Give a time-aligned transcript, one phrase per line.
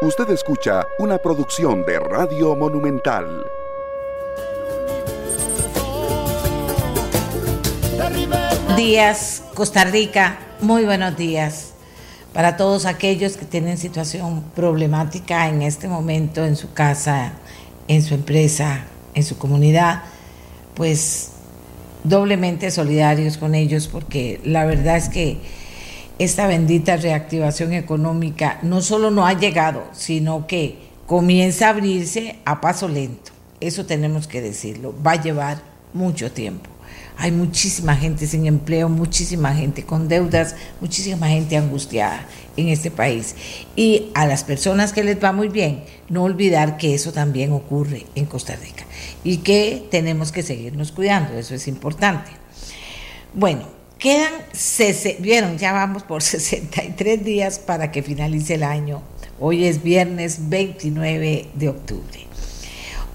[0.00, 3.44] Usted escucha una producción de Radio Monumental.
[8.76, 11.72] Días, Costa Rica, muy buenos días
[12.32, 17.32] para todos aquellos que tienen situación problemática en este momento en su casa,
[17.88, 18.84] en su empresa,
[19.14, 20.04] en su comunidad,
[20.74, 21.32] pues
[22.04, 25.40] doblemente solidarios con ellos porque la verdad es que
[26.18, 32.60] esta bendita reactivación económica no solo no ha llegado, sino que comienza a abrirse a
[32.60, 33.32] paso lento.
[33.60, 34.94] Eso tenemos que decirlo.
[35.04, 35.62] Va a llevar
[35.92, 36.70] mucho tiempo.
[37.16, 42.26] Hay muchísima gente sin empleo, muchísima gente con deudas, muchísima gente angustiada
[42.56, 43.34] en este país.
[43.74, 48.06] Y a las personas que les va muy bien, no olvidar que eso también ocurre
[48.14, 48.84] en Costa Rica
[49.24, 52.30] y que tenemos que seguirnos cuidando, eso es importante.
[53.34, 54.32] Bueno, Quedan,
[55.18, 59.02] vieron, ya vamos por 63 días para que finalice el año.
[59.40, 62.26] Hoy es viernes 29 de octubre.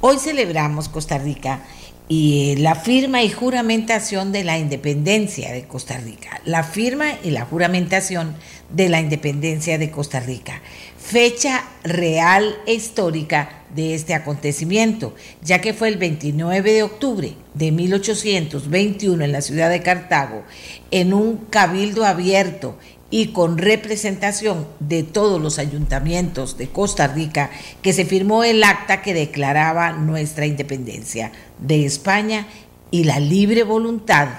[0.02, 1.62] Hoy celebramos Costa Rica
[2.10, 6.42] y la firma y juramentación de la independencia de Costa Rica.
[6.44, 8.36] La firma y la juramentación
[8.70, 10.62] de la independencia de Costa Rica.
[10.98, 17.72] Fecha real e histórica de este acontecimiento, ya que fue el 29 de octubre de
[17.72, 20.44] 1821 en la ciudad de Cartago,
[20.92, 22.78] en un cabildo abierto
[23.10, 29.02] y con representación de todos los ayuntamientos de Costa Rica, que se firmó el acta
[29.02, 32.48] que declaraba nuestra independencia de España
[32.90, 34.30] y la libre voluntad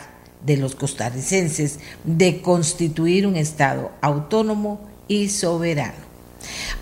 [0.44, 6.03] de los costarricenses de constituir un Estado autónomo y soberano.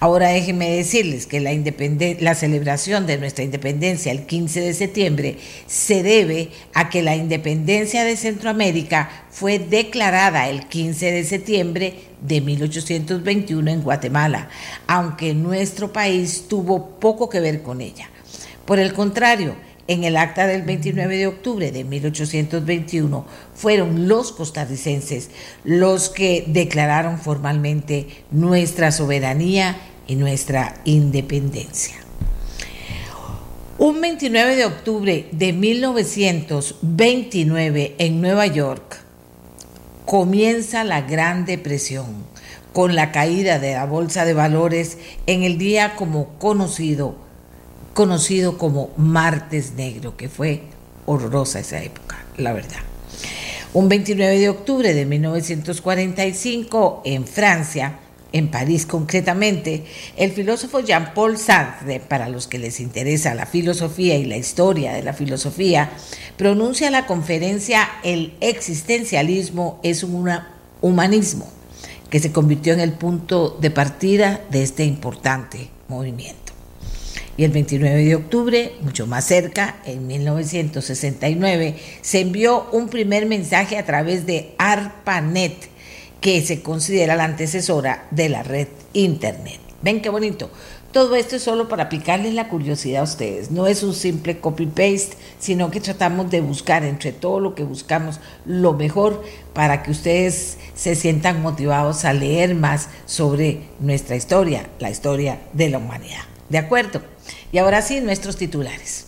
[0.01, 1.53] Ahora déjenme decirles que la,
[2.21, 8.05] la celebración de nuestra independencia el 15 de septiembre se debe a que la independencia
[8.05, 14.49] de Centroamérica fue declarada el 15 de septiembre de 1821 en Guatemala,
[14.87, 18.09] aunque nuestro país tuvo poco que ver con ella.
[18.65, 19.57] Por el contrario,
[19.88, 25.28] en el acta del 29 de octubre de 1821 fueron los costarricenses
[25.65, 29.76] los que declararon formalmente nuestra soberanía
[30.06, 31.97] y nuestra independencia.
[33.78, 38.98] Un 29 de octubre de 1929 en Nueva York
[40.04, 42.06] comienza la Gran Depresión
[42.72, 47.16] con la caída de la bolsa de valores en el día como conocido
[47.94, 50.62] conocido como Martes Negro, que fue
[51.06, 52.80] horrorosa esa época, la verdad.
[53.75, 57.98] Un 29 de octubre de 1945, en Francia,
[58.32, 59.84] en París concretamente,
[60.16, 65.03] el filósofo Jean-Paul Sartre, para los que les interesa la filosofía y la historia de
[65.03, 65.91] la filosofía,
[66.36, 70.30] pronuncia la conferencia El existencialismo es un
[70.80, 71.48] humanismo,
[72.10, 76.41] que se convirtió en el punto de partida de este importante movimiento.
[77.37, 83.78] Y el 29 de octubre, mucho más cerca, en 1969, se envió un primer mensaje
[83.78, 85.71] a través de ARPANET,
[86.21, 89.60] que se considera la antecesora de la red Internet.
[89.82, 90.50] ¿Ven qué bonito?
[90.92, 93.50] Todo esto es solo para picarles la curiosidad a ustedes.
[93.50, 98.21] No es un simple copy-paste, sino que tratamos de buscar entre todo lo que buscamos
[98.44, 104.91] lo mejor para que ustedes se sientan motivados a leer más sobre nuestra historia, la
[104.91, 106.31] historia de la humanidad.
[106.53, 107.01] ¿De acuerdo?
[107.51, 109.07] Y ahora sí, nuestros titulares.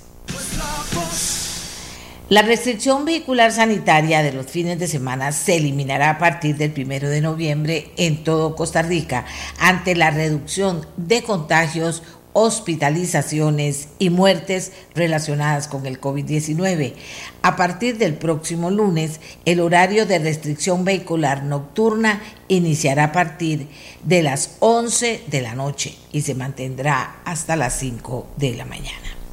[2.30, 7.10] La restricción vehicular sanitaria de los fines de semana se eliminará a partir del primero
[7.10, 9.26] de noviembre en todo Costa Rica
[9.58, 12.02] ante la reducción de contagios,
[12.34, 16.92] hospitalizaciones y muertes relacionadas con el COVID-19.
[17.40, 23.68] A partir del próximo lunes, el horario de restricción vehicular nocturna iniciará a partir
[24.02, 29.23] de las 11 de la noche y se mantendrá hasta las 5 de la mañana.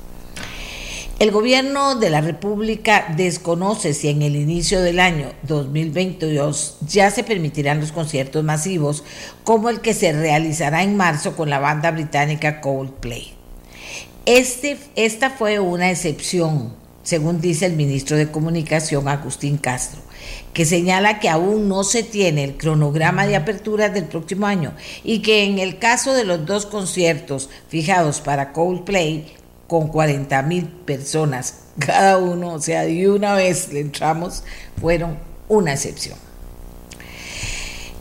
[1.22, 7.24] El gobierno de la República desconoce si en el inicio del año 2022 ya se
[7.24, 9.04] permitirán los conciertos masivos
[9.44, 13.36] como el que se realizará en marzo con la banda británica Coldplay.
[14.25, 16.74] Este, esta fue una excepción,
[17.04, 20.01] según dice el ministro de Comunicación Agustín Castro,
[20.54, 24.74] que señala que aún no se tiene el cronograma de apertura del próximo año
[25.04, 29.28] y que en el caso de los dos conciertos fijados para Coldplay
[29.71, 34.44] con 40 mil personas cada uno, o sea, de una vez le entramos,
[34.81, 36.18] fueron una excepción.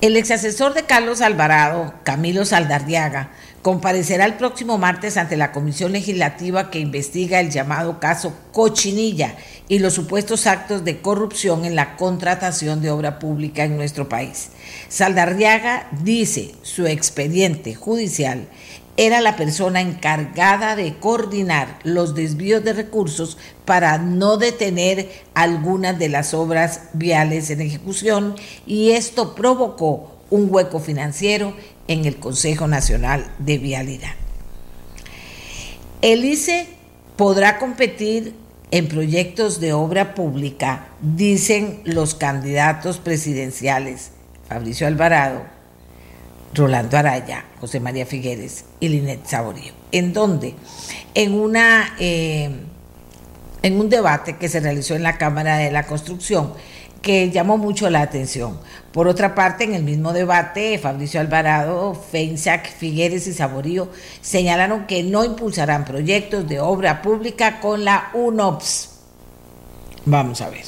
[0.00, 3.30] El ex asesor de Carlos Alvarado, Camilo Saldardiaga,
[3.62, 9.36] comparecerá el próximo martes ante la comisión legislativa que investiga el llamado caso Cochinilla
[9.68, 14.48] y los supuestos actos de corrupción en la contratación de obra pública en nuestro país.
[14.88, 18.48] Saldarriaga dice su expediente judicial
[19.00, 26.10] era la persona encargada de coordinar los desvíos de recursos para no detener algunas de
[26.10, 28.34] las obras viales en ejecución
[28.66, 31.54] y esto provocó un hueco financiero
[31.88, 34.12] en el Consejo Nacional de Vialidad.
[36.02, 36.68] El ICE
[37.16, 38.34] podrá competir
[38.70, 44.10] en proyectos de obra pública, dicen los candidatos presidenciales
[44.46, 45.59] Fabricio Alvarado,
[46.54, 49.72] Rolando Araya, José María Figueres y Linet Saborío.
[49.92, 50.54] ¿En dónde?
[51.14, 52.50] En una eh,
[53.62, 56.52] en un debate que se realizó en la Cámara de la Construcción
[57.02, 58.58] que llamó mucho la atención.
[58.92, 63.88] Por otra parte, en el mismo debate, Fabricio Alvarado, Feinsack, Figueres y Saborío
[64.20, 68.90] señalaron que no impulsarán proyectos de obra pública con la UNOPS.
[70.04, 70.64] Vamos a ver.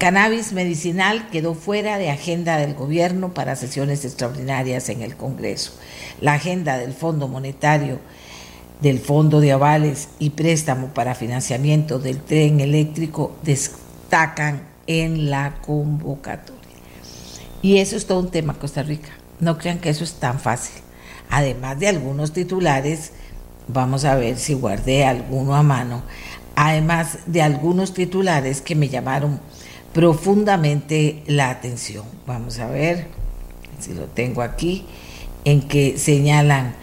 [0.00, 5.72] Cannabis medicinal quedó fuera de agenda del gobierno para sesiones extraordinarias en el Congreso.
[6.22, 7.98] La agenda del Fondo Monetario,
[8.80, 16.56] del Fondo de Avales y Préstamo para Financiamiento del Tren Eléctrico destacan en la convocatoria.
[17.60, 19.10] Y eso es todo un tema, Costa Rica.
[19.38, 20.80] No crean que eso es tan fácil.
[21.28, 23.12] Además de algunos titulares,
[23.68, 26.02] vamos a ver si guardé alguno a mano,
[26.56, 29.40] además de algunos titulares que me llamaron
[29.92, 32.04] profundamente la atención.
[32.26, 33.06] Vamos a ver
[33.78, 34.84] si lo tengo aquí,
[35.44, 36.74] en que señalan,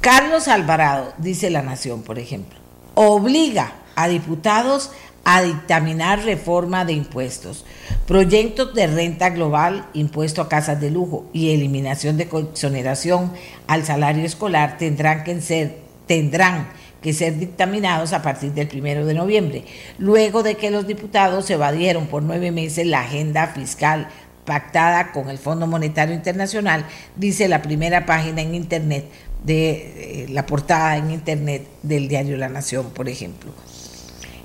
[0.00, 2.58] Carlos Alvarado, dice la Nación, por ejemplo,
[2.94, 4.90] obliga a diputados
[5.24, 7.66] a dictaminar reforma de impuestos,
[8.06, 13.32] proyectos de renta global, impuesto a casas de lujo y eliminación de exoneración
[13.66, 16.68] al salario escolar tendrán que ser, tendrán
[17.00, 19.64] que ser dictaminados a partir del primero de noviembre,
[19.98, 24.08] luego de que los diputados evadieron por nueve meses la agenda fiscal
[24.44, 26.84] pactada con el Fondo Monetario Internacional,
[27.16, 29.06] dice la primera página en Internet
[29.44, 33.52] de eh, la portada en Internet del diario La Nación, por ejemplo.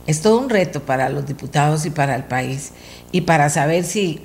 [0.08, 2.72] Es todo un reto para los diputados y para el país
[3.12, 4.22] y para saber si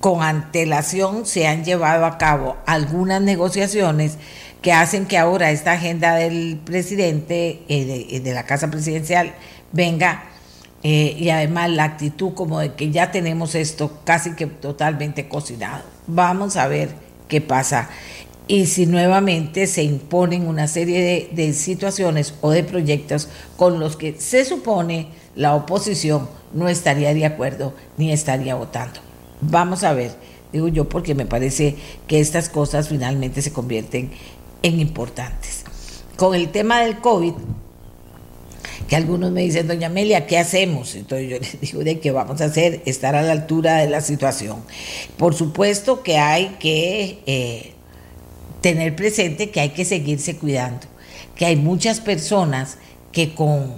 [0.00, 4.16] con antelación se han llevado a cabo algunas negociaciones
[4.62, 9.34] que hacen que ahora esta agenda del presidente, eh, eh, de, la Casa Presidencial,
[9.72, 10.24] venga
[10.82, 15.84] eh, y además la actitud como de que ya tenemos esto casi que totalmente cocinado.
[16.06, 16.90] Vamos a ver
[17.28, 17.88] qué pasa
[18.48, 23.96] y si nuevamente se imponen una serie de, de situaciones o de proyectos con los
[23.96, 29.00] que se supone la oposición no estaría de acuerdo ni estaría votando.
[29.40, 30.12] Vamos a ver,
[30.52, 31.76] digo yo porque me parece
[32.08, 34.10] que estas cosas finalmente se convierten
[34.62, 35.64] en importantes.
[36.16, 37.34] Con el tema del COVID,
[38.88, 40.94] que algunos me dicen, doña Amelia, ¿qué hacemos?
[40.94, 44.00] Entonces yo les digo de qué vamos a hacer, estar a la altura de la
[44.00, 44.62] situación.
[45.16, 47.72] Por supuesto que hay que eh,
[48.60, 50.86] tener presente que hay que seguirse cuidando,
[51.36, 52.78] que hay muchas personas
[53.12, 53.74] que con,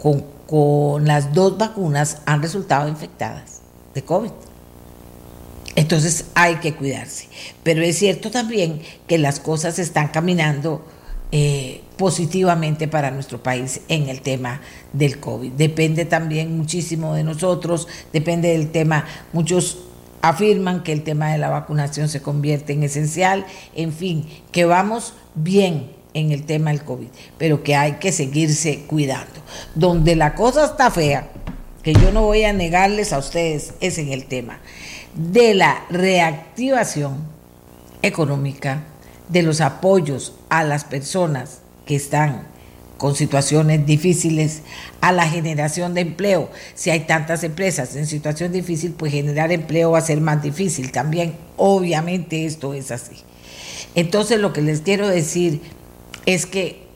[0.00, 3.60] con, con las dos vacunas han resultado infectadas
[3.94, 4.30] de COVID.
[5.76, 7.28] Entonces hay que cuidarse.
[7.62, 10.84] Pero es cierto también que las cosas están caminando
[11.32, 14.60] eh, positivamente para nuestro país en el tema
[14.92, 15.52] del COVID.
[15.52, 19.04] Depende también muchísimo de nosotros, depende del tema.
[19.32, 19.78] Muchos
[20.22, 23.44] afirman que el tema de la vacunación se convierte en esencial,
[23.74, 28.84] en fin, que vamos bien en el tema del COVID, pero que hay que seguirse
[28.86, 29.40] cuidando.
[29.74, 31.28] Donde la cosa está fea,
[31.82, 34.58] que yo no voy a negarles a ustedes, es en el tema
[35.16, 37.16] de la reactivación
[38.02, 38.84] económica,
[39.28, 42.46] de los apoyos a las personas que están
[42.98, 44.62] con situaciones difíciles,
[45.00, 46.50] a la generación de empleo.
[46.74, 50.92] Si hay tantas empresas en situación difícil, pues generar empleo va a ser más difícil
[50.92, 51.36] también.
[51.56, 53.16] Obviamente esto es así.
[53.94, 55.60] Entonces lo que les quiero decir
[56.24, 56.86] es que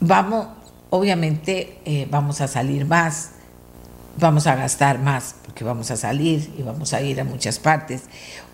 [0.00, 0.48] vamos,
[0.90, 3.30] obviamente eh, vamos a salir más,
[4.18, 8.02] vamos a gastar más porque vamos a salir y vamos a ir a muchas partes.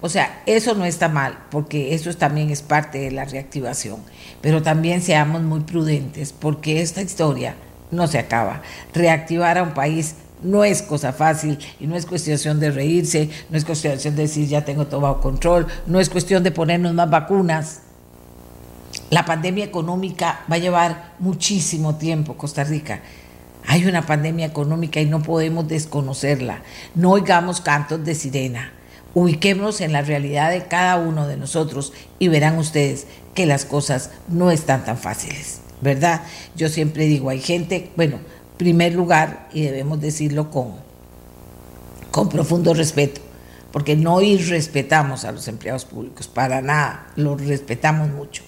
[0.02, 4.00] O sea, eso no está mal porque eso también es parte de la reactivación.
[4.42, 7.54] Pero también seamos muy prudentes porque esta historia
[7.90, 8.60] no se acaba.
[8.92, 13.56] Reactivar a un país no es cosa fácil y no es cuestión de reírse, no
[13.56, 17.08] es cuestión de decir ya tengo todo bajo control, no es cuestión de ponernos más
[17.08, 17.80] vacunas.
[19.08, 23.00] La pandemia económica va a llevar muchísimo tiempo, Costa Rica.
[23.70, 26.64] Hay una pandemia económica y no podemos desconocerla.
[26.96, 28.72] No oigamos cantos de sirena.
[29.14, 34.10] Ubiquémonos en la realidad de cada uno de nosotros y verán ustedes que las cosas
[34.26, 36.22] no están tan fáciles, ¿verdad?
[36.56, 38.18] Yo siempre digo, hay gente, bueno,
[38.56, 40.72] primer lugar, y debemos decirlo con,
[42.10, 43.20] con profundo respeto,
[43.70, 48.42] porque no irrespetamos a los empleados públicos, para nada, los respetamos mucho.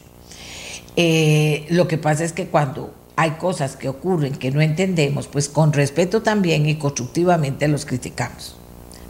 [0.97, 5.49] Eh, lo que pasa es que cuando hay cosas que ocurren que no entendemos, pues
[5.49, 8.57] con respeto también y constructivamente los criticamos.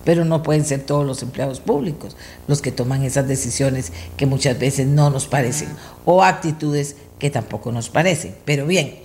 [0.04, 2.14] Pero no pueden ser todos los empleados públicos
[2.46, 5.70] los que toman esas decisiones que muchas veces no nos parecen
[6.04, 8.36] o actitudes que tampoco nos parecen.
[8.44, 8.98] Pero bien,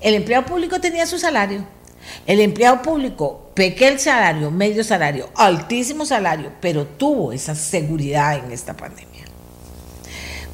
[0.00, 1.66] el empleado público tenía su salario.
[2.24, 8.76] El empleado público, pequeño salario, medio salario, altísimo salario, pero tuvo esa seguridad en esta
[8.76, 9.24] pandemia.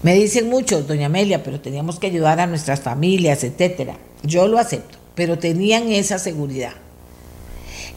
[0.02, 3.99] Me dicen muchos, doña Amelia, pero teníamos que ayudar a nuestras familias, etcétera.
[4.23, 6.73] Yo lo acepto, pero tenían esa seguridad.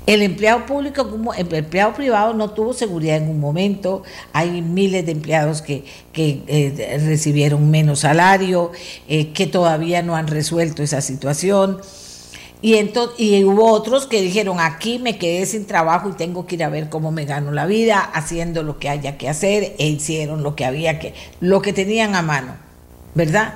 [0.05, 4.03] El empleado público, como el empleado privado no tuvo seguridad en un momento.
[4.33, 8.71] Hay miles de empleados que, eh, recibieron menos salario,
[9.07, 11.79] eh, que todavía no han resuelto esa situación.
[12.63, 16.55] Y, entonces, y hubo otros que dijeron, aquí me quedé sin trabajo y tengo que
[16.55, 19.87] ir a ver cómo me gano la vida, haciendo lo que haya que hacer, e
[19.89, 22.55] hicieron lo que había que, lo que tenían a mano,
[23.15, 23.55] ¿verdad?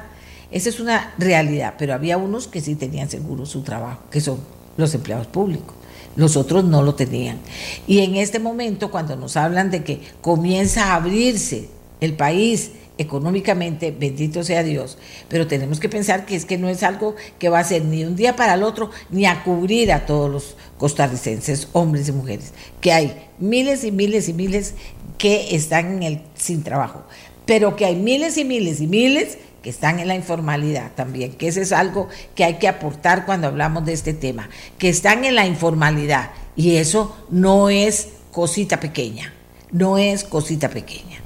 [0.52, 4.42] Esa es una realidad, pero había unos que sí tenían seguro su trabajo, que son
[4.76, 5.74] los empleados públicos.
[6.18, 7.40] Los otros no lo tenían.
[7.88, 11.70] Y en este momento, cuando nos hablan de que comienza a abrirse
[12.02, 14.98] el país, económicamente, bendito sea Dios,
[15.30, 18.04] pero tenemos que pensar que es que no es algo que va a ser ni
[18.04, 22.54] un día para el otro, ni a cubrir a todos los costarricenses, hombres y mujeres,
[22.82, 24.74] que hay miles y miles y miles
[25.18, 27.04] que están en el sin trabajo,
[27.46, 31.48] pero que hay miles y miles y miles que están en la informalidad también, que
[31.48, 35.36] eso es algo que hay que aportar cuando hablamos de este tema, que están en
[35.36, 39.34] la informalidad y eso no es cosita pequeña,
[39.72, 41.20] no es cosita pequeña.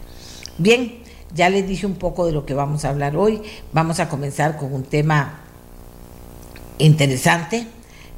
[0.57, 1.00] Bien,
[1.35, 3.41] ya les dije un poco de lo que vamos a hablar hoy.
[3.73, 5.41] Vamos a comenzar con un tema
[6.77, 7.67] interesante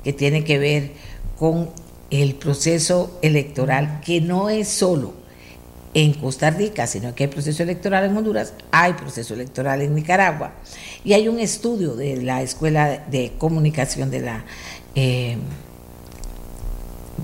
[0.03, 0.91] que tiene que ver
[1.37, 1.69] con
[2.09, 5.13] el proceso electoral, que no es solo
[5.93, 10.53] en Costa Rica, sino que hay proceso electoral en Honduras, hay proceso electoral en Nicaragua.
[11.03, 14.45] Y hay un estudio de la Escuela de Comunicación de la...
[14.95, 15.37] Eh,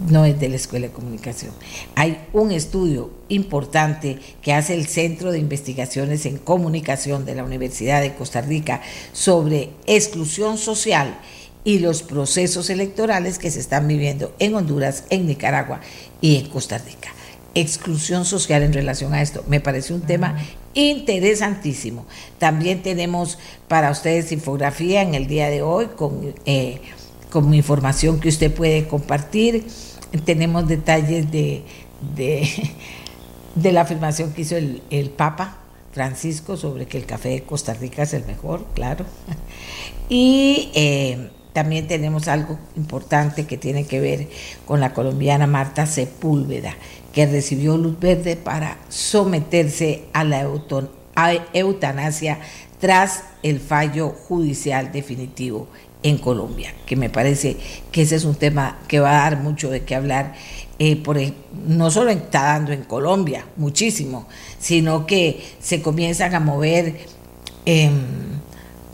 [0.07, 1.51] no es de la Escuela de Comunicación.
[1.95, 8.01] Hay un estudio importante que hace el Centro de Investigaciones en Comunicación de la Universidad
[8.01, 8.81] de Costa Rica
[9.13, 11.19] sobre exclusión social
[11.63, 15.81] y los procesos electorales que se están viviendo en Honduras, en Nicaragua
[16.21, 17.09] y en Costa Rica.
[17.55, 19.43] Exclusión social en relación a esto.
[19.47, 20.37] Me parece un tema
[20.75, 22.05] interesantísimo.
[22.37, 23.37] También tenemos
[23.67, 26.33] para ustedes infografía en el día de hoy con...
[26.45, 26.79] Eh,
[27.29, 29.65] como información que usted puede compartir.
[30.25, 31.63] Tenemos detalles de,
[33.55, 35.57] de, la afirmación que hizo el, Papa
[35.91, 39.05] Francisco sobre que el café de Costa Rica es el mejor, claro.
[40.11, 44.27] Y eh, también tenemos algo importante que tiene que ver
[44.65, 46.73] con la colombiana Marta Sepúlveda,
[47.13, 50.47] que recibió luz verde para someterse a la
[51.53, 52.39] eutanasia
[52.79, 55.67] tras el fallo judicial definitivo
[56.03, 57.57] en Colombia, que me parece
[57.91, 60.33] que ese es un tema que va a dar mucho de qué hablar,
[60.79, 61.01] eh,
[61.67, 64.27] no solo está dando en Colombia, muchísimo,
[64.59, 66.95] sino que se comienzan a mover
[67.65, 67.99] em,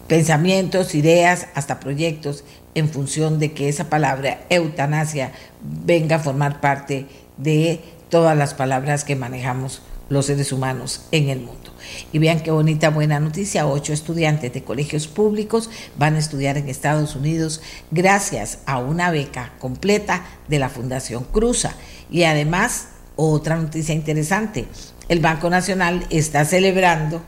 [0.07, 2.43] pensamientos, ideas, hasta proyectos
[2.73, 5.31] en función de que esa palabra eutanasia
[5.61, 7.05] venga a formar parte
[7.37, 11.71] de todas las palabras que manejamos los seres humanos en el mundo.
[12.11, 16.69] Y vean qué bonita buena noticia, ocho estudiantes de colegios públicos van a estudiar en
[16.69, 21.75] Estados Unidos gracias a una beca completa de la Fundación Cruza.
[22.09, 24.65] Y además, otra noticia interesante,
[25.07, 27.21] el Banco Nacional está celebrando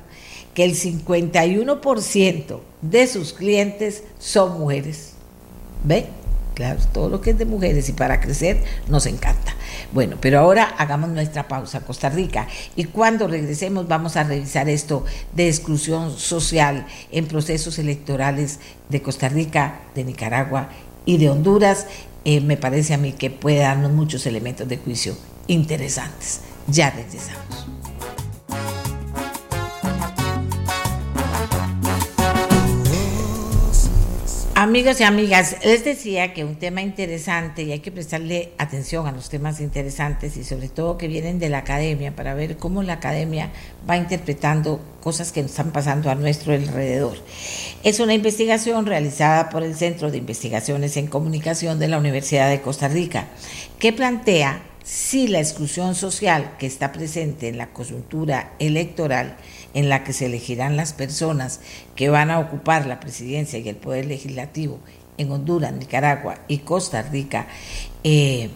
[0.53, 5.13] que el 51% de sus clientes son mujeres.
[5.83, 6.07] ¿Ve?
[6.55, 9.46] Claro, todo lo que es de mujeres y para crecer nos encanta.
[9.91, 15.05] Bueno, pero ahora hagamos nuestra pausa, Costa Rica, y cuando regresemos vamos a revisar esto
[15.33, 20.69] de exclusión social en procesos electorales de Costa Rica, de Nicaragua
[21.05, 21.87] y de Honduras.
[22.25, 25.15] Eh, me parece a mí que puede darnos muchos elementos de juicio
[25.47, 26.41] interesantes.
[26.67, 27.76] Ya regresamos.
[34.59, 39.11] Amigos y amigas, les decía que un tema interesante y hay que prestarle atención a
[39.11, 42.93] los temas interesantes y sobre todo que vienen de la academia para ver cómo la
[42.93, 43.51] academia
[43.87, 47.19] va interpretando cosas que están pasando a nuestro alrededor.
[47.83, 52.61] Es una investigación realizada por el Centro de Investigaciones en Comunicación de la Universidad de
[52.61, 53.27] Costa Rica
[53.77, 59.37] que plantea si la exclusión social que está presente en la coyuntura electoral
[59.77, 61.59] en la que se elegirán las personas
[61.95, 64.79] que van a ocupar la presidencia y el poder legislativo
[65.19, 67.47] en Honduras, Nicaragua y Costa Rica,
[68.03, 68.49] eh,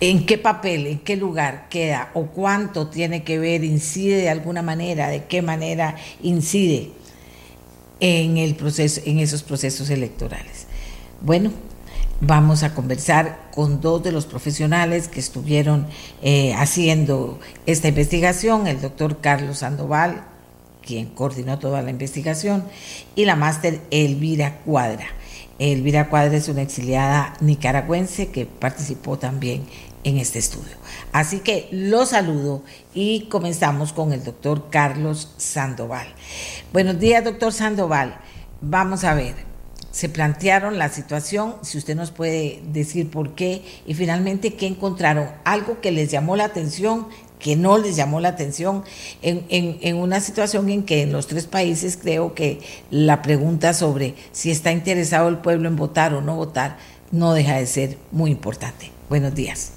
[0.00, 4.60] ¿En qué papel, en qué lugar queda o cuánto tiene que ver, incide de alguna
[4.60, 6.90] manera, de qué manera incide
[8.00, 10.66] en, el proceso, en esos procesos electorales?
[11.22, 11.50] Bueno,
[12.20, 15.86] vamos a conversar con dos de los profesionales que estuvieron
[16.22, 20.24] eh, haciendo esta investigación, el doctor Carlos Sandoval,
[20.82, 22.64] quien coordinó toda la investigación,
[23.14, 25.06] y la máster Elvira Cuadra.
[25.58, 29.66] Elvira Cuadra es una exiliada nicaragüense que participó también
[30.04, 30.76] en este estudio.
[31.12, 32.62] Así que lo saludo
[32.94, 36.06] y comenzamos con el doctor Carlos Sandoval.
[36.72, 38.20] Buenos días, doctor Sandoval.
[38.60, 39.34] Vamos a ver,
[39.96, 45.30] se plantearon la situación, si usted nos puede decir por qué y finalmente qué encontraron,
[45.44, 47.06] algo que les llamó la atención,
[47.38, 48.84] que no les llamó la atención,
[49.22, 52.60] en, una situación en que en los tres países creo que
[52.90, 56.76] la pregunta sobre si está interesado el pueblo en votar o no votar
[57.10, 58.92] no deja de ser muy importante.
[59.08, 59.72] Buenos días.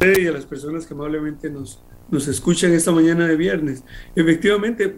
[0.00, 3.84] Y a las personas que amablemente nos, nos escuchan esta mañana de viernes.
[4.16, 4.96] Efectivamente,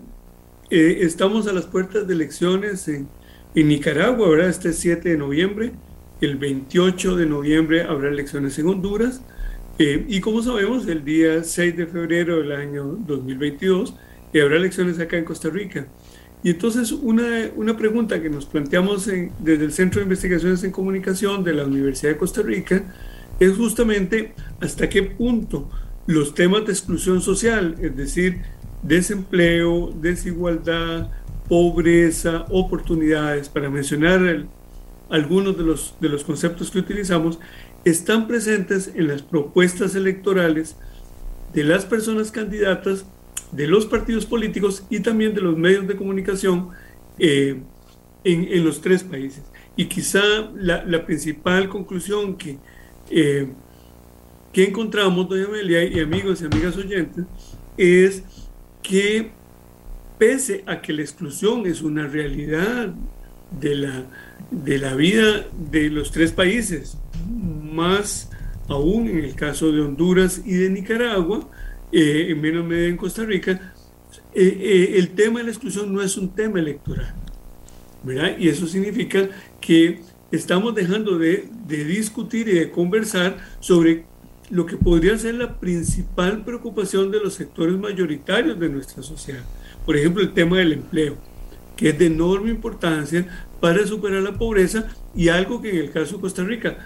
[0.70, 3.08] eh, estamos a las puertas de elecciones en,
[3.54, 4.48] en Nicaragua, ¿verdad?
[4.48, 5.72] Este 7 de noviembre.
[6.20, 9.20] El 28 de noviembre habrá elecciones en Honduras.
[9.78, 13.94] Eh, y como sabemos, el día 6 de febrero del año 2022
[14.32, 15.86] eh, habrá elecciones acá en Costa Rica.
[16.42, 21.42] Y entonces una, una pregunta que nos planteamos desde el Centro de Investigaciones en Comunicación
[21.42, 22.84] de la Universidad de Costa Rica
[23.40, 25.68] es justamente hasta qué punto
[26.06, 28.40] los temas de exclusión social, es decir,
[28.82, 31.10] desempleo, desigualdad,
[31.48, 34.46] pobreza, oportunidades, para mencionar
[35.08, 37.38] algunos de los, de los conceptos que utilizamos,
[37.84, 40.76] están presentes en las propuestas electorales
[41.52, 43.04] de las personas candidatas,
[43.52, 46.70] de los partidos políticos y también de los medios de comunicación
[47.18, 47.60] eh,
[48.22, 49.42] en, los tres países.
[49.76, 50.22] Y quizá
[50.54, 52.58] la, principal conclusión que,
[53.10, 53.48] eh,
[54.52, 57.24] que encontramos, doña Amelia y amigos y amigas oyentes,
[57.76, 58.22] es
[58.82, 59.30] que
[60.18, 62.92] pese a que la exclusión es una realidad
[63.58, 64.04] de la,
[64.50, 68.30] de la vida de los tres países, más
[68.68, 71.48] aún en el caso de Honduras y de Nicaragua,
[71.92, 73.72] eh, en menos medida en Costa Rica,
[74.34, 77.14] eh, eh, el tema de la exclusión no es un tema electoral.
[78.02, 78.36] ¿verdad?
[78.38, 79.28] Y eso significa
[79.60, 80.00] que
[80.30, 84.04] estamos dejando de, de discutir y de conversar sobre
[84.50, 89.44] lo que podría ser la principal preocupación de los sectores mayoritarios de nuestra sociedad.
[89.86, 91.16] Por ejemplo, el tema del empleo,
[91.76, 93.26] que es de enorme importancia
[93.60, 96.76] para superar la pobreza y algo que en el caso de Costa Rica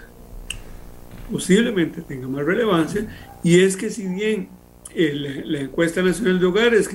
[1.31, 3.07] posiblemente tenga más relevancia,
[3.43, 4.49] y es que si bien
[4.95, 6.87] la encuesta nacional de hogares,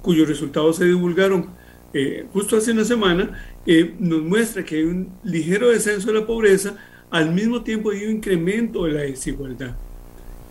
[0.00, 1.50] cuyos resultados se divulgaron
[1.92, 6.26] eh, justo hace una semana, eh, nos muestra que hay un ligero descenso de la
[6.26, 6.76] pobreza,
[7.10, 9.76] al mismo tiempo hay un incremento de la desigualdad.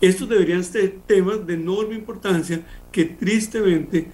[0.02, 2.60] Estos deberían ser temas de enorme importancia
[2.90, 4.08] que tristemente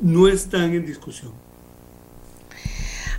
[0.00, 1.32] no están en discusión.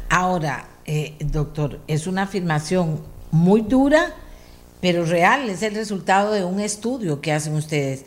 [0.09, 4.15] Ahora, eh, doctor, es una afirmación muy dura,
[4.79, 8.05] pero real, es el resultado de un estudio que hacen ustedes.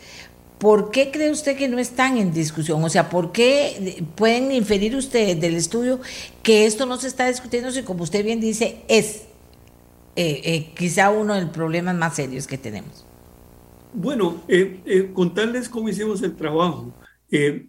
[0.57, 2.83] ¿Por qué cree usted que no están en discusión?
[2.83, 6.01] O sea, ¿por qué pueden inferir ustedes del estudio
[6.43, 9.25] que esto no se está discutiendo si, como usted bien dice, es
[10.17, 13.10] eh, eh, quizá uno de los problemas más serios que tenemos?
[13.93, 16.95] Bueno, eh, eh, contarles cómo hicimos el trabajo.
[17.31, 17.67] Eh,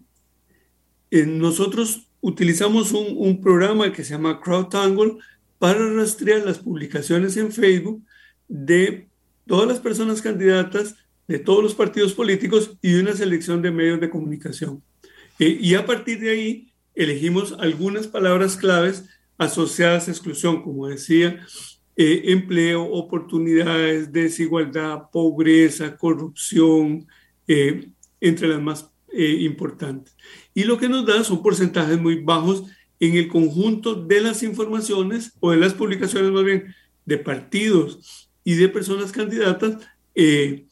[1.10, 5.18] nosotros utilizamos un, programa que se llama CrowdTangle
[5.58, 8.02] para rastrear las publicaciones en Facebook
[8.48, 9.08] de
[9.46, 14.10] todas las personas candidatas de todos los partidos políticos y una selección de medios de
[14.10, 14.82] comunicación.
[15.38, 19.04] y a partir de ahí elegimos algunas palabras claves
[19.38, 21.44] asociadas a exclusión, como decía,
[21.94, 27.06] eh, empleo, oportunidades, desigualdad, pobreza, corrupción,
[27.46, 30.16] eh, entre las más eh, importantes.
[30.54, 32.64] Y lo que nos da son porcentajes muy bajos
[32.98, 36.74] en el conjunto de las informaciones o de las publicaciones más bien
[37.04, 39.76] de partidos y de personas candidatas
[40.14, 40.66] en,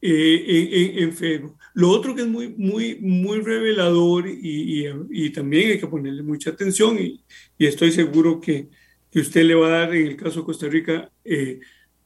[0.00, 1.56] en, Facebook.
[1.74, 6.50] Lo otro que es muy, muy, muy revelador y, y, también hay que ponerle mucha
[6.50, 7.22] atención y,
[7.56, 8.68] y estoy seguro que,
[9.10, 11.60] que usted le va a dar en el caso de Costa Rica eh,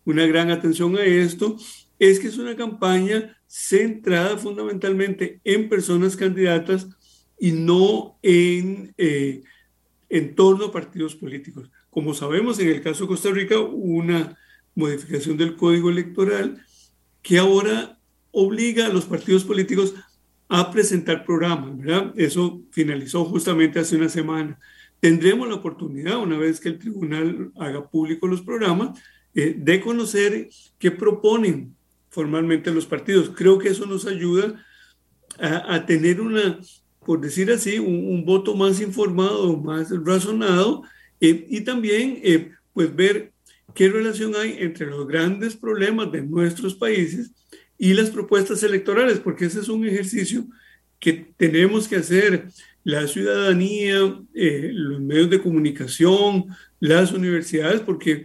[0.05, 1.57] una gran atención a esto,
[1.99, 6.88] es que es una campaña centrada fundamentalmente en personas candidatas
[7.38, 9.43] y no en, eh,
[10.09, 11.71] en torno a partidos políticos.
[11.91, 14.37] Como sabemos, en el caso de Costa Rica hubo una
[14.75, 16.65] modificación del código electoral
[17.21, 17.99] que ahora
[18.31, 19.95] obliga a los partidos políticos
[20.49, 22.12] a presentar programas, ¿verdad?
[22.17, 24.59] Eso finalizó justamente hace una semana.
[25.03, 28.97] Tendremos la oportunidad, una vez que el tribunal haga público los programas,
[29.35, 31.75] eh, de conocer qué proponen
[32.09, 33.33] formalmente los partidos.
[33.35, 34.65] Creo que eso nos ayuda
[35.41, 36.61] a, tener una,
[37.05, 40.85] por decir así, un, voto más informado, más razonado
[41.21, 43.33] eh, y también eh, pues ver
[43.75, 47.33] qué relación hay entre los grandes problemas de nuestros países
[47.77, 50.47] y las propuestas electorales, porque ese es un ejercicio
[51.01, 52.47] que tenemos que hacer
[52.85, 56.47] la ciudadanía, eh, los medios de comunicación,
[56.81, 58.25] las universidades, porque,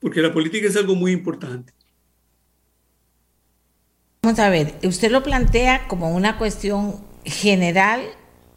[0.00, 1.72] porque la política es algo muy importante.
[4.22, 8.02] Vamos a ver, usted lo plantea como una cuestión general,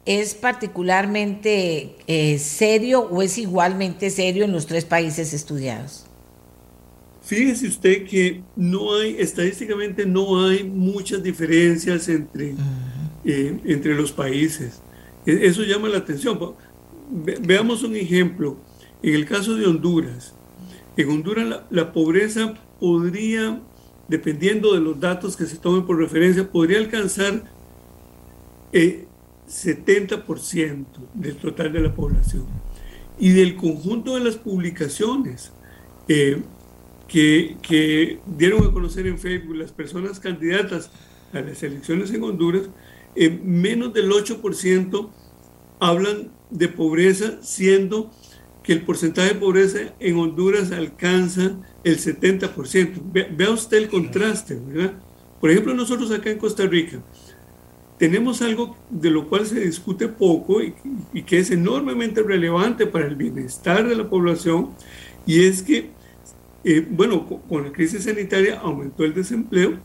[0.06, 6.06] ¿es particularmente eh, serio o es igualmente serio en los tres países estudiados?
[7.22, 12.56] Fíjese usted que no hay, estadísticamente no hay muchas diferencias entre,
[13.24, 14.82] eh, entre los países.
[15.26, 16.40] E, eso llama la atención.
[17.42, 18.58] veamos un ejemplo.
[19.02, 20.34] En el caso de Honduras,
[20.96, 23.62] en Honduras la pobreza podría
[24.08, 27.44] dependiendo de los datos que se tomen por referencia, podría alcanzar
[28.72, 29.06] el
[29.50, 32.46] 70% del total de la población.
[33.18, 35.54] Y del conjunto de las publicaciones
[36.08, 36.42] eh,
[37.08, 40.92] que, que, dieron a conocer en Facebook las personas candidatas
[41.32, 42.64] a las elecciones en Honduras,
[43.16, 45.10] eh, menos del 8%
[45.80, 48.12] hablan de pobreza, siendo
[48.64, 53.02] que el porcentaje de pobreza en Honduras alcanza el 70%.
[53.36, 54.94] vea usted el contraste, ¿verdad?
[55.42, 57.04] Por ejemplo, nosotros acá en Costa Rica
[57.98, 63.16] tenemos algo de lo cual se discute poco y, que es enormemente relevante para el
[63.16, 64.72] bienestar de la población,
[65.26, 65.92] y es que,
[66.64, 69.80] eh, bueno, con, la crisis sanitaria aumentó el desempleo,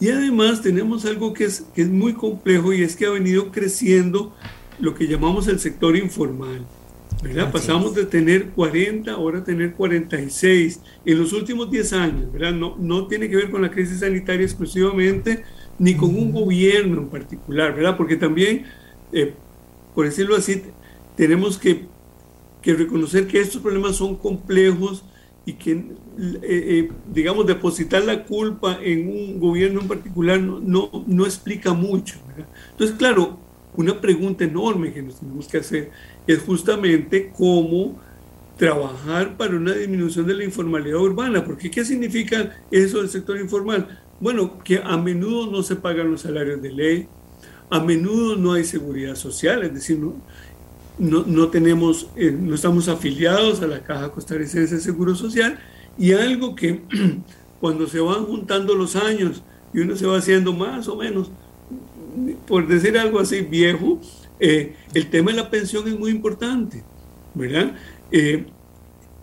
[0.00, 3.50] y además tenemos algo que es, que es muy complejo y es que ha venido
[3.50, 4.34] creciendo
[4.78, 6.66] lo que llamamos el sector informal.
[7.22, 7.50] ¿verdad?
[7.50, 12.52] Pasamos de tener 40 ahora a tener 46 en los últimos 10 años, ¿verdad?
[12.52, 15.44] No, no tiene que ver con la crisis sanitaria exclusivamente,
[15.78, 17.96] ni con un gobierno en particular, ¿verdad?
[17.96, 18.66] Porque también,
[19.12, 19.34] eh,
[19.94, 20.62] por decirlo así,
[21.16, 21.86] tenemos que,
[22.62, 25.04] que, reconocer que estos problemas son complejos
[25.46, 31.04] y que, eh, eh, digamos, depositar la culpa en un gobierno en particular no, no,
[31.06, 32.16] no explica mucho.
[32.72, 33.38] Entonces, claro,
[33.76, 35.92] una pregunta enorme que nos tenemos que hacer
[36.26, 37.96] es justamente cómo
[38.58, 41.44] trabajar para una disminución de la informalidad urbana.
[41.44, 44.00] Porque ¿qué significa eso del sector informal?
[44.18, 47.08] Bueno, que a menudo no se pagan los salarios de ley,
[47.70, 50.14] a menudo no hay seguridad social, es decir, no,
[50.98, 55.58] no, tenemos, eh, no estamos afiliados a la Caja Costarricense de Seguro Social
[55.98, 56.82] y algo que
[57.60, 61.30] cuando se van juntando los años y uno se va haciendo más o menos,
[62.46, 64.00] por decir algo así viejo,
[64.38, 66.82] eh, el tema de la pensión es muy importante,
[67.34, 67.74] ¿verdad?
[68.10, 68.46] Eh,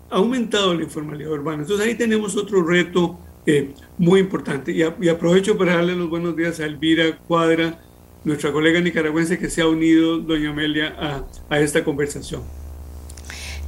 [0.10, 1.64] ha aumentado la informalidad urbana.
[1.64, 4.72] Entonces ahí tenemos otro reto eh, muy importante.
[4.72, 7.80] Y, aprovecho para darle los buenos días a Elvira Cuadra,
[8.24, 12.44] nuestra colega nicaragüense que se ha unido, doña Amelia, a, a esta conversación.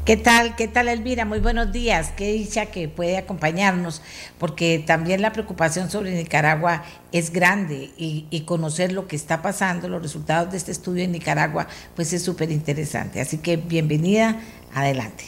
[0.05, 0.55] ¿Qué tal?
[0.55, 1.25] ¿Qué tal, Elvira?
[1.25, 2.13] Muy buenos días.
[2.15, 4.03] Qué dicha que puede acompañarnos,
[4.37, 10.03] porque también la preocupación sobre Nicaragua es grande y, conocer lo que está pasando, los
[10.03, 13.19] resultados de este estudio en Nicaragua, pues es súper interesante.
[13.19, 14.39] Así que bienvenida,
[14.75, 15.23] adelante.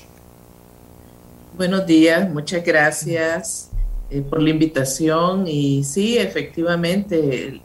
[1.57, 3.66] Buenos días, muchas gracias
[4.09, 5.47] eh, por la invitación.
[5.47, 7.61] Y sí, efectivamente,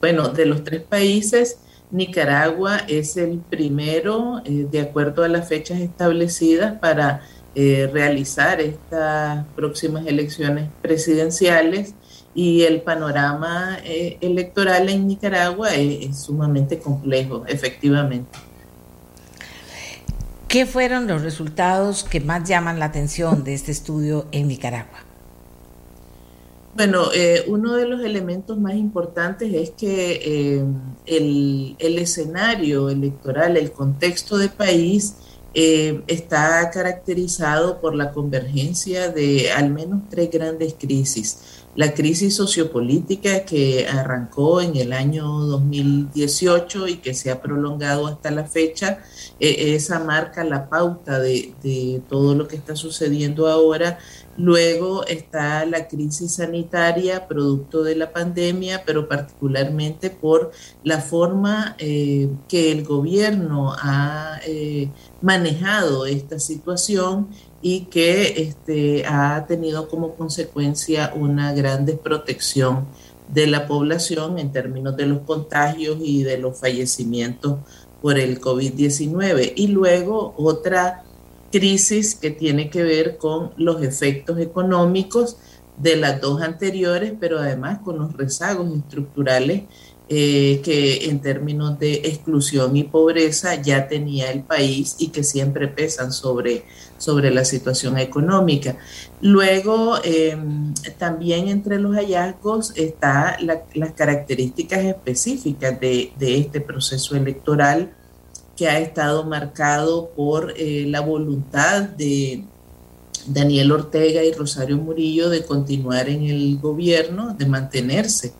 [0.00, 1.58] bueno, de los tres países,
[1.90, 7.20] Nicaragua es el primero, eh, de acuerdo a las fechas establecidas, para
[7.54, 11.94] eh, realizar estas próximas elecciones presidenciales
[12.34, 18.38] y el panorama electoral en Nicaragua es, sumamente complejo, efectivamente.
[20.48, 25.03] ¿Qué fueron los resultados que más llaman la atención de este estudio en Nicaragua?
[26.74, 30.64] Bueno, eh, uno de los elementos más importantes es que eh,
[31.06, 35.14] el, escenario electoral, el contexto de país,
[35.54, 41.62] eh, está caracterizado por la convergencia de al menos tres grandes crisis.
[41.76, 48.30] La crisis sociopolítica que arrancó en el año 2018 y que se ha prolongado hasta
[48.30, 49.00] la fecha,
[49.40, 53.98] esa marca la pauta de, de todo lo que está sucediendo ahora
[54.36, 60.50] Luego está la crisis sanitaria producto de la pandemia, pero particularmente por
[60.82, 64.90] la forma eh, que el gobierno ha eh,
[65.24, 67.28] manejado esta situación
[67.62, 72.86] y que este, ha tenido como consecuencia una gran desprotección
[73.32, 77.56] de la población en términos de los contagios y de los fallecimientos
[78.02, 79.54] por el COVID-19.
[79.56, 81.04] Y luego otra
[81.50, 85.38] crisis que tiene que ver con los efectos económicos
[85.78, 89.62] de las dos anteriores, pero además con los rezagos estructurales
[90.06, 95.66] eh, que en términos de exclusión y pobreza ya tenía el país y que siempre
[95.66, 96.64] pesan sobre,
[96.98, 98.76] sobre la situación económica.
[99.22, 107.94] Luego, em, también entre los hallazgos están las características específicas de, de, este proceso electoral
[108.56, 112.44] que ha estado marcado por eh, la voluntad de
[113.26, 118.34] Daniel Ortega y Rosario Murillo de continuar en el gobierno, de mantenerse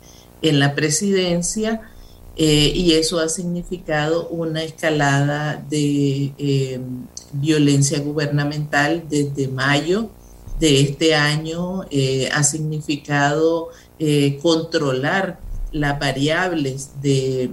[0.44, 1.80] en la presidencia
[2.36, 6.80] eh, y eso ha significado una escalada de eh,
[7.32, 10.10] violencia gubernamental desde mayo
[10.60, 13.70] de este año, eh, ha significado
[14.42, 15.38] controlar
[15.72, 17.50] las variables de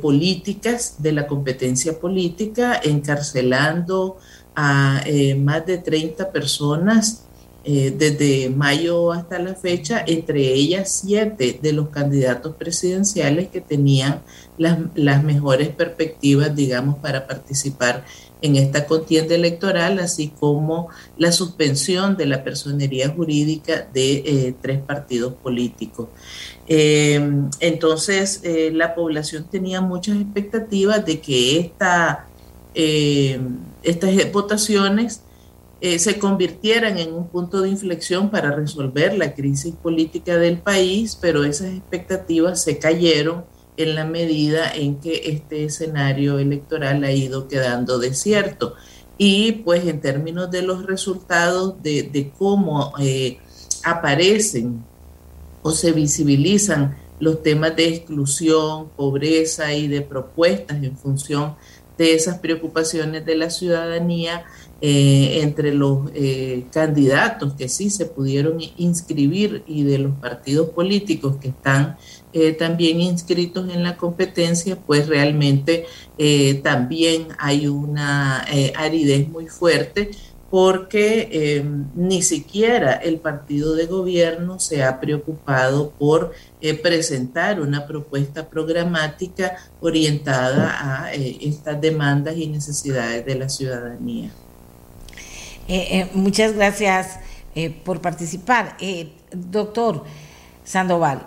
[0.00, 4.18] políticas, de la competencia política, encarcelando
[4.54, 5.02] a
[5.38, 7.24] más de 30 personas
[7.64, 14.22] eh, desde mayo hasta la fecha, entre ellas siete de los candidatos presidenciales que tenían
[14.56, 18.04] las, las, mejores perspectivas, digamos, para participar
[18.42, 24.80] en esta contienda electoral, así como la suspensión de la personería jurídica de eh, tres
[24.80, 26.08] partidos políticos.
[26.68, 27.20] Eh,
[27.58, 28.40] entonces,
[28.72, 32.28] la población tenía muchas expectativas de que esta,
[32.74, 35.22] estas votaciones
[35.80, 41.16] eh, se convirtieran en un punto de inflexión para resolver la crisis política del país,
[41.20, 43.44] pero esas expectativas se cayeron
[43.76, 48.74] en la medida en que este escenario electoral ha ido quedando desierto.
[49.18, 53.38] Y pues en términos de los resultados de, cómo eh,
[53.84, 54.84] aparecen
[55.62, 61.56] o se visibilizan los temas de exclusión, pobreza y de propuestas en función
[61.96, 64.44] de esas preocupaciones de la ciudadanía,
[64.80, 71.36] eh, entre los eh, candidatos que sí se pudieron inscribir y de los partidos políticos
[71.40, 71.96] que están
[72.32, 75.84] eh, también inscritos en la competencia, pues realmente
[76.62, 78.44] también hay una
[78.76, 80.10] aridez muy fuerte
[80.50, 81.64] porque
[81.94, 86.32] ni siquiera el partido de gobierno se ha preocupado por
[86.82, 94.30] presentar una propuesta programática orientada a estas demandas y necesidades de la ciudadanía.
[95.68, 97.20] Eh, eh, muchas gracias
[97.54, 98.76] eh, por participar.
[99.32, 100.04] doctor
[100.64, 101.26] Sandoval,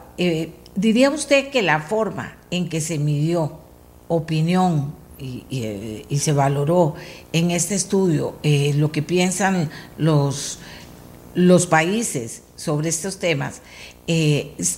[0.76, 3.60] ¿diría usted que la forma en que se midió
[4.08, 6.96] opinión y, se valoró
[7.32, 10.60] en este estudio lo que piensan los,
[11.36, 13.62] los países sobre estos temas,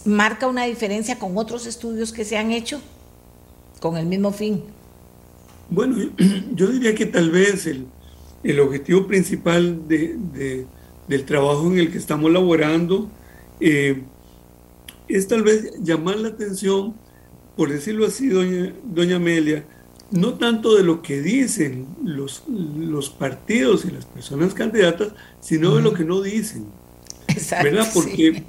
[0.06, 2.82] marca una diferencia con otros estudios que se han hecho
[3.80, 4.64] con el mismo fin?
[5.70, 5.98] Bueno,
[6.54, 7.88] yo diría que tal vez el,
[8.44, 10.66] el objetivo principal de,
[11.08, 13.10] del trabajo en el que estamos laborando
[13.60, 14.04] eh,
[15.08, 16.96] es tal vez llamar la atención,
[17.56, 19.66] por decirlo así, doña, doña Amelia,
[20.12, 25.82] no tanto de lo que dicen los, los partidos y las personas candidatas, sino de
[25.82, 26.68] lo que no dicen.
[27.28, 27.90] Exacto, ¿Verdad?
[27.94, 28.44] Porque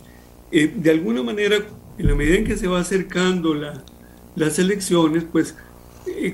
[0.52, 1.56] eh, de alguna manera,
[1.98, 3.82] en la medida en que se va acercando la,
[4.36, 5.54] las elecciones, pues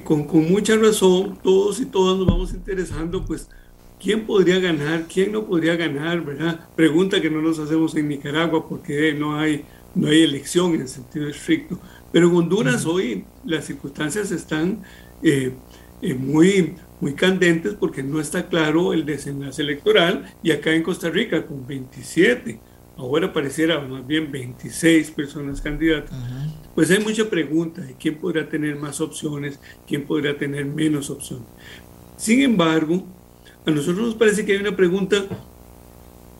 [0.04, 3.48] con, mucha razón, todos y todas nos vamos interesando, pues,
[4.00, 5.06] ¿quién podría ganar?
[5.12, 6.24] ¿Quién no podría ganar?
[6.24, 6.68] ¿Verdad?
[6.74, 11.28] Pregunta que no nos hacemos en Nicaragua porque no hay, no hay elección en sentido
[11.28, 11.78] estricto.
[12.12, 14.82] Pero en Honduras hoy las circunstancias están
[15.22, 15.52] eh,
[16.02, 21.10] eh, muy, muy candentes porque no está claro el desenlace electoral y acá en Costa
[21.10, 22.60] Rica con 27
[23.00, 26.12] ahora pareciera más bien 26 personas candidatas,
[26.74, 31.46] pues hay mucha pregunta de quién podrá tener más opciones, quién podrá tener menos opciones.
[32.16, 33.06] Sin embargo,
[33.64, 35.24] a nosotros nos parece que hay una pregunta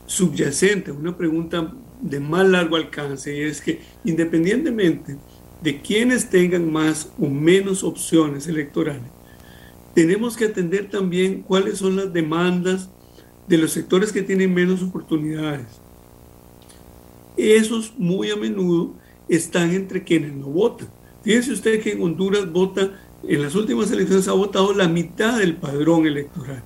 [0.05, 5.17] subyacente, una pregunta de más largo alcance, y es que independientemente
[5.63, 9.09] de quienes tengan más o menos opciones electorales,
[9.95, 12.89] tenemos que atender también cuáles son las demandas
[13.47, 15.80] de los sectores que tienen menos oportunidades
[17.37, 18.95] esos muy a menudo
[19.29, 20.89] están entre quienes no votan.
[21.23, 22.91] Fíjense usted que en Honduras vota,
[23.23, 26.63] en las últimas elecciones ha votado la mitad del padrón electoral.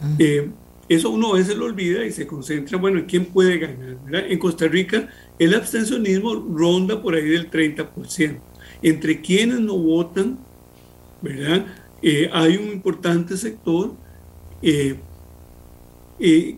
[0.00, 0.16] Ah.
[0.18, 0.50] Eh,
[0.88, 3.96] eso uno a veces lo olvida y se concentra, bueno, ¿en quién puede ganar?
[4.30, 8.38] En Costa Rica el abstencionismo ronda por ahí del 30%.
[8.82, 10.38] Entre quienes no votan,
[11.22, 11.66] ¿verdad?
[12.02, 13.94] Eh, hay un importante sector
[14.60, 14.96] eh,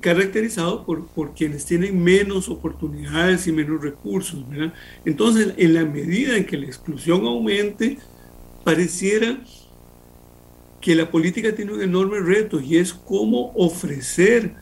[0.01, 4.45] caracterizado por, por, quienes tienen menos oportunidades y menos recursos.
[5.05, 7.99] Entonces, en la medida en que la exclusión aumente,
[8.65, 9.41] pareciera
[10.81, 14.55] que la política tiene un enorme reto y es cómo ofrecer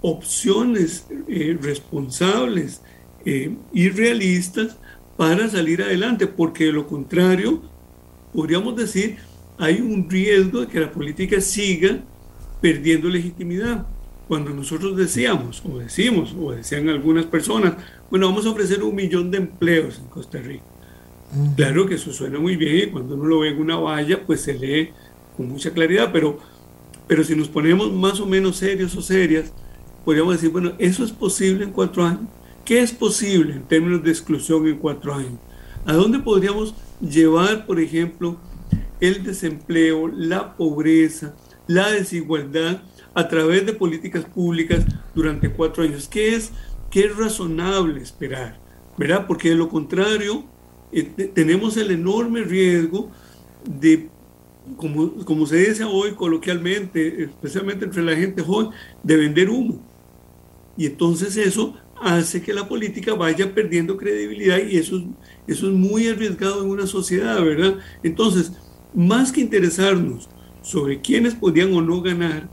[0.00, 2.82] opciones eh, responsables
[3.24, 4.76] eh, y realistas
[5.16, 7.62] para salir adelante, porque de lo contrario,
[8.32, 9.16] podríamos decir,
[9.58, 12.00] hay un riesgo de que la política siga
[12.60, 13.86] perdiendo legitimidad.
[14.26, 17.74] Cuando nosotros decíamos, o decimos, o decían algunas personas,
[18.10, 20.64] bueno, vamos a ofrecer un millón de empleos en Costa Rica.
[21.56, 24.42] Claro que eso suena muy bien y cuando uno lo ve en una valla, pues
[24.42, 24.90] se lee
[25.36, 26.38] con mucha claridad, pero,
[27.06, 29.52] pero si nos ponemos más o menos serios o serias,
[30.04, 32.22] podríamos decir, bueno, ¿eso es posible en cuatro años?
[32.64, 35.38] ¿Qué es posible en términos de exclusión en cuatro años?
[35.86, 38.36] ¿A dónde podríamos llevar, por ejemplo,
[39.00, 41.34] el desempleo, la pobreza,
[41.68, 42.82] la desigualdad
[43.14, 46.08] a través de políticas públicas durante cuatro años?
[46.08, 46.50] ¿Qué es,
[46.90, 48.58] qué es razonable esperar?
[48.96, 49.26] ¿Verdad?
[49.28, 50.44] Porque de lo contrario,
[50.90, 53.10] eh, tenemos el enorme riesgo
[53.64, 54.08] de,
[54.76, 58.70] como, como se dice hoy coloquialmente, especialmente entre la gente joven,
[59.02, 59.80] de vender humo.
[60.76, 65.02] Y entonces eso hace que la política vaya perdiendo credibilidad y eso,
[65.46, 67.78] eso es muy arriesgado en una sociedad, ¿verdad?
[68.02, 68.52] Entonces,
[68.94, 70.28] más que interesarnos
[70.68, 72.50] sobre quiénes podían o no ganar,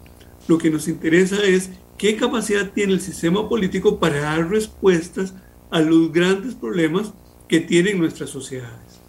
[0.47, 5.34] lo que nos interesa es qué capacidad tiene el sistema político para dar respuestas
[5.69, 7.12] a los grandes problemas
[7.49, 9.01] que tienen nuestras sociedades.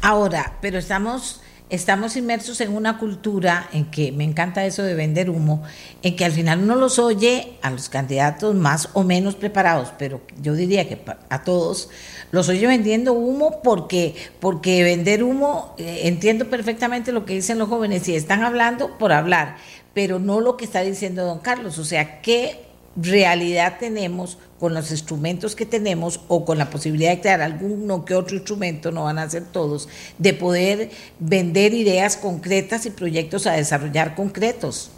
[0.00, 5.30] Ahora, pero estamos, estamos inmersos en una cultura en que me encanta eso de vender
[5.30, 5.62] humo,
[6.02, 10.20] en que al final uno los oye a los candidatos más o menos preparados, pero
[10.40, 11.88] yo diría que a todos
[12.30, 17.68] los oye vendiendo humo porque, porque vender humo, eh, entiendo perfectamente lo que dicen los
[17.68, 19.56] jóvenes y están hablando por hablar,
[19.92, 22.65] pero no lo que está diciendo don Carlos, o sea, ¿qué
[22.96, 28.14] realidad tenemos con los instrumentos que tenemos o con la posibilidad de crear alguno que
[28.14, 33.52] otro instrumento, no van a ser todos, de poder vender ideas concretas y proyectos a
[33.52, 34.90] desarrollar concretos.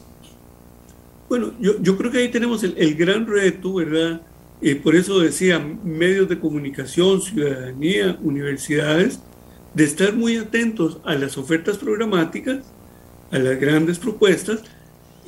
[1.29, 4.23] Bueno, yo, yo creo que ahí tenemos el, gran reto, ¿verdad?
[4.63, 9.21] Eh, por eso decía, medios de comunicación, ciudadanía, universidades,
[9.75, 12.65] de estar muy atentos a las ofertas programáticas,
[13.31, 14.63] a las grandes propuestas,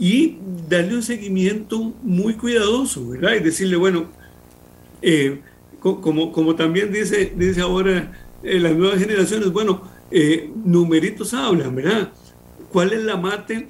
[0.01, 3.35] y darle un seguimiento muy cuidadoso, ¿verdad?
[3.35, 4.07] Y decirle, bueno,
[5.03, 5.41] eh,
[5.79, 8.11] como, como también dice, dice ahora
[8.43, 12.13] eh, las nuevas generaciones, bueno, eh, numeritos hablan, ¿verdad?
[12.73, 13.69] ¿Cuál es la mate,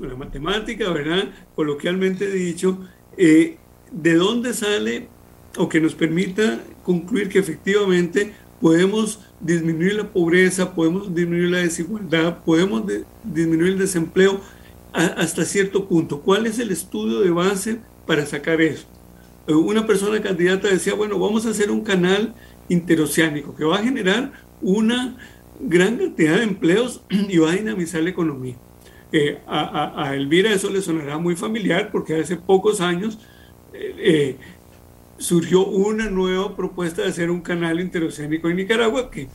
[0.00, 1.30] la matemática, ¿verdad?
[1.56, 2.78] Coloquialmente dicho,
[3.16, 5.08] de dónde sale
[5.56, 12.44] o que nos permita concluir que efectivamente podemos disminuir la pobreza, podemos disminuir la desigualdad,
[12.44, 12.84] podemos
[13.24, 14.40] disminuir el desempleo
[14.92, 16.20] hasta cierto punto.
[16.20, 18.86] ¿Cuál es el estudio de base para sacar eso?
[19.46, 22.34] Eh, una persona candidata decía, bueno, vamos a hacer un canal
[22.68, 25.16] interoceánico que va a generar una
[25.60, 28.56] gran cantidad de empleos y va a dinamizar la economía.
[29.12, 33.18] Eh, a, Elvira eso le sonará muy familiar porque hace pocos años
[33.74, 34.38] eh,
[35.18, 39.28] surgió una nueva propuesta de hacer un canal interoceánico en Nicaragua que,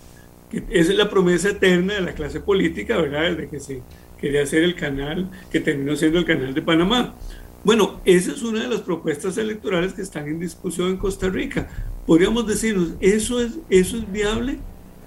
[0.49, 3.29] que es la promesa eterna de la clase política, ¿verdad?
[3.29, 3.83] Desde que se
[4.19, 7.15] quería hacer el canal que terminó siendo el canal de Panamá.
[7.63, 11.67] Bueno, esa es una de las propuestas electorales que están en discusión en Costa Rica.
[12.05, 14.59] Podríamos decirnos, ¿eso es, eso es viable?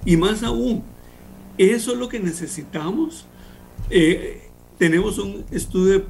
[0.04, 0.82] Y más aún,
[1.56, 3.26] ¿eso es lo que necesitamos?
[3.88, 6.04] Eh, tenemos un estudio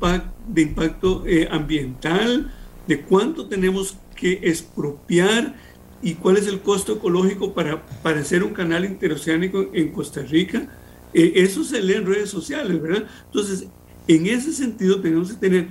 [0.49, 2.53] de, impacto eh, ambiental,
[2.87, 5.55] de cuánto tenemos que expropiar
[6.03, 10.69] y cuál es el costo ecológico para, para hacer un canal interoceánico en Costa Rica.
[11.12, 13.07] Eh, eso se lee en redes sociales, ¿verdad?
[13.27, 13.66] Entonces,
[14.07, 15.68] en ese sentido tenemos que tener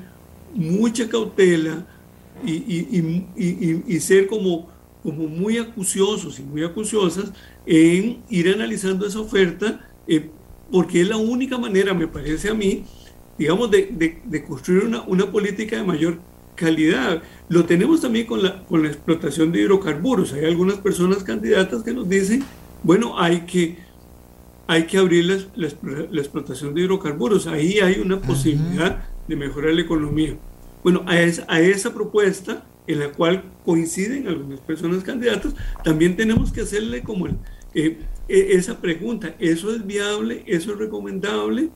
[0.54, 1.86] mucha cautela
[2.45, 4.69] y, ser como,
[5.04, 7.32] como muy acuciosos y muy acuciosas
[7.65, 10.30] en ir analizando esa oferta, eh,
[10.71, 12.86] porque es la única manera, me parece a mí,
[13.38, 16.19] digamos, de, construir una, una, política de mayor
[16.56, 17.21] calidad.
[17.47, 20.34] Lo tenemos también con la, con la explotación de hidrocarburos.
[20.34, 22.43] Hay algunas personas candidatas que nos dicen,
[22.84, 23.78] bueno, hay que
[24.69, 25.67] hay que abrir la,
[26.21, 27.47] explotación de hidrocarburos.
[27.47, 30.38] Ahí hay una posibilidad de mejorar la economía.
[30.84, 36.51] Bueno, a esa, a esa propuesta en la cual coinciden algunas personas candidatas, también tenemos
[36.51, 37.34] que hacerle como eh,
[37.74, 37.97] e,
[38.28, 40.43] esa pregunta, ¿eso es viable?
[40.45, 41.72] ¿Eso es recomendable?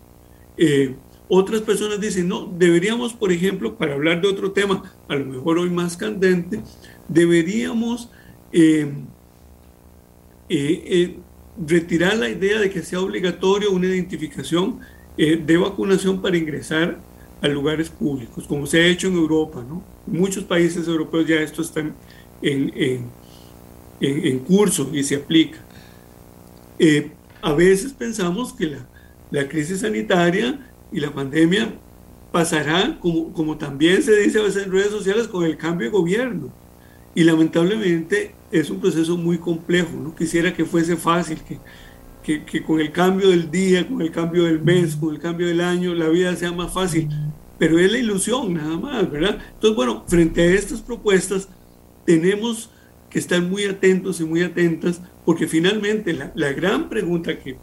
[0.56, 0.94] Eh,
[1.30, 5.58] otras personas dicen, no, deberíamos, por ejemplo, para hablar de otro tema, a lo mejor
[5.58, 6.62] hoy más candente,
[7.08, 8.12] deberíamos
[8.52, 8.86] eh,
[11.58, 14.80] retirar la idea de que sea obligatorio una identificación
[15.18, 17.00] eh, de vacunación para ingresar
[17.42, 19.64] a lugares públicos, como se ha hecho en Europa.
[19.68, 19.84] ¿no?
[20.08, 21.82] En muchos países europeos ya esto está
[22.42, 23.04] en,
[24.00, 25.60] en, curso y se aplica.
[26.80, 28.88] Eh, a veces pensamos que la,
[29.30, 31.74] la crisis sanitaria y la pandemia
[32.32, 35.92] pasará, como, como también se dice a veces en redes sociales, con el cambio de
[35.92, 36.52] gobierno.
[37.14, 39.90] Y lamentablemente es un proceso muy complejo.
[40.00, 41.40] No quisiera que fuese fácil,
[42.24, 45.48] que, que, con el cambio del día, con el cambio del mes, con el cambio
[45.48, 47.10] del año, la vida sea más fácil.
[47.58, 49.40] Pero es la ilusión nada más, ¿verdad?
[49.56, 51.50] Entonces, bueno, frente a estas propuestas,
[52.06, 52.70] tenemos
[53.10, 57.58] que estar muy atentos y muy atentas, porque finalmente la, la gran pregunta que,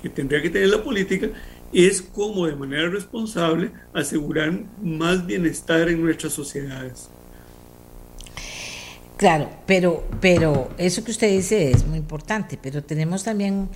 [0.00, 1.28] que tendría que tener la política
[1.74, 7.10] es cómo de manera responsable asegurar más bienestar en nuestras sociedades.
[9.22, 13.68] Claro, pero, pero eso que usted dice es muy importante, pero tenemos también,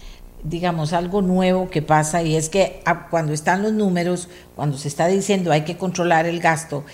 [0.42, 5.06] digamos, algo nuevo que pasa y es que cuando están los números, cuando se está
[5.06, 6.84] diciendo hay que controlar el gasto,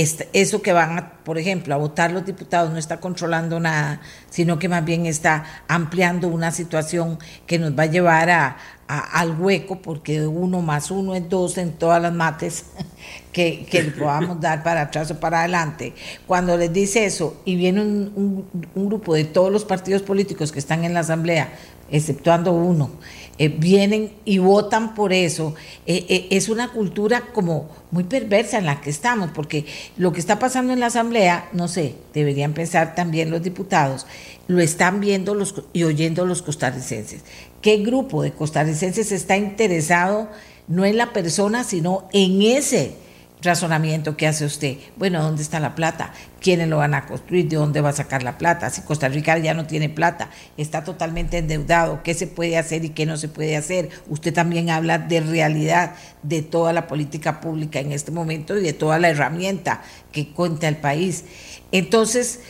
[0.00, 4.58] eso que van, a, por ejemplo, a votar los diputados no está controlando nada, sino
[4.58, 8.56] que más bien está ampliando una situación que nos va a llevar a,
[8.88, 12.64] al hueco, porque uno más uno es dos en todas las mates
[13.32, 15.92] que, que podamos dar para atrás o para adelante.
[16.26, 20.58] Cuando les dice eso y viene un, un grupo de todos los partidos políticos que
[20.58, 21.52] están en la Asamblea,
[21.90, 22.92] exceptuando uno,
[23.38, 25.54] eh, vienen y votan por eso.
[25.86, 29.66] Eh, eh, es una cultura como muy perversa en la que estamos, porque
[29.96, 34.06] lo que está pasando en la Asamblea, no sé, deberían pensar también los diputados,
[34.48, 37.22] lo están viendo los, y oyendo los costarricenses.
[37.60, 40.28] ¿Qué grupo de costarricenses está interesado
[40.68, 43.01] no en la persona, sino en ese
[43.42, 44.76] razonamiento que hace usted.
[44.96, 46.12] Bueno, ¿dónde está la plata?
[46.40, 47.48] ¿Quiénes lo van a construir?
[47.48, 48.70] ¿De dónde va a sacar la plata?
[48.70, 52.90] Si Costa Rica ya no tiene plata, está totalmente endeudado, ¿qué se puede hacer y
[52.90, 53.90] qué no se puede hacer?
[54.08, 58.72] Usted también habla de realidad de toda la política pública en este momento y de
[58.72, 59.82] toda la herramienta
[60.12, 61.24] que cuenta el país.
[61.72, 62.40] Entonces,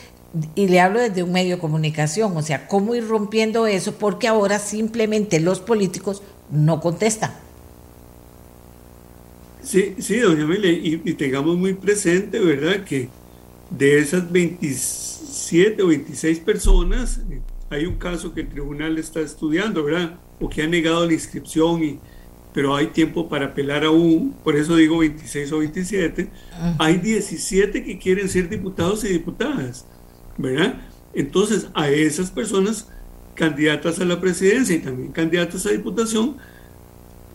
[0.55, 3.95] y le hablo desde un medio de comunicación, o sea, ¿cómo ir rompiendo eso?
[3.97, 7.33] Porque ahora simplemente los políticos no contestan.
[9.63, 13.09] Sí, sí, doña Amelia, y, tengamos muy presente, ¿verdad?, que
[13.71, 17.21] de esas 27 o 26 personas,
[17.71, 21.85] hay un caso que el tribunal está estudiando, ¿verdad?, o que ha negado la inscripción,
[21.85, 22.01] y,
[22.53, 26.29] pero hay tiempo para apelar aún, por eso digo 26 o 27,
[26.79, 29.87] hay 17 que quieren ser diputados y diputadas,
[30.37, 30.81] ¿verdad?
[31.15, 32.89] Entonces, a esas personas
[33.35, 36.37] candidatas a la presidencia y también candidatas a diputación,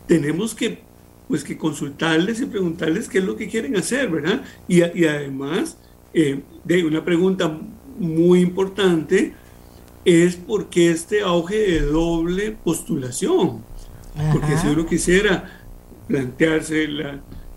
[0.07, 0.86] tenemos que
[1.27, 4.41] pues que consultarles y preguntarles qué es lo que quieren hacer, ¿verdad?
[4.67, 5.77] Y, además,
[6.13, 7.59] eh, de una pregunta
[7.99, 9.33] muy importante
[10.05, 13.63] es por qué este auge de doble postulación.
[14.31, 15.61] Porque si uno quisiera
[16.07, 16.87] plantearse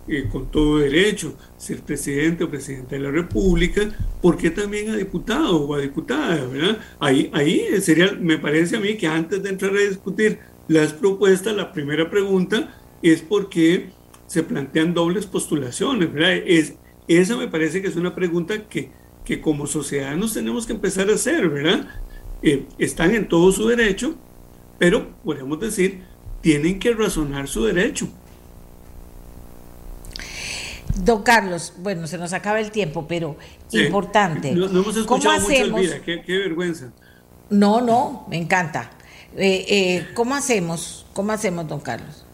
[0.07, 3.89] eh, con todo derecho ser presidente o presidenta de la República,
[4.21, 6.45] ¿por qué también a diputado o a diputada?
[6.45, 6.77] ¿verdad?
[6.99, 11.55] Ahí, ahí sería, me parece a mí que antes de entrar a discutir las propuestas,
[11.55, 13.89] la primera pregunta es porque
[14.27, 16.33] se plantean dobles postulaciones, ¿verdad?
[16.45, 16.75] Es,
[17.07, 18.91] esa me parece que es una pregunta que,
[19.25, 21.87] que como sociedad tenemos que empezar a hacer, ¿verdad?
[22.41, 24.15] Eh, están en todo su derecho,
[24.79, 26.03] pero podemos decir,
[26.41, 28.07] tienen que razonar su derecho.
[31.03, 33.37] Don Carlos, bueno, se nos acaba el tiempo, pero
[33.71, 34.51] importante.
[34.51, 36.91] No, hemos escuchado mucho Elvira, qué, qué, vergüenza.
[37.49, 38.91] No, no, me encanta.
[39.35, 41.05] Eh, eh, ¿Cómo hacemos?
[41.13, 42.25] ¿Cómo hacemos, don Carlos?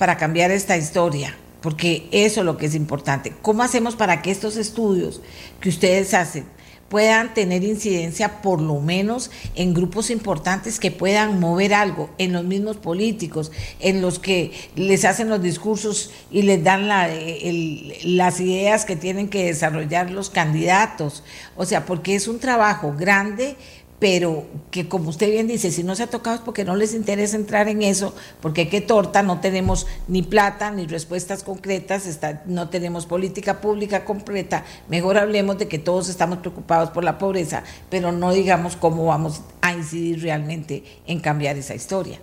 [0.00, 1.36] Para cambiar esta historia?
[1.60, 3.34] Porque eso es lo que es importante.
[3.42, 5.20] ¿Cómo hacemos para que estos estudios
[5.60, 6.46] que ustedes hacen
[6.88, 12.44] puedan tener incidencia por lo menos en grupos importantes que puedan mover algo, en los
[12.44, 18.96] mismos políticos, en los que les hacen los discursos y les dan las ideas que
[18.96, 21.24] tienen que desarrollar los candidatos.
[21.56, 23.54] O sea, porque es un trabajo grande
[24.00, 26.94] pero que como usted bien dice, si no se ha tocado es porque no les
[26.94, 32.70] interesa entrar en eso, porque qué torta, no tenemos ni plata ni respuestas concretas, no
[32.70, 38.10] tenemos política pública completa, mejor hablemos de que todos estamos preocupados por la pobreza, pero
[38.10, 42.18] no digamos cómo vamos a incidir realmente en cambiar esa historia.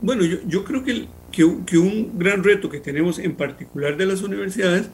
[0.00, 4.06] Bueno, yo, yo creo que, que, que un gran reto que tenemos en particular de
[4.06, 4.88] las universidades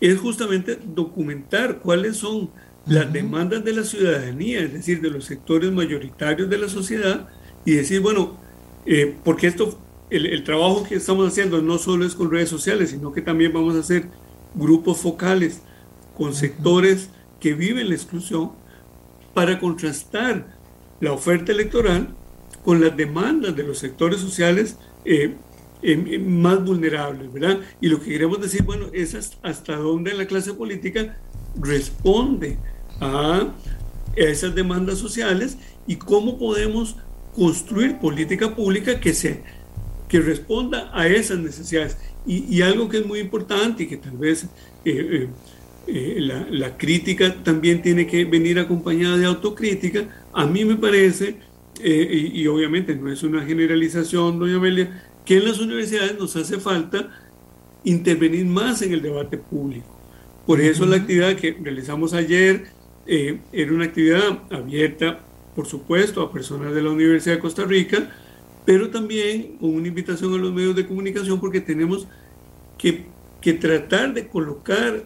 [0.00, 2.50] es justamente documentar cuáles son
[2.86, 7.28] las demandas de la ciudadanía, es decir, de los sectores mayoritarios de la sociedad,
[7.64, 8.38] y decir, bueno,
[8.86, 9.78] eh, porque esto,
[10.08, 13.74] el, trabajo que estamos haciendo no solo es con redes sociales, sino que también vamos
[13.74, 14.06] a hacer
[14.54, 15.62] grupos focales
[16.16, 17.10] con sectores
[17.40, 18.52] que viven la exclusión
[19.34, 20.56] para contrastar
[21.00, 22.14] la oferta electoral
[22.64, 25.34] con las demandas de los sectores sociales eh,
[26.24, 27.60] más vulnerables, ¿verdad?
[27.80, 31.18] Y lo que queremos decir, bueno, es hasta dónde la clase política
[31.60, 32.58] responde
[33.00, 33.48] a
[34.16, 36.96] esas demandas sociales y cómo podemos
[37.34, 39.42] construir política pública que, se,
[40.08, 41.98] que responda a esas necesidades.
[42.26, 44.48] Y, algo que es muy importante y que tal vez eh,
[44.84, 45.28] eh,
[45.86, 51.36] eh, la, la, crítica también tiene que venir acompañada de autocrítica, a mí me parece,
[51.80, 56.58] y, y, obviamente no es una generalización, doña Amelia, que en las universidades nos hace
[56.58, 57.10] falta
[57.84, 59.96] intervenir más en el debate público.
[60.46, 62.75] Por eso la actividad que realizamos ayer
[63.06, 65.20] era una actividad abierta,
[65.54, 68.10] por supuesto, a personas de la Universidad de Costa Rica,
[68.64, 72.06] pero también con una invitación a los medios de comunicación porque tenemos
[72.78, 73.06] que,
[73.60, 75.04] tratar de colocar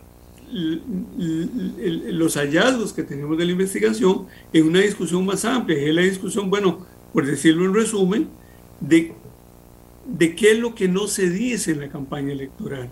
[0.51, 5.79] los hallazgos que tenemos de la investigación en una discusión más amplia.
[5.79, 8.29] Es la discusión, bueno, por decirlo en resumen,
[8.81, 9.15] de
[10.35, 12.91] qué es lo que no se dice en la campaña electoral.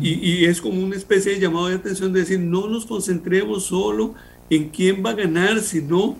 [0.00, 3.64] Y, y, es como una especie de llamado de atención de decir, no nos concentremos
[3.64, 4.14] solo
[4.48, 6.16] en quién va a ganar, sino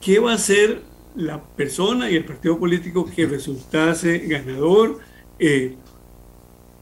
[0.00, 0.82] qué va a hacer
[1.16, 4.98] la persona y el partido político que resultase ganador
[5.38, 5.76] eh,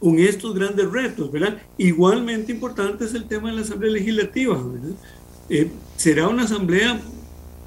[0.00, 1.58] con estos grandes retos, ¿verdad?
[1.78, 4.96] Igualmente importante es el tema de la Asamblea Legislativa, ¿verdad?
[5.48, 7.00] Eh, será una asamblea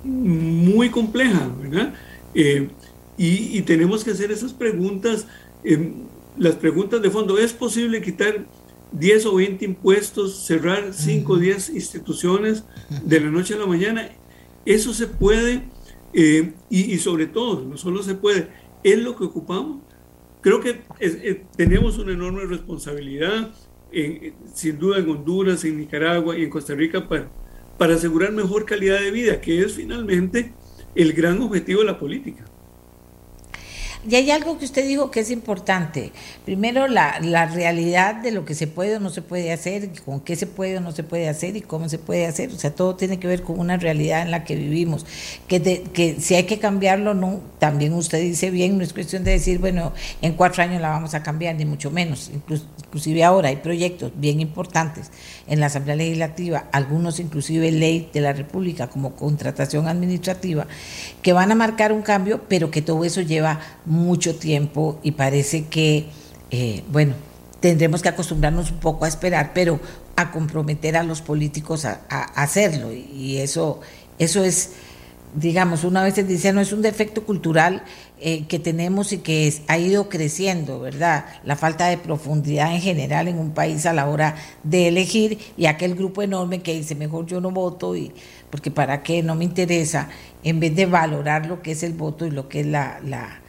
[0.03, 1.93] muy compleja, ¿verdad?
[2.33, 2.69] Eh,
[3.17, 5.25] y, tenemos que hacer esas preguntas,
[6.37, 8.47] las preguntas de fondo, ¿es posible quitar
[8.91, 12.63] 10 o 20 impuestos, cerrar 5 o 10 instituciones
[13.03, 14.09] de la noche a la mañana?
[14.65, 15.63] Eso se puede
[16.13, 18.49] eh, y, sobre todo, no solo se puede,
[18.83, 19.81] es lo que ocupamos.
[20.41, 20.81] Creo que
[21.55, 23.51] tenemos una enorme responsabilidad,
[24.53, 27.29] sin duda en Honduras, en Nicaragua y en Costa Rica, para,
[27.77, 30.53] para asegurar mejor calidad de vida, que es finalmente
[30.95, 32.45] el gran objetivo de la política.
[34.09, 36.13] Y hay algo que usted dijo que es importante.
[36.45, 40.37] Primero, la, realidad de lo que se puede o no se puede hacer, con qué
[40.37, 42.53] se puede o no se puede hacer y cómo se puede hacer.
[42.53, 45.05] O sea, todo tiene que ver con una realidad en la que vivimos.
[45.49, 49.31] Que, que si hay que cambiarlo, no, también usted dice bien, no es cuestión de
[49.31, 49.91] decir, bueno,
[50.21, 52.31] en cuatro años la vamos a cambiar, ni mucho menos.
[52.33, 55.11] inclusive ahora hay proyectos bien importantes
[55.47, 60.65] en la Asamblea Legislativa, algunos inclusive ley de la República como contratación administrativa,
[61.21, 63.59] que van a marcar un cambio, pero que todo eso lleva
[64.39, 66.07] tiempo y parece que,
[66.51, 67.13] eh, bueno,
[67.59, 69.79] tendremos que acostumbrarnos un poco a esperar, pero
[70.15, 71.99] a comprometer a los políticos a,
[72.35, 72.91] hacerlo.
[72.93, 73.81] Y eso,
[74.17, 74.71] eso es,
[75.35, 77.83] digamos, una vez se dice, no es un defecto cultural
[78.19, 81.25] eh, que tenemos y que ha ido creciendo, ¿verdad?
[81.43, 85.67] La falta de profundidad en general en un país a la hora de elegir y
[85.67, 88.11] aquel grupo enorme que dice, mejor yo no voto, y
[88.49, 90.09] porque para qué, no me interesa,
[90.43, 93.41] en vez de valorar lo que es el voto y lo que es la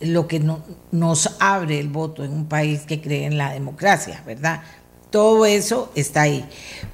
[0.00, 4.22] lo que no, nos abre el voto en un país que cree en la democracia,
[4.26, 4.62] ¿verdad?
[5.10, 6.48] Todo eso está ahí.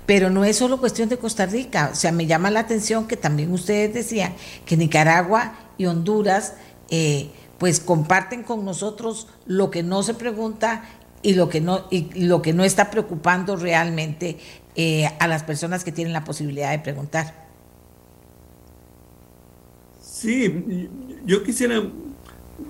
[0.07, 1.91] Pero no es solo cuestión de Costa Rica.
[1.93, 4.35] O sea, me llama la atención que también ustedes decían
[4.65, 6.55] que Nicaragua y Honduras
[6.91, 10.85] eh, pues comparten con nosotros lo que no se pregunta
[11.23, 14.39] y lo que no, y lo que no está preocupando realmente
[14.77, 17.45] eh, a las personas que tienen la posibilidad de preguntar.
[20.01, 20.89] Sí,
[21.25, 21.83] yo quisiera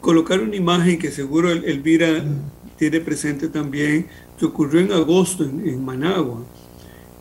[0.01, 2.24] colocar una imagen que seguro Elvira
[2.76, 4.07] tiene presente también,
[4.39, 6.45] que ocurrió en agosto en, Managua.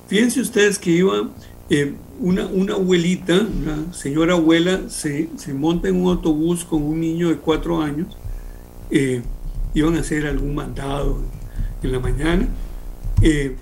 [0.07, 1.29] Fíjense ustedes que iba
[1.69, 6.99] eh, una, una, abuelita, una señora abuela, se, se, monta en un autobús con un
[6.99, 8.17] niño de cuatro años,
[8.91, 9.21] eh,
[9.73, 11.19] iban a hacer algún mandado
[11.81, 12.47] en la mañana,
[13.21, 13.55] eh,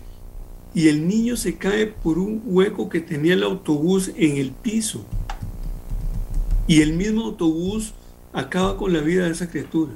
[0.73, 5.05] y el niño se cae por un hueco que tenía el autobús en el piso.
[6.67, 7.93] Y el mismo autobús
[8.33, 9.93] acaba con la vida de esa criatura.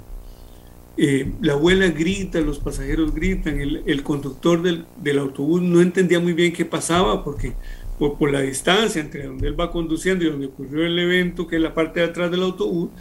[0.97, 6.53] Eh, la abuela grita, los pasajeros gritan, el, conductor del, autobús no entendía muy bien
[6.53, 7.53] qué pasaba porque
[7.99, 11.61] por, la distancia entre donde él va conduciendo y donde ocurrió el evento, que es
[11.61, 12.91] la parte de atrás del autobús,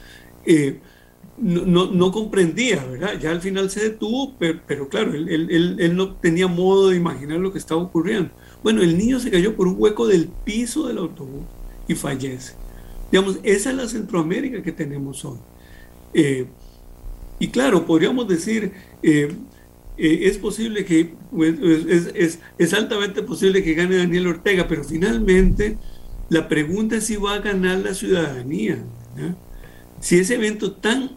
[0.45, 0.81] eh,
[1.39, 3.19] no, comprendía, ¿verdad?
[3.21, 7.53] Ya al final se detuvo, pero, claro, él, él, no tenía modo de imaginar lo
[7.53, 8.31] que estaba ocurriendo.
[8.63, 11.45] Bueno, el niño se cayó por un hueco del piso del autobús
[11.89, 12.55] y fallece.
[13.15, 15.39] Digamos, esa es la Centroamérica que tenemos hoy.
[16.15, 16.47] Eh,
[17.39, 18.73] y claro, podríamos decir,
[19.05, 19.29] eh,
[19.97, 25.79] eh, es posible que, pues, es, altamente posible que gane Daniel Ortega, pero finalmente
[26.29, 28.83] la pregunta es si va a ganar la ciudadanía.
[30.01, 31.13] Si ese evento tan,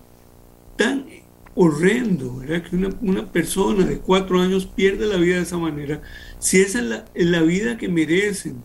[0.75, 1.07] tan
[1.55, 6.03] horrendo, que una, una, persona de cuatro años pierde la vida de esa manera,
[6.37, 8.61] si esa es la, la vida que merecen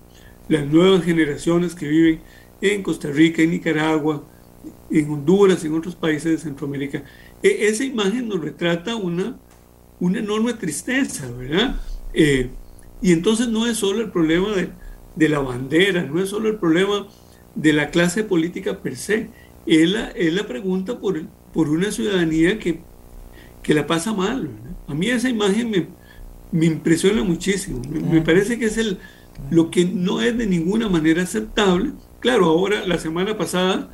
[0.51, 2.21] las nuevas generaciones que viven
[2.63, 4.25] en Costa Rica, en Nicaragua,
[4.91, 7.05] en Honduras, en otros países de Centroamérica.
[7.43, 9.37] E, esa imagen nos retrata una,
[10.01, 11.81] una enorme tristeza, ¿verdad?
[12.15, 12.51] Eh,
[13.03, 14.71] y entonces no es solo el problema de,
[15.17, 17.09] de, la bandera, no es solo el problema
[17.55, 19.29] de la clase política per se,
[19.67, 21.21] es la, es la pregunta por,
[21.53, 22.81] por una ciudadanía que,
[23.63, 24.51] que la pasa mal.
[24.87, 25.89] A mí esa imagen me,
[26.53, 28.99] me impresiona muchísimo, me, parece que es el,
[29.51, 31.93] lo que no es de ninguna manera aceptable.
[32.23, 33.91] Claro, ahora la semana pasada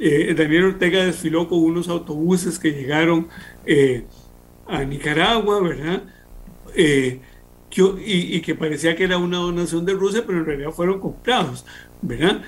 [0.00, 3.28] eh, Daniel Ortega desfiló con unos autobuses que llegaron
[3.64, 4.04] eh,
[4.66, 6.02] a Nicaragua, ¿verdad?
[6.74, 7.20] Eh,
[8.04, 11.64] y, que parecía que era una donación de Rusia, pero en realidad fueron comprados,
[12.02, 12.42] ¿verdad?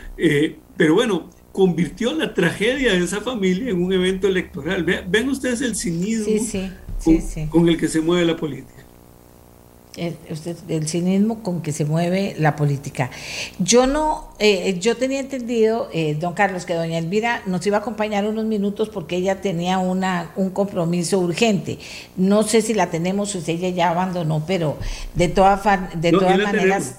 [0.76, 4.82] pero bueno, convirtió la tragedia de esa familia en un evento electoral.
[4.82, 6.40] Ven ustedes el cinismo
[7.50, 8.79] con el que se mueve la política
[10.00, 10.16] el,
[10.68, 13.10] el cinismo con que se mueve la política.
[13.58, 17.80] Yo no, eh, yo tenía entendido, eh, don Carlos, que doña Elvira nos iba a
[17.80, 21.78] acompañar unos minutos porque ella tenía una, un compromiso urgente.
[22.16, 24.78] No sé si la tenemos o si ella ya abandonó, pero
[25.14, 25.62] de, todas
[26.00, 26.94] de todas maneras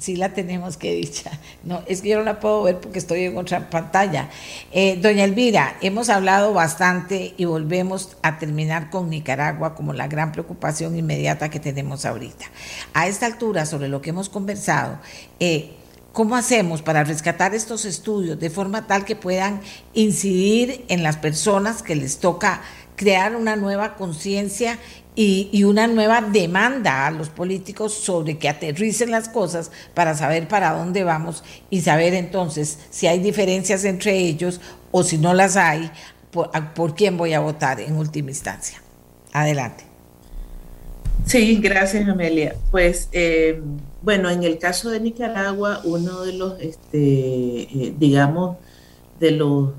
[0.00, 1.30] sí la tenemos que dicha.
[1.62, 4.30] No, es que yo no la puedo ver porque estoy en otra pantalla.
[4.72, 10.32] Eh, doña Elvira, hemos hablado bastante y volvemos a terminar con Nicaragua como la gran
[10.32, 12.46] preocupación inmediata que tenemos ahorita.
[12.94, 14.98] A esta altura, sobre lo que hemos conversado,
[15.38, 15.76] eh,
[16.12, 19.60] ¿Cómo hacemos para rescatar estos estudios de forma tal que puedan
[19.94, 22.62] incidir en las personas que les toca
[22.96, 24.78] crear una nueva conciencia
[25.16, 30.72] y, una nueva demanda a los políticos sobre que aterricen las cosas para saber para
[30.72, 34.60] dónde vamos y saber entonces si hay diferencias entre ellos
[34.92, 35.90] o si no las hay,
[36.74, 38.80] por, quién voy a votar en última instancia.
[39.32, 39.84] Adelante.
[41.26, 42.56] Sí, gracias Amelia.
[42.70, 43.60] Pues eh,
[44.02, 48.56] bueno, en el caso de Nicaragua, uno de los, este, eh, digamos,
[49.18, 49.72] de los,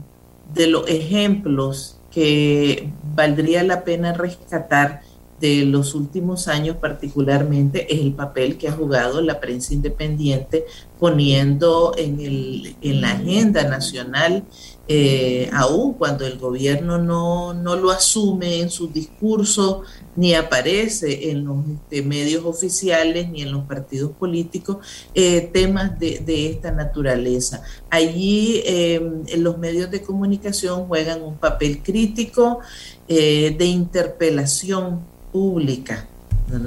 [0.54, 5.02] de los ejemplos que valdría la pena rescatar
[5.42, 10.66] de los últimos años particularmente es el papel que ha jugado la prensa independiente
[11.02, 14.44] poniendo en, el, en la agenda nacional,
[14.88, 19.82] eh, aún cuando el gobierno no, no, lo asume en su discurso,
[20.16, 24.78] ni aparece en los este, medios oficiales, ni en los partidos políticos,
[25.16, 27.64] eh, temas de, esta naturaleza.
[27.90, 32.60] Allí em, los medios de comunicación juegan un papel crítico
[33.08, 36.08] eh, de interpelación pública,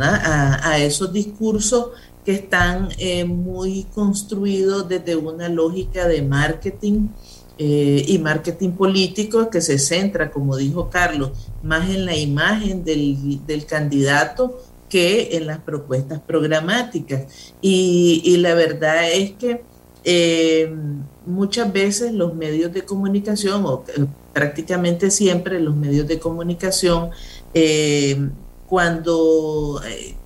[0.01, 1.89] A, esos discursos
[2.25, 7.09] que están eh, muy construidos desde una lógica de marketing
[7.57, 11.31] eh, y marketing político que se centra, como dijo Carlos,
[11.63, 14.59] más en la imagen del, candidato
[14.89, 17.55] que en las propuestas programáticas.
[17.61, 19.63] Y, la verdad es que
[20.03, 20.75] eh,
[21.27, 23.85] muchas veces los medios de comunicación, o
[24.33, 27.11] prácticamente siempre los medios de comunicación,
[28.75, 30.17] cuando eh,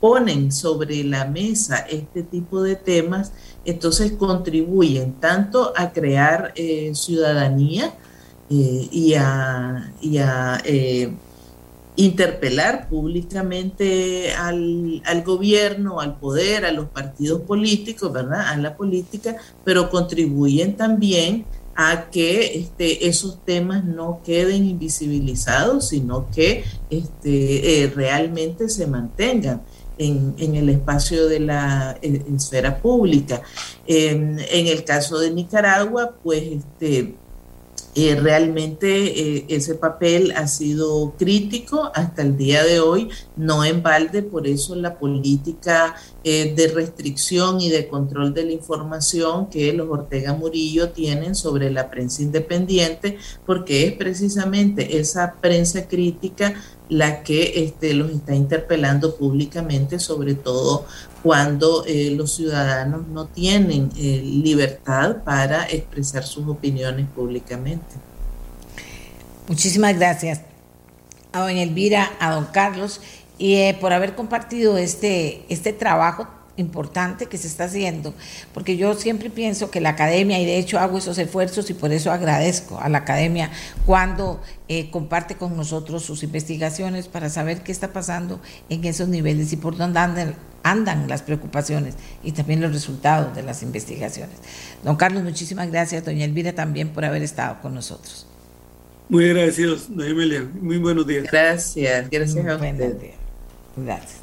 [0.00, 3.32] ponen sobre la mesa este tipo de temas,
[3.64, 7.92] entonces contribuyen tanto a crear eh, ciudadanía
[8.48, 10.62] eh, y a,
[11.96, 18.42] interpelar públicamente al, al, gobierno, al poder, a los partidos políticos, ¿verdad?
[18.48, 19.34] A la política,
[19.64, 21.44] pero contribuyen también
[21.76, 29.62] a que este, esos temas no queden invisibilizados, sino que este, eh, realmente se mantengan
[29.98, 33.42] en, el espacio de la esfera pública.
[33.86, 37.14] en el caso de Nicaragua, pues este,
[37.98, 43.82] eh, realmente eh, ese papel ha sido crítico hasta el día de hoy, no en
[43.82, 49.72] balde, por eso la política eh, de restricción y de control de la información que
[49.72, 53.16] los Ortega Murillo tienen sobre la prensa independiente,
[53.46, 56.52] porque es precisamente esa prensa crítica
[56.90, 60.84] la que este, los está interpelando públicamente, sobre todo
[61.26, 67.85] cuando los ciudadanos no tienen eh, libertad para expresar sus opiniones públicamente.
[69.48, 70.40] Muchísimas gracias
[71.32, 73.00] a doña Elvira, a don Carlos,
[73.38, 76.26] y eh, por haber compartido este, este trabajo
[76.56, 78.12] importante que se está haciendo,
[78.54, 81.92] porque yo siempre pienso que la academia, y de hecho hago esos esfuerzos y por
[81.92, 83.52] eso agradezco a la academia
[83.84, 89.52] cuando eh, comparte con nosotros sus investigaciones para saber qué está pasando en esos niveles
[89.52, 90.34] y por dónde andan,
[90.64, 91.94] andan las preocupaciones
[92.24, 94.36] y también los resultados de las investigaciones.
[94.82, 98.25] Don Carlos, muchísimas gracias, doña Elvira también por haber estado con nosotros.
[99.08, 100.48] Muy agradecidos, doña Emilia.
[100.60, 101.24] Muy buenos días.
[101.30, 102.96] Gracias, gracias a usted.
[103.76, 104.20] Gracias.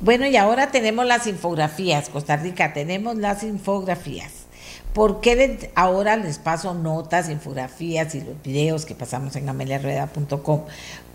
[0.00, 4.46] Bueno, y ahora tenemos las infografías, Costa Rica, tenemos las infografías.
[4.92, 10.62] ¿Por qué ahora les paso notas, infografías y los videos que pasamos en ameliarueda.com?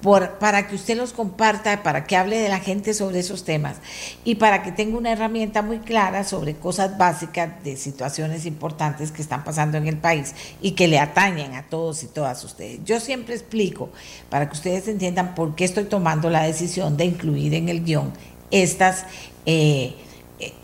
[0.03, 3.77] Para que usted los comparta, para que hable de la gente sobre esos temas
[4.25, 9.21] y para que tenga una herramienta muy clara sobre cosas básicas de situaciones importantes que
[9.21, 12.81] están pasando en el país y que le atañen a todos y todas ustedes.
[12.83, 13.91] Yo siempre explico
[14.29, 18.11] para que ustedes entiendan por qué estoy tomando la decisión de incluir en el guion
[18.51, 19.05] estas,
[19.45, 19.95] eh,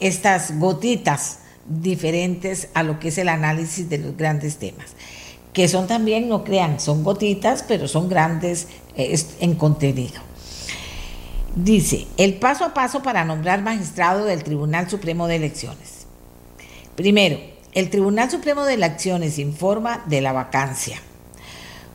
[0.02, 4.96] estas gotitas diferentes a lo que es el análisis de los grandes temas
[5.54, 10.22] que son también, no crean, son gotitas, pero son grandes en contenido.
[11.56, 16.06] Dice, el paso a paso para nombrar magistrado del Tribunal Supremo de Elecciones.
[16.96, 17.40] Primero,
[17.74, 21.02] el Tribunal Supremo de Elecciones informa de la vacancia.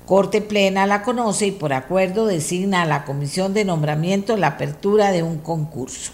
[0.07, 5.13] Corte Plena la conoce y por acuerdo designa a la Comisión de Nombramiento la apertura
[5.13, 6.13] de un concurso.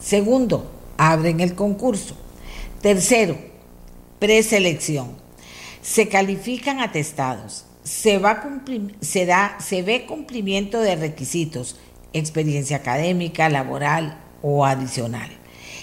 [0.00, 2.14] Segundo, abren el concurso.
[2.80, 3.36] Tercero,
[4.18, 5.21] preselección.
[5.82, 8.42] Se califican atestados se, va
[9.00, 11.76] se, da, se ve cumplimiento de requisitos,
[12.12, 15.30] experiencia académica, laboral o adicional.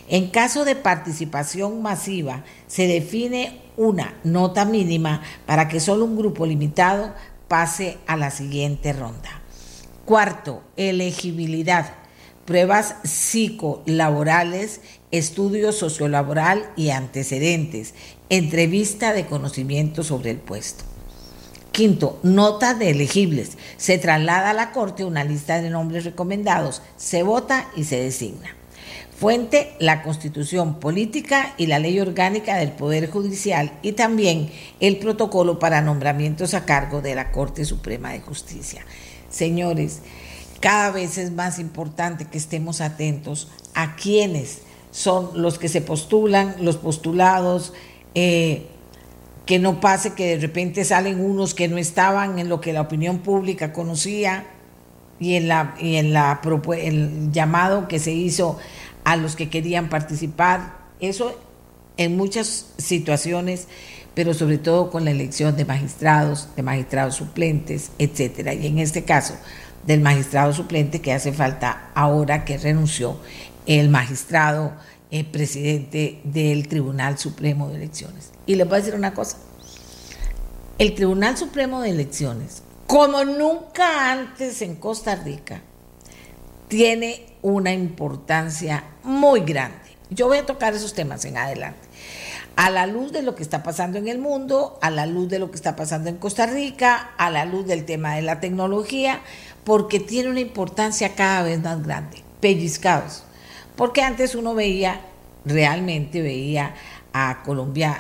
[0.08, 6.46] En caso de participación masiva, se define una nota mínima para que solo un grupo
[6.46, 7.14] limitado
[7.48, 9.42] pase a la siguiente ronda.
[10.06, 11.94] Cuarto, elegibilidad.
[12.46, 14.82] Pruebas psicolaborales,
[15.12, 17.94] estudio sociolaboral y antecedentes,
[18.30, 20.84] entrevista de conocimiento sobre el puesto.
[21.72, 23.58] Quinto, nota de elegibles.
[23.78, 28.56] Se traslada a la Corte una lista de nombres recomendados, se vota y se designa.
[29.18, 34.50] Fuente, la Constitución Política y la Ley Orgánica del Poder Judicial y también
[34.80, 38.86] el protocolo para nombramientos a cargo de la Corte Suprema de Justicia.
[39.30, 40.00] Señores,
[40.62, 44.60] cada vez es más importante que estemos atentos a quienes
[44.92, 47.74] son los que se postulan, los postulados,
[48.16, 48.66] eh,
[49.46, 52.82] que no pase que de repente salen unos que no estaban en lo que la
[52.82, 54.46] opinión pública conocía
[55.20, 56.40] y en la y en la
[56.78, 58.60] el llamado que se hizo
[59.04, 60.78] a los que querían participar.
[61.00, 61.36] Eso
[61.98, 63.68] en muchas situaciones
[64.14, 68.54] pero sobre todo con la elección de magistrados de magistrados suplentes etcétera.
[68.54, 69.36] Y en este caso
[69.86, 73.18] del magistrado suplente que hace falta ahora que renunció
[73.66, 74.74] el magistrado
[75.12, 78.32] el presidente del Tribunal Supremo de Elecciones.
[78.46, 79.38] Y les voy a decir una cosa,
[80.78, 85.62] el Tribunal Supremo de Elecciones, como nunca antes en Costa Rica,
[86.68, 89.78] tiene una importancia muy grande.
[90.10, 91.88] Yo voy a tocar esos temas en adelante.
[92.56, 95.40] A la luz de lo que está pasando en el mundo, a la luz de
[95.40, 99.22] lo que está pasando en Costa Rica, a la luz del tema de la tecnología,
[99.64, 102.24] porque tiene una importancia cada vez más grande.
[102.42, 103.24] Pellizcados
[103.80, 105.00] porque antes uno veía,
[105.46, 106.76] realmente veía
[107.14, 107.98] a Colombia,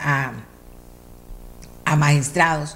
[1.85, 2.75] a, magistrados,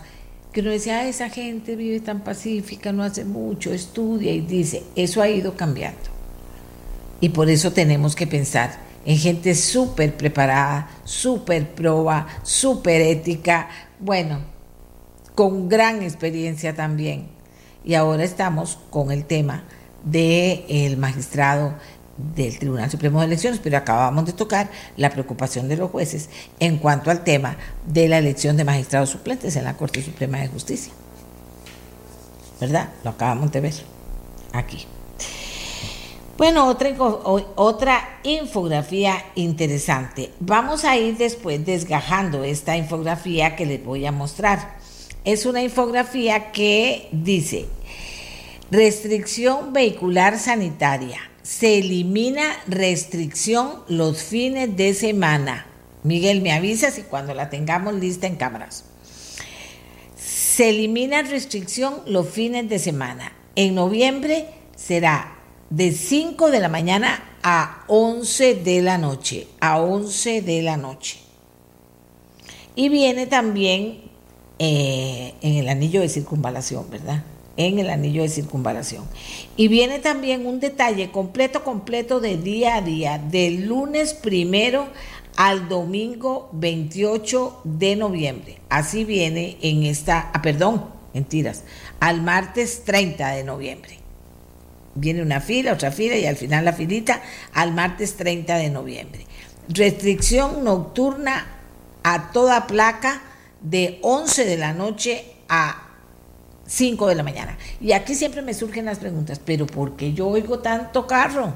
[0.54, 5.22] que uno decía, esa gente vive tan pacífica, no hace mucho, estudia y dice, eso
[5.22, 6.00] ha ido cambiando.
[7.20, 8.72] Y por eso tenemos que pensar
[9.06, 13.68] en gente súper preparada, súper proba, súper ética,
[14.00, 14.40] bueno,
[15.36, 17.28] con gran experiencia también.
[17.84, 19.66] Y ahora estamos con el tema
[20.06, 21.74] del magistrado
[22.18, 26.78] del Tribunal Supremo de Elecciones, pero acabamos de tocar la preocupación de los jueces en
[26.78, 27.58] cuanto al tema
[27.88, 30.94] de la elección de magistrados suplentes en la Corte Suprema de Justicia.
[32.60, 32.90] ¿Verdad?
[33.04, 33.74] Lo acabamos de ver
[34.54, 34.86] aquí.
[36.38, 36.68] Bueno,
[37.56, 40.32] otra, infografía interesante.
[40.40, 44.78] Vamos a ir después desgajando esta infografía que les voy a mostrar.
[45.26, 47.68] Es una infografía que dice,
[48.72, 55.68] restricción vehicular sanitaria se elimina restricción los fines de semana.
[56.04, 58.86] Miguel, me avisas y cuando la tengamos lista en cámaras.
[60.16, 63.34] Se elimina restricción los fines de semana.
[63.56, 65.38] En noviembre será
[65.70, 69.48] de 5 de la mañana a 11 de la noche.
[69.60, 71.20] A 11 de la noche.
[72.76, 74.02] Y viene también
[74.60, 77.24] eh, en el anillo de circunvalación, ¿verdad?
[77.58, 79.06] En el anillo de circunvalación.
[79.56, 84.88] Y viene también un detalle completo, completo de día a día, del lunes primero
[85.36, 88.60] al domingo 28 de noviembre.
[88.70, 91.64] Así viene en esta, ah, perdón, mentiras,
[92.00, 94.00] al martes 30 de noviembre.
[94.96, 97.22] Viene una fila, otra fila y al final la filita
[97.54, 99.26] al martes 30 de noviembre.
[99.68, 101.48] Restricción nocturna
[102.04, 103.22] a toda placa
[103.62, 105.93] de 11 de la noche a
[106.68, 107.58] 5 de la mañana.
[107.82, 111.54] Y aquí siempre me surgen las preguntas, pero ¿por qué yo oigo tanto carro?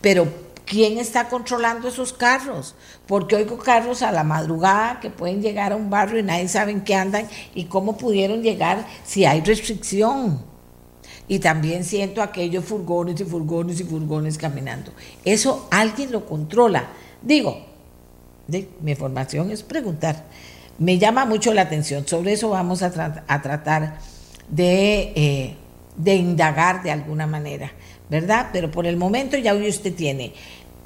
[0.00, 0.28] Pero
[0.66, 2.74] ¿quién está controlando esos carros?
[3.06, 6.72] Porque oigo carros a la madrugada que pueden llegar a un barrio y nadie sabe
[6.72, 10.42] en qué andan y cómo pudieron llegar si hay restricción.
[11.28, 14.92] Y también siento aquellos furgones y furgones y furgones caminando.
[15.24, 16.88] Eso alguien lo controla.
[17.22, 17.66] Digo,
[18.80, 20.24] mi formación es preguntar.
[20.78, 22.06] Me llama mucho la atención.
[22.06, 23.98] Sobre eso vamos a, tratar
[24.50, 25.54] de, eh,
[25.96, 27.72] de indagar de alguna manera.
[28.10, 28.48] ¿verdad?
[28.52, 30.32] Pero por el momento ya hoy usted tiene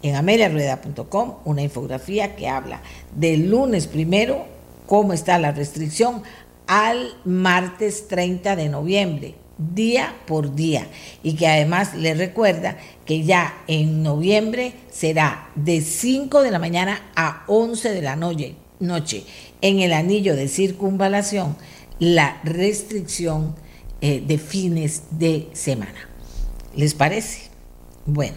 [0.03, 2.83] en ameliarueda.com una infografía que habla
[3.17, 4.45] del lunes primero,
[4.87, 6.23] cómo está la restricción,
[6.67, 10.87] al martes 30 de noviembre, día por día.
[11.23, 17.01] Y que además le recuerda que ya en noviembre será de 5 de la mañana
[17.17, 19.25] a 11 de la noche, noche
[19.63, 21.57] en el anillo de circunvalación
[21.99, 23.55] la restricción
[24.01, 26.09] eh, de fines de semana.
[26.77, 27.49] ¿Les parece?
[28.07, 28.37] Bueno.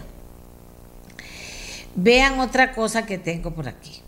[1.95, 4.01] Vean otra cosa que tengo por aquí.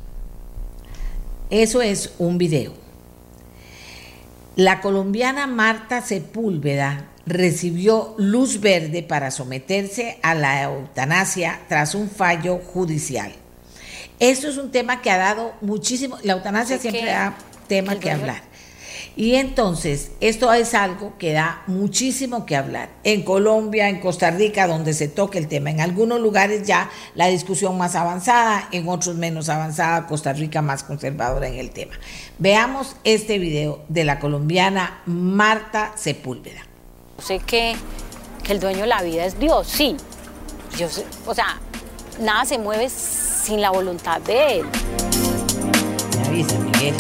[1.50, 2.74] Eso es un video.
[4.56, 12.58] La colombiana Marta Sepúlveda recibió luz verde para someterse a la eutanasia tras un fallo
[12.58, 13.32] judicial.
[14.20, 17.38] Esto es un tema que ha dado muchísimo, la eutanasia siempre da
[17.68, 18.49] tema que hablar.
[19.16, 22.89] Y entonces, esto es algo que da muchísimo que hablar.
[23.04, 25.72] En Colombia, en Costa Rica, donde se toque el tema.
[25.72, 30.84] En algunos lugares ya la discusión más avanzada, en otros menos avanzada, Costa Rica más
[30.84, 31.93] conservadora en el tema.
[32.38, 36.62] Veamos este video de la colombiana Marta Sepúlveda.
[37.22, 37.76] Sé que,
[38.43, 39.97] que el dueño de la vida es Dios, sí.
[40.78, 40.88] Yo
[41.26, 41.60] o sea,
[42.20, 44.66] nada se mueve sin la voluntad de Él.
[46.18, 46.95] Me avisa, Miguel.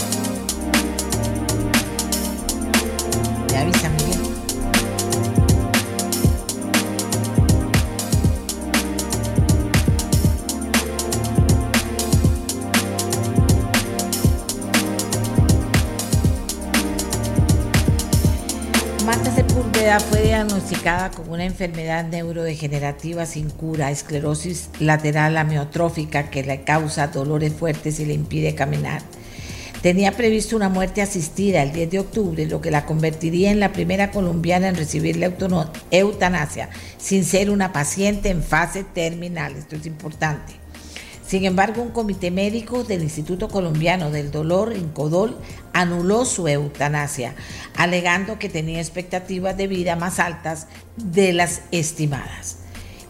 [3.59, 4.19] Avisa Miguel.
[19.05, 26.63] Marta Sepúlveda fue diagnosticada con una enfermedad neurodegenerativa sin cura, esclerosis lateral amiotrófica que le
[26.63, 29.01] causa dolores fuertes y le impide caminar.
[29.81, 33.71] Tenía previsto una muerte asistida el 10 de octubre, lo que la convertiría en la
[33.71, 35.31] primera colombiana en recibir la
[35.91, 39.55] eutanasia, sin ser una paciente en fase terminal.
[39.55, 40.51] Esto es importante.
[41.25, 45.37] Sin embargo, un comité médico del Instituto Colombiano del Dolor, INCODOL,
[45.71, 47.35] anuló su eutanasia,
[47.77, 50.67] alegando que tenía expectativas de vida más altas
[50.97, 52.57] de las estimadas.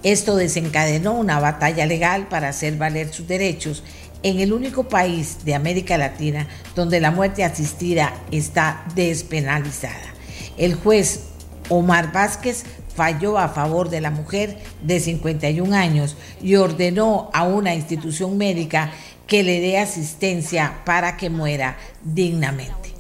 [0.04, 3.84] Esto desencadenó una batalla legal para hacer valer sus derechos
[4.24, 10.14] en el único país de América Latina donde la muerte asistida está despenalizada.
[10.58, 11.26] El juez
[11.70, 12.66] Omar Vázquez
[12.96, 18.92] falló a favor de la mujer de 51 años y ordenó a una institución médica
[19.26, 22.94] que le dé asistencia para que muera dignamente.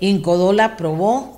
[0.00, 1.37] Incodola aprobó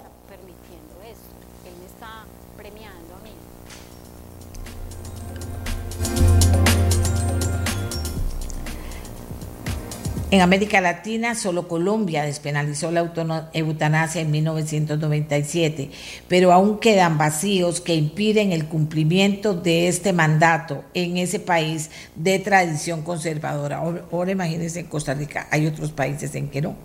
[10.32, 13.12] En América Latina, solo Colombia despenalizó la
[13.52, 15.90] eutanasia en 1997,
[16.28, 22.38] pero aún quedan vacíos que impiden el cumplimiento de este mandato en ese país de
[22.38, 23.78] tradición conservadora.
[23.78, 26.76] Ahora, imagínense en Costa Rica, hay otros países en que no,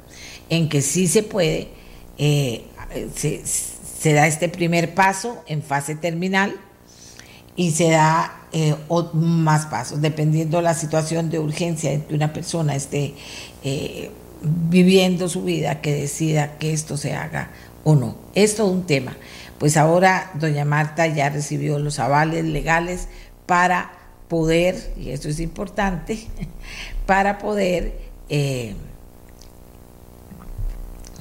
[0.50, 1.68] en que sí se puede,
[2.18, 2.66] eh,
[3.16, 6.56] se da este primer paso en fase terminal
[7.56, 8.76] y se da eh,
[9.14, 13.14] más pasos, dependiendo de la situación de urgencia en que una persona esté
[13.64, 17.52] eh, viviendo su vida, que decida que esto se haga
[17.84, 18.16] o no.
[18.34, 19.16] Es todo un tema.
[19.58, 23.08] Pues ahora doña Marta ya recibió los avales legales
[23.46, 23.92] para
[24.28, 26.20] poder, y esto es importante,
[27.06, 27.94] para poder
[28.30, 28.76] eh,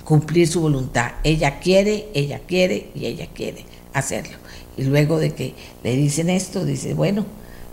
[0.05, 1.13] cumplir su voluntad.
[1.23, 4.37] Ella quiere, ella quiere y ella quiere hacerlo.
[4.77, 7.27] Y luego de que le dicen esto, dice, bueno,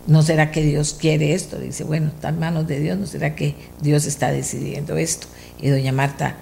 [0.08, 1.60] ¿no será que Dios quiere esto?
[1.60, 5.28] Dice, bueno, está en manos de Dios, ¿no será que Dios está decidiendo esto?
[5.60, 6.38] Y doña Marta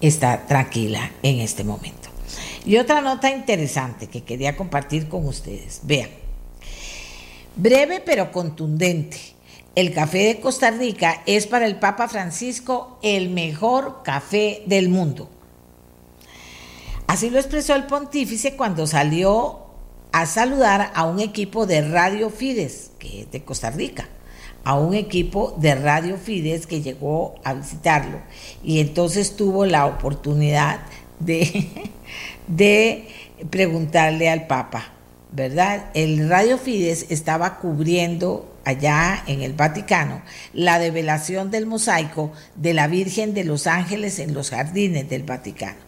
[0.00, 2.08] está tranquila en este momento.
[2.64, 5.80] Y otra nota interesante que quería compartir con ustedes.
[5.84, 6.10] Vean,
[7.56, 9.18] breve pero contundente.
[9.74, 15.30] El café de Costa Rica es para el Papa Francisco el mejor café del mundo.
[17.06, 19.61] Así lo expresó el pontífice cuando salió
[20.12, 24.08] a saludar a un equipo de Radio Fides, que es de Costa Rica,
[24.64, 28.18] a un equipo de Radio Fides que llegó a visitarlo
[28.62, 30.80] y entonces tuvo la oportunidad
[31.18, 31.68] de,
[32.46, 33.08] de
[33.50, 34.92] preguntarle al Papa,
[35.32, 35.86] ¿verdad?
[35.94, 42.86] El Radio Fides estaba cubriendo allá en el Vaticano la develación del mosaico de la
[42.86, 45.80] Virgen de los Ángeles en los jardines del Vaticano.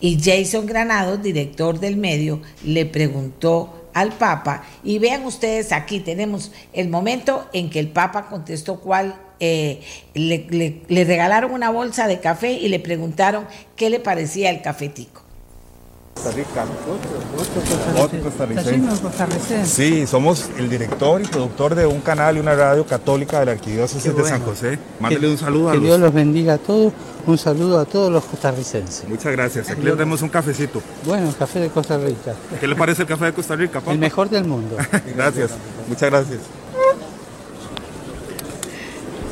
[0.00, 6.52] Y Jason Granados, director del medio, le preguntó al Papa, y vean ustedes aquí tenemos
[6.72, 9.80] el momento en que el Papa contestó cuál eh,
[10.14, 10.46] le,
[10.88, 15.27] le, regalaron una bolsa de café y le preguntaron qué le parecía el cafetico.
[16.18, 16.66] Costa Rica.
[17.96, 19.66] Otro costarricense.
[19.66, 23.52] Sí, somos el director y productor de un canal y una radio católica de la
[23.52, 24.80] Arquidiócesis de San José.
[24.98, 25.80] Mándele un saludo a los...
[25.80, 26.92] Que Dios los bendiga a todos.
[27.24, 29.08] Un saludo a todos los costarricenses.
[29.08, 29.70] Muchas gracias.
[29.70, 30.82] Aquí les damos un cafecito.
[31.04, 32.34] Bueno, café de Costa Rica.
[32.58, 34.76] ¿Qué le parece el café de Costa Rica, El mejor del mundo.
[35.14, 35.52] gracias.
[35.86, 36.40] Muchas gracias.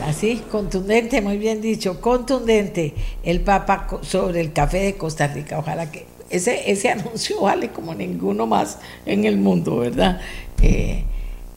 [0.05, 5.59] Así, contundente, muy bien dicho, contundente el Papa sobre el café de Costa Rica.
[5.59, 10.20] Ojalá que ese, ese anuncio vale como ninguno más en el mundo, ¿verdad?
[10.62, 11.05] Eh,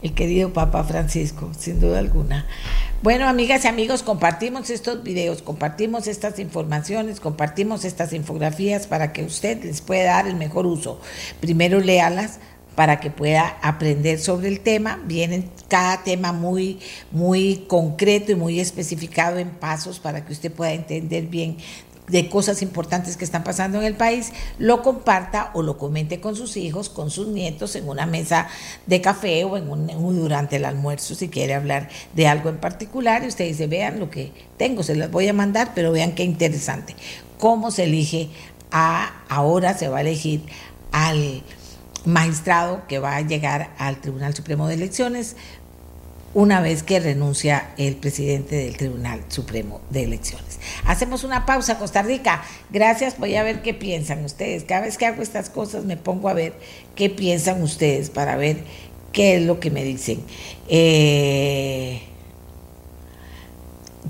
[0.02, 2.46] el querido Papa Francisco, sin duda alguna.
[3.02, 9.24] Bueno, amigas y amigos, compartimos estos videos, compartimos estas informaciones, compartimos estas infografías para que
[9.24, 11.00] usted les pueda dar el mejor uso.
[11.40, 12.40] Primero léalas
[12.74, 15.00] para que pueda aprender sobre el tema.
[15.04, 16.78] Viene cada tema muy,
[17.10, 21.58] muy concreto y muy especificado en pasos para que usted pueda entender bien
[22.10, 26.36] de cosas importantes que están pasando en el país, lo comparta o lo comente con
[26.36, 28.48] sus hijos, con sus nietos en una mesa
[28.86, 33.24] de café o en un, durante el almuerzo si quiere hablar de algo en particular
[33.24, 36.24] y usted dice, vean lo que tengo, se las voy a mandar, pero vean qué
[36.24, 36.94] interesante.
[37.38, 38.28] ¿Cómo se elige
[38.70, 40.42] a, ahora se va a elegir
[40.92, 41.42] al
[42.04, 45.36] magistrado que va a llegar al Tribunal Supremo de Elecciones
[46.32, 50.60] una vez que renuncia el presidente del Tribunal Supremo de Elecciones.
[50.84, 52.42] Hacemos una pausa, Costa Rica.
[52.70, 54.64] Gracias, voy a ver qué piensan ustedes.
[54.64, 56.52] Cada vez que hago estas cosas me pongo a ver
[56.94, 58.58] qué piensan ustedes para ver
[59.12, 60.22] qué es lo que me dicen.
[60.68, 62.02] Eh,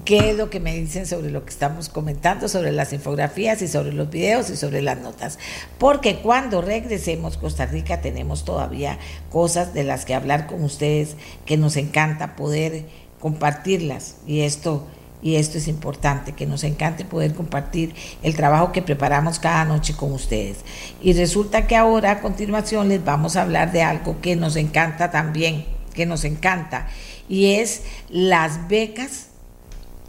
[0.05, 3.69] qué es lo que me dicen sobre lo que estamos comentando, sobre las infografías y
[3.69, 5.39] sobre los videos y sobre las notas.
[5.79, 8.99] Porque cuando regresemos, Costa Rica, tenemos todavía
[9.31, 12.85] cosas de las que hablar con ustedes que nos encanta poder
[13.21, 14.17] compartirlas.
[14.27, 14.87] Y esto,
[15.23, 19.95] y esto es importante, que nos encante poder compartir el trabajo que preparamos cada noche
[19.95, 20.59] con ustedes.
[21.03, 25.11] Y resulta que ahora a continuación les vamos a hablar de algo que nos encanta
[25.11, 26.89] también, que nos encanta,
[27.29, 29.30] y es las becas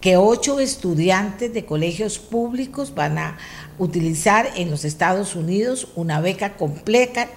[0.01, 3.37] que ocho estudiantes de colegios públicos van a
[3.77, 7.29] utilizar en los Estados Unidos una beca completa,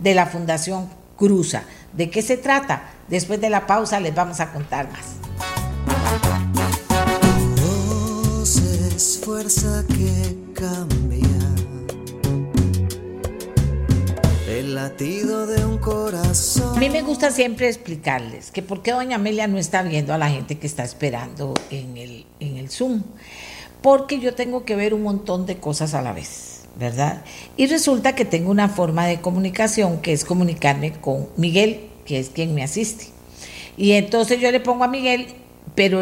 [0.00, 1.64] de la Fundación Cruza.
[1.92, 2.90] ¿De qué se trata?
[3.08, 5.16] Después de la pausa les vamos a contar más.
[9.86, 11.37] que
[14.48, 16.76] el latido de un corazón.
[16.76, 20.18] A mí me gusta siempre explicarles que por qué doña Amelia no está viendo a
[20.18, 23.02] la gente que está esperando en el, en el Zoom.
[23.82, 27.22] Porque yo tengo que ver un montón de cosas a la vez, ¿verdad?
[27.56, 32.30] Y resulta que tengo una forma de comunicación que es comunicarme con Miguel, que es
[32.30, 33.08] quien me asiste.
[33.76, 35.28] Y entonces yo le pongo a Miguel,
[35.74, 36.00] pero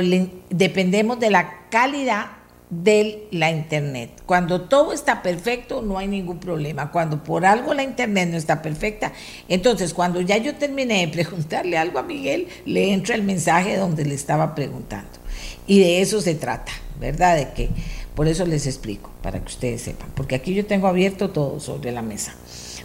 [0.50, 2.35] dependemos de la calidad
[2.70, 4.10] de la internet.
[4.26, 6.90] Cuando todo está perfecto, no hay ningún problema.
[6.90, 9.12] Cuando por algo la internet no está perfecta,
[9.48, 14.04] entonces cuando ya yo terminé de preguntarle algo a Miguel, le entra el mensaje donde
[14.04, 15.10] le estaba preguntando.
[15.66, 17.36] Y de eso se trata, ¿verdad?
[17.36, 17.68] De que
[18.14, 21.92] por eso les explico, para que ustedes sepan, porque aquí yo tengo abierto todo sobre
[21.92, 22.34] la mesa.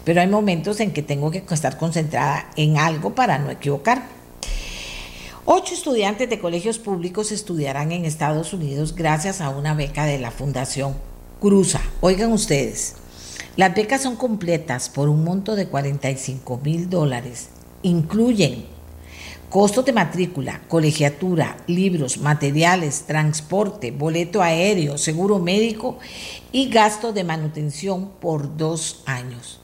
[0.04, 4.21] Pero hay momentos en que tengo que estar concentrada en algo para no equivocarme.
[5.54, 10.32] Ocho estudiantes de colegios públicos estudiarán en Estados Unidos gracias a una beca de la
[10.32, 10.96] Fundación
[11.42, 11.82] Cruza.
[12.00, 12.96] Oigan ustedes,
[13.58, 17.50] las becas son completas por un monto de 45 mil dólares.
[17.82, 18.64] Incluyen
[19.50, 26.00] costos de matrícula, colegiatura, libros, materiales, transporte, boleto aéreo, seguro médico
[26.54, 29.60] y gasto de manutención por dos años.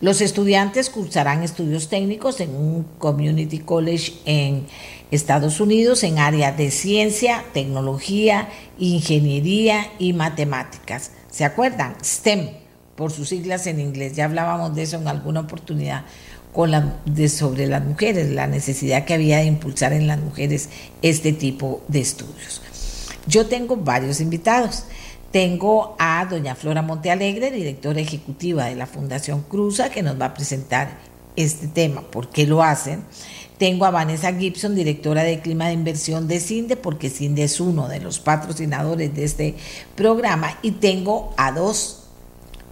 [0.00, 4.66] Los estudiantes cursarán estudios técnicos en un community college en
[5.10, 8.48] Estados Unidos en área de ciencia, tecnología,
[8.78, 11.12] ingeniería y matemáticas.
[11.30, 11.96] ¿Se acuerdan?
[12.02, 12.50] STEM,
[12.94, 14.16] por sus siglas en inglés.
[14.16, 16.04] Ya hablábamos de eso en alguna oportunidad
[17.28, 20.68] sobre las mujeres, la necesidad que había de impulsar en las mujeres
[21.02, 22.60] este tipo de estudios.
[23.26, 24.84] Yo tengo varios invitados.
[25.30, 30.34] Tengo a doña Flora Montealegre, directora ejecutiva de la Fundación Cruza, que nos va a
[30.34, 30.98] presentar
[31.36, 33.04] este tema, por qué lo hacen.
[33.58, 37.88] Tengo a Vanessa Gibson, directora de Clima de Inversión de CINDE, porque CINDE es uno
[37.88, 39.54] de los patrocinadores de este
[39.96, 40.58] programa.
[40.62, 42.04] Y tengo a dos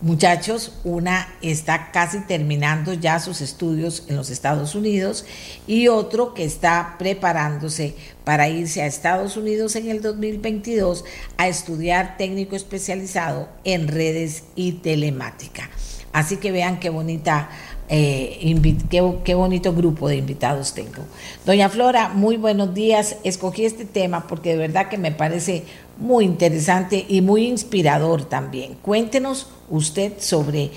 [0.01, 0.73] muchachos.
[0.85, 5.25] Una está casi terminando ya sus estudios en los Estados Unidos
[5.67, 11.05] y otro que está preparándose para irse a Estados Unidos en el 2022
[11.37, 15.69] a estudiar técnico especializado en redes y telemática.
[16.13, 17.51] Así que vean qué bonita
[17.89, 21.05] eh, qué, bonito grupo de invitados tengo.
[21.45, 23.17] Doña Flora, muy buenos días.
[23.25, 25.65] Escogí este tema porque de verdad que me parece
[25.99, 28.75] muy interesante y muy inspirador también.
[28.83, 30.71] Cuéntenos usted sobre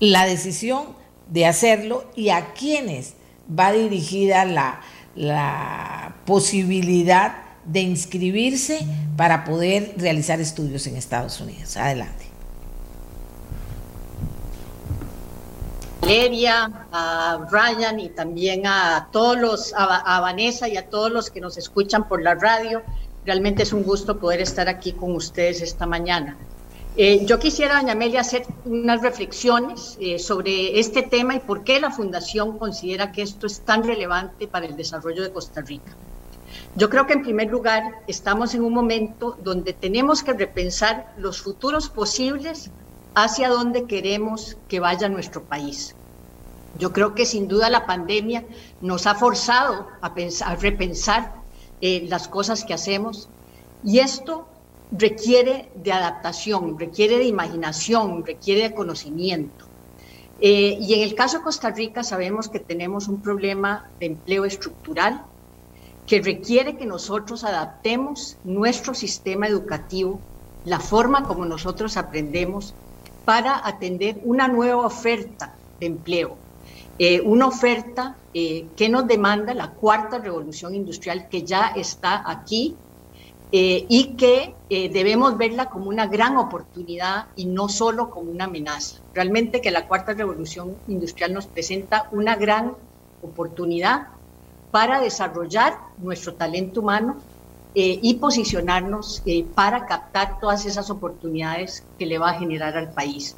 [0.00, 0.84] la decisión
[1.28, 3.14] de hacerlo y a quiénes
[3.58, 4.80] va dirigida la,
[5.14, 8.80] la posibilidad de inscribirse
[9.16, 11.76] para poder realizar estudios en Estados Unidos.
[11.76, 12.29] Adelante.
[16.10, 21.40] Valeria, a Ryan y también a todos los, a, Vanessa y a todos los que
[21.40, 22.82] nos escuchan por la radio.
[23.24, 26.36] Realmente es un gusto poder estar aquí con ustedes esta mañana.
[26.96, 31.78] Eh, yo quisiera, doña Amelia, hacer unas reflexiones eh, sobre este tema y por qué
[31.78, 35.92] la Fundación considera que esto es tan relevante para el desarrollo de Costa Rica.
[36.74, 41.40] Yo creo que en primer lugar estamos en un momento donde tenemos que repensar los
[41.40, 42.68] futuros posibles
[43.14, 45.94] hacia dónde queremos que vaya nuestro país.
[46.78, 48.44] Yo creo que sin duda la pandemia
[48.80, 51.34] nos ha forzado a, pensar, repensar
[51.80, 53.28] eh, las cosas que hacemos
[53.84, 54.46] y esto
[54.92, 59.66] requiere de adaptación, requiere de imaginación, requiere de conocimiento.
[60.40, 64.44] Eh, y en el caso de Costa Rica sabemos que tenemos un problema de empleo
[64.44, 65.22] estructural
[66.06, 70.18] que requiere que nosotros adaptemos nuestro sistema educativo,
[70.64, 72.74] la forma como nosotros aprendemos
[73.24, 76.36] para atender una nueva oferta de empleo,
[77.02, 82.76] eh, una oferta eh, que nos demanda la cuarta revolución industrial que ya está aquí
[83.50, 89.00] eh, y que debemos verla como una gran oportunidad y no solo como una amenaza.
[89.12, 92.74] Realmente que la cuarta revolución industrial nos presenta una gran
[93.22, 94.08] oportunidad
[94.70, 97.16] para desarrollar nuestro talento humano
[97.74, 102.92] eh, y posicionarnos eh, para captar todas esas oportunidades que le va a generar al
[102.92, 103.36] país.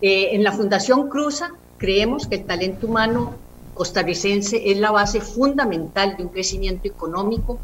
[0.00, 1.50] Eh, en la Fundación Cruza
[1.80, 3.34] creemos que el talento humano
[3.72, 7.58] costarricense es la base fundamental de un crecimiento económico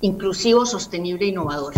[0.00, 1.74] inclusivo, sostenible e innovador.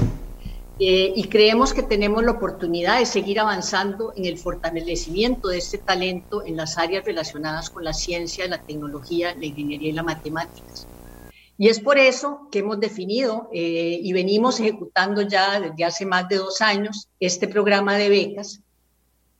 [0.82, 6.42] y creemos que tenemos la oportunidad de seguir avanzando en el fortalecimiento de este talento
[6.42, 10.86] en las áreas relacionadas con la ciencia, la tecnología, la ingeniería y las matemáticas.
[11.58, 16.26] Y es por eso que hemos definido eh, y venimos ejecutando ya desde hace más
[16.30, 18.62] de dos años este programa de becas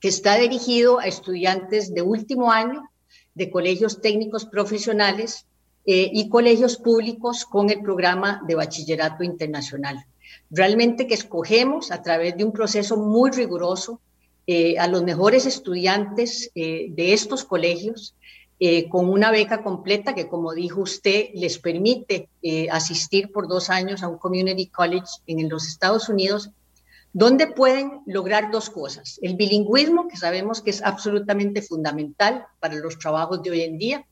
[0.00, 2.90] que está dirigido a estudiantes de último año
[3.34, 5.46] de colegios técnicos profesionales
[5.86, 10.04] eh, y colegios públicos con el programa de bachillerato internacional.
[10.50, 14.00] Realmente que escogemos a través de un proceso muy riguroso
[14.46, 18.14] eh, a los mejores estudiantes de estos colegios
[18.62, 23.70] eh, con una beca completa que, como dijo usted, les permite eh, asistir por dos
[23.70, 26.50] años a un community college en los Estados Unidos,
[27.12, 29.18] donde pueden lograr dos cosas.
[29.22, 34.06] El bilingüismo, que sabemos que es absolutamente fundamental para los trabajos de hoy en día,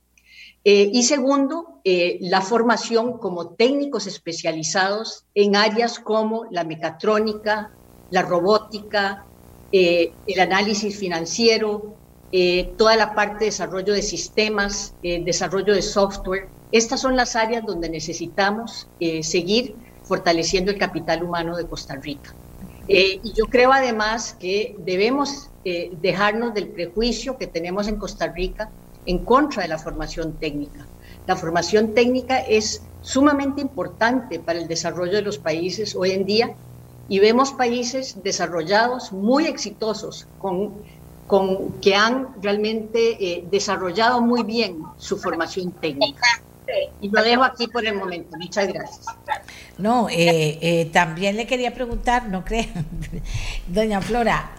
[0.65, 7.71] eh, y segundo, la formación como técnicos especializados en áreas como la mecatrónica,
[8.11, 9.25] la robótica,
[9.73, 11.99] el análisis financiero,
[12.31, 16.49] eh, toda la parte de desarrollo de sistemas, eh, desarrollo de software.
[16.73, 22.35] Estas son las áreas donde necesitamos eh, seguir fortaleciendo el capital humano de Costa Rica.
[22.89, 25.51] Y yo creo además que debemos
[26.01, 28.71] dejarnos del prejuicio que tenemos en Costa Rica
[29.05, 30.87] en contra de la formación técnica.
[31.27, 36.51] La formación técnica es sumamente importante para el desarrollo de los países hoy en día
[37.09, 40.73] y vemos países desarrollados muy exitosos con
[41.29, 46.27] con, que han realmente eh, desarrollado muy bien su formación técnica.
[47.01, 48.37] Y lo dejo aquí por el momento.
[48.39, 49.07] Muchas gracias.
[49.79, 52.87] No, eh, eh, también le quería preguntar, no crean,
[53.69, 54.51] doña Flora,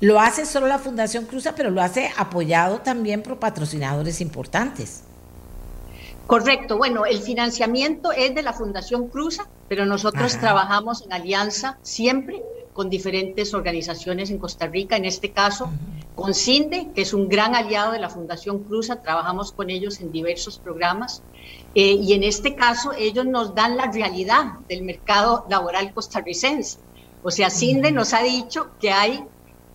[0.00, 5.04] lo hace solo la Fundación Cruza, pero lo hace apoyado también por patrocinadores importantes.
[6.26, 12.40] Correcto, bueno, el financiamiento es de la Fundación Cruza, pero nosotros trabajamos en alianza siempre
[12.72, 15.70] con diferentes organizaciones en Costa Rica, en este caso
[16.14, 20.12] con CINDE, que es un gran aliado de la Fundación Cruza, trabajamos con ellos en
[20.12, 21.22] diversos programas,
[21.74, 26.78] eh, y en este caso ellos nos dan la realidad del mercado laboral costarricense.
[27.22, 29.24] O sea, CINDE nos ha dicho que hay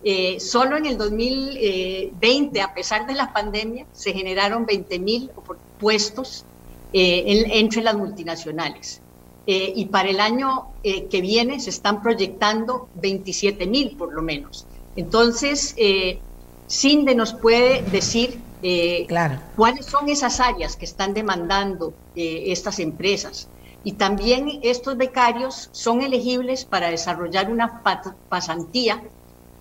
[0.04, 5.30] eh, solo en el 2020, a pesar de la pandemia, se generaron 20 mil
[5.78, 6.44] puestos
[6.92, 9.02] eh, entre las multinacionales.
[9.48, 14.22] Eh, y para el año eh, que viene se están proyectando 27 mil por lo
[14.22, 14.66] menos.
[14.96, 16.20] Entonces, eh,
[16.68, 19.38] Cinde nos puede decir eh, claro.
[19.56, 23.48] cuáles son esas áreas que están demandando estas empresas.
[23.84, 27.82] Y también estos becarios son elegibles para desarrollar una
[28.28, 29.02] pasantía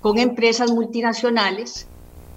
[0.02, 1.88] con empresas multinacionales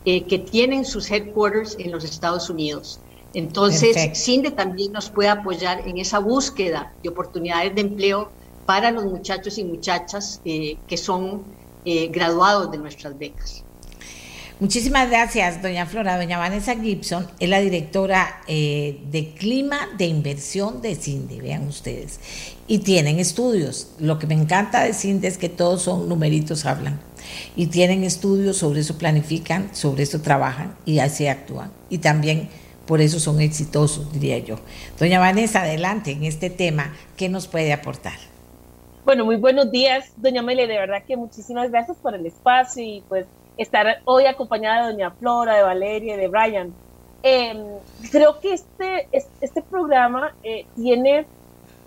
[0.04, 3.00] que tienen sus headquarters en los Estados Unidos.
[3.34, 8.30] Entonces, CINDE también nos puede apoyar en esa búsqueda de oportunidades de empleo
[8.66, 11.44] para los muchachos y muchachas que son
[11.84, 13.64] graduados de nuestras becas.
[14.60, 16.16] Muchísimas gracias, doña Flora.
[16.16, 22.18] Doña Vanessa Gibson es la directora eh, de Clima de Inversión de CINDE, vean ustedes.
[22.66, 23.92] Y tienen estudios.
[24.00, 26.98] Lo que me encanta de CINDE es que todos son numeritos, hablan.
[27.54, 31.70] Y tienen estudios, sobre eso planifican, sobre eso trabajan y así actúan.
[31.88, 32.48] Y también
[32.88, 34.56] por eso son exitosos, diría yo.
[34.98, 38.14] Doña Vanessa, adelante en este tema, ¿qué nos puede aportar?
[39.04, 43.04] Bueno, muy buenos días, doña Mele, de verdad que muchísimas gracias por el espacio y
[43.06, 43.26] pues
[43.58, 46.72] estar hoy acompañada de doña Flora, de Valeria y de Brian.
[47.22, 47.58] Em,
[48.10, 51.26] creo que este, este programa eh, tiene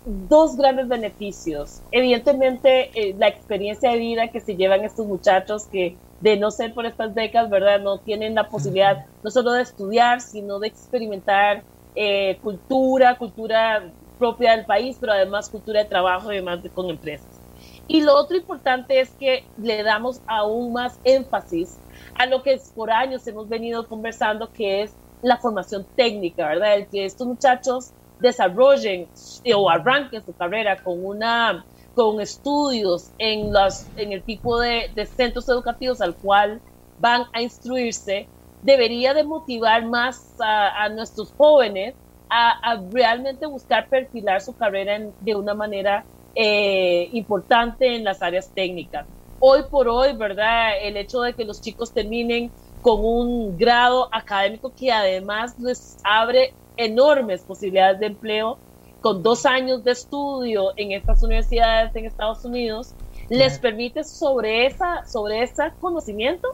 [0.04, 1.84] dos grandes beneficios.
[1.90, 6.72] Evidentemente, eh, la experiencia de vida que se llevan estos muchachos que de no ser
[6.74, 7.80] por estas becas, ¿verdad?
[7.80, 11.64] No tienen la posibilidad no solo de estudiar, sino de experimentar
[11.94, 17.40] eh, cultura, cultura propia del país, pero además cultura de trabajo y demás con empresas.
[17.86, 21.82] Y lo otro importante es que le damos aún más énfasis
[22.14, 26.76] a lo que por años hemos venido conversando, que es la formación técnica, ¿verdad?
[26.76, 29.08] El que estos muchachos desarrollen
[29.54, 35.48] o arranquen su carrera con una con estudios en los en el tipo de, centros
[35.48, 36.60] educativos al cual
[36.98, 38.28] van a instruirse
[38.62, 41.94] debería de motivar más a, nuestros jóvenes
[42.30, 46.04] a, realmente buscar perfilar su carrera de una manera
[46.34, 49.06] eh, importante en las áreas técnicas.
[49.38, 50.70] Hoy por hoy, ¿verdad?
[50.80, 52.50] El hecho de que los chicos terminen
[52.80, 58.58] con un grado académico que además les abre enormes posibilidades de empleo,
[59.00, 62.94] con dos años de estudio en estas universidades en Estados Unidos,
[63.28, 66.48] les permite sobre, esa, sobre ese conocimiento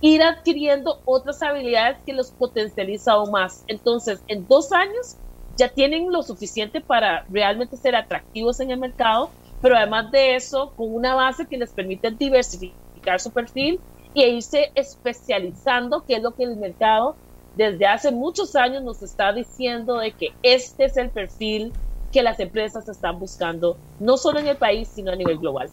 [0.00, 3.64] ir adquiriendo otras habilidades que los potencializa aún más.
[3.68, 5.16] Entonces, en dos años
[5.56, 9.30] ya tienen lo suficiente para realmente ser atractivos en el mercado,
[9.60, 13.80] pero además de eso, con una base que les permite diversificar su perfil
[14.14, 17.16] e irse especializando, que es lo que el mercado
[17.56, 21.72] desde hace muchos años nos está diciendo de que este es el perfil
[22.12, 25.70] que las empresas están buscando, no solo en el país, sino a nivel global.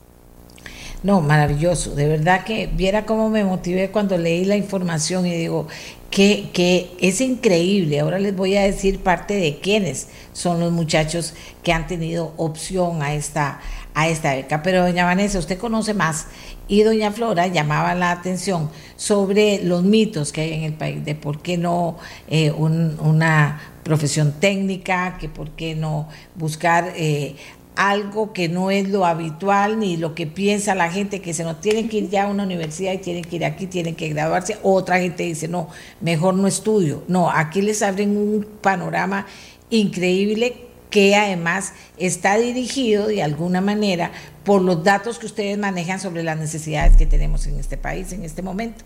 [1.03, 1.95] No, maravilloso.
[1.95, 5.67] De verdad que viera cómo me motivé cuando leí la información y digo
[6.11, 7.99] que, que es increíble.
[7.99, 11.33] Ahora les voy a decir parte de quiénes son los muchachos
[11.63, 13.61] que han tenido opción a esta,
[13.93, 14.63] a esta beca.
[14.63, 16.27] Pero doña Vanessa, usted conoce más
[16.68, 21.15] y doña Flora llamaba la atención sobre los mitos que hay en el país, de
[21.15, 21.97] por qué no
[22.30, 27.35] eh, una profesión técnica, que por qué no buscar eh,
[27.76, 31.61] algo que no es lo habitual ni lo que piensa la gente, que se nos
[31.61, 34.57] tienen que ir ya a una universidad y tienen que ir aquí, tienen que graduarse.
[34.63, 35.68] Otra gente dice, no,
[35.99, 37.03] mejor no estudio.
[37.07, 39.26] No, aquí les abren un panorama
[39.69, 44.11] increíble que además está dirigido de alguna manera
[44.43, 48.23] por los datos que ustedes manejan sobre las necesidades que tenemos en este país en
[48.23, 48.84] este momento.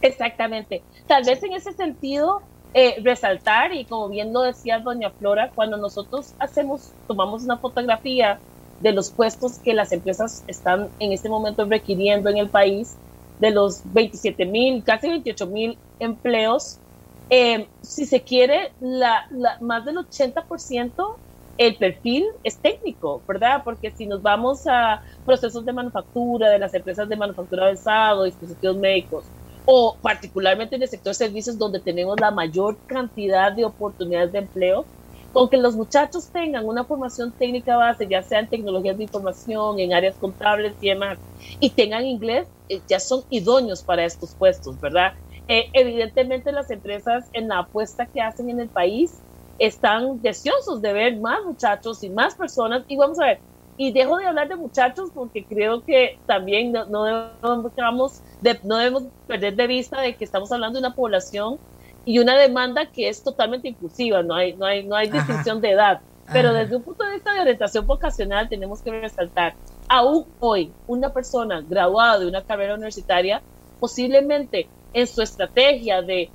[0.00, 0.82] Exactamente.
[1.06, 2.40] Tal vez en ese sentido
[2.72, 8.38] eh, resaltar y como bien lo decía doña Flora, cuando nosotros hacemos, tomamos una fotografía
[8.80, 12.96] de los puestos que las empresas están en este momento requiriendo en el país,
[13.40, 16.78] de los 27 mil, casi 28 mil empleos,
[17.30, 19.24] eh, si se quiere, la,
[19.60, 21.04] más del 80%
[21.56, 23.62] el perfil es técnico, ¿verdad?
[23.64, 28.78] Porque si nos vamos a procesos de manufactura, de las empresas de manufactura avanzado, dispositivos
[28.78, 29.32] médicos,
[29.64, 34.88] o particularmente en el sector servicios donde tenemos la mayor cantidad de oportunidades de empleo,
[35.32, 39.78] con que los muchachos tengan una formación técnica base, ya sea en tecnologías de información,
[39.78, 41.20] en áreas contables y demás,
[41.60, 45.12] y tengan inglés, eh, ya son idóneos para estos puestos, ¿verdad?
[45.52, 49.20] Eh, evidentemente las empresas en la apuesta que hacen en el país
[49.58, 53.40] están deseosos de ver más muchachos y más personas, y vamos a ver,
[53.76, 58.22] y dejo de hablar de muchachos porque creo que también no, no, debemos,
[58.62, 61.58] no debemos perder de vista de que estamos hablando de una población
[62.04, 65.72] y una demanda que es totalmente inclusiva, no hay, no hay, no hay distinción de
[65.72, 66.00] edad.
[66.32, 69.56] Pero desde un punto de vista de orientación vocacional tenemos que resaltar,
[69.88, 73.42] aún hoy, una persona graduada de una carrera universitaria,
[73.80, 76.30] posiblemente en su estrategia de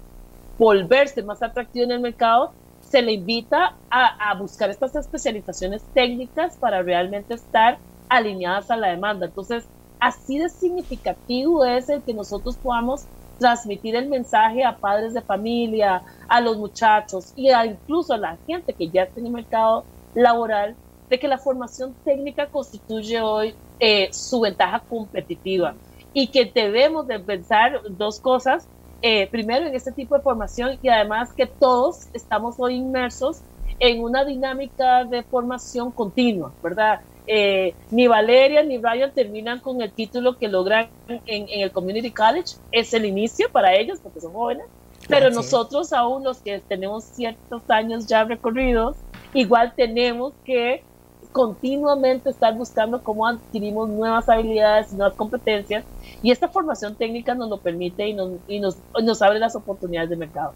[0.57, 2.52] volverse más atractivo en el mercado,
[2.82, 7.77] se le invita a, buscar estas especializaciones técnicas para realmente estar
[8.10, 9.26] alineadas a la demanda.
[9.26, 9.65] Entonces,
[9.99, 13.06] así de significativo es el que nosotros podamos
[13.40, 18.73] transmitir el mensaje a padres de familia, a los muchachos y incluso a la gente
[18.73, 19.84] que ya está en el mercado
[20.14, 20.76] laboral,
[21.10, 25.76] de que la formación técnica constituye hoy eh, su ventaja competitiva
[26.15, 28.67] y que debemos de pensar dos cosas.
[29.01, 33.41] Eh, primero, en este tipo de formación y además que todos estamos hoy inmersos
[33.79, 37.01] en una dinámica de formación continua, ¿verdad?
[37.27, 42.55] Eh, ni Valeria ni Brian terminan con el título que logran en, el Community College.
[42.71, 44.65] Es el inicio para ellos porque son jóvenes.
[45.09, 48.95] Pero nosotros, aún los que tenemos ciertos años ya recorridos,
[49.33, 50.83] igual tenemos que
[51.35, 55.83] continuamente estar buscando cómo adquirimos nuevas habilidades, nuevas competencias.
[56.23, 58.15] Y esta formación técnica nos lo permite y
[58.47, 60.53] y nos abre las oportunidades de mercado.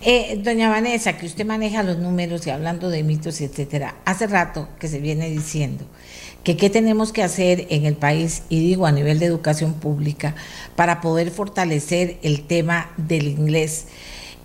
[0.00, 4.68] Eh, doña Vanessa, que usted maneja los números y hablando de mitos, etcétera, hace rato
[4.80, 5.84] que se viene diciendo
[6.44, 10.34] que qué tenemos que hacer en el país, y digo a nivel de educación pública,
[10.76, 13.88] para poder fortalecer el tema del inglés.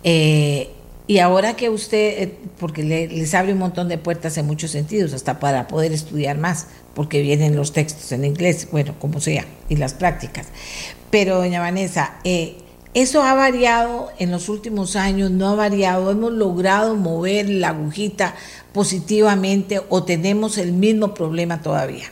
[0.03, 0.69] Eh,
[1.07, 5.13] y ahora que usted, eh, porque les abre un montón de puertas en muchos sentidos,
[5.13, 9.77] hasta para poder estudiar más, porque vienen los textos en inglés, bueno, como sea, y
[9.77, 10.47] las prácticas.
[11.09, 12.57] Pero, doña Vanessa, eh,
[12.93, 18.35] eso ha variado en los últimos años, no ha variado, hemos logrado mover la agujita
[18.73, 22.07] positivamente o tenemos el mismo problema todavía.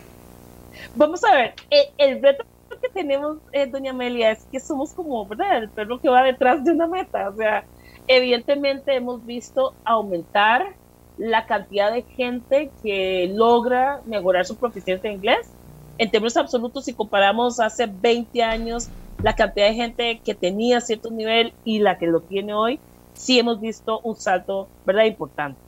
[0.96, 2.46] Vamos a ver, eh, el reto
[2.82, 5.58] que tenemos, eh, doña Amelia, es que somos como, ¿verdad?
[5.58, 7.30] El perro que va detrás de una meta.
[7.30, 7.66] O sea,
[8.08, 10.76] evidentemente hemos visto aumentar
[11.18, 15.50] la cantidad de gente que logra mejorar su proficiencia en inglés.
[15.98, 18.90] En términos absolutos, si comparamos hace 20 años
[19.24, 22.80] la cantidad de gente que tenía cierto nivel y la que lo tiene hoy,
[23.14, 25.06] sí hemos visto un salto, ¿verdad?
[25.06, 25.60] Importante.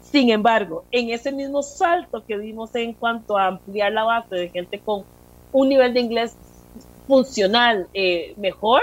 [0.00, 4.48] Sin embargo, en ese mismo salto que vimos en cuanto a ampliar la base de
[4.48, 5.04] gente con
[5.52, 6.36] un nivel de inglés
[7.06, 8.82] funcional eh, mejor,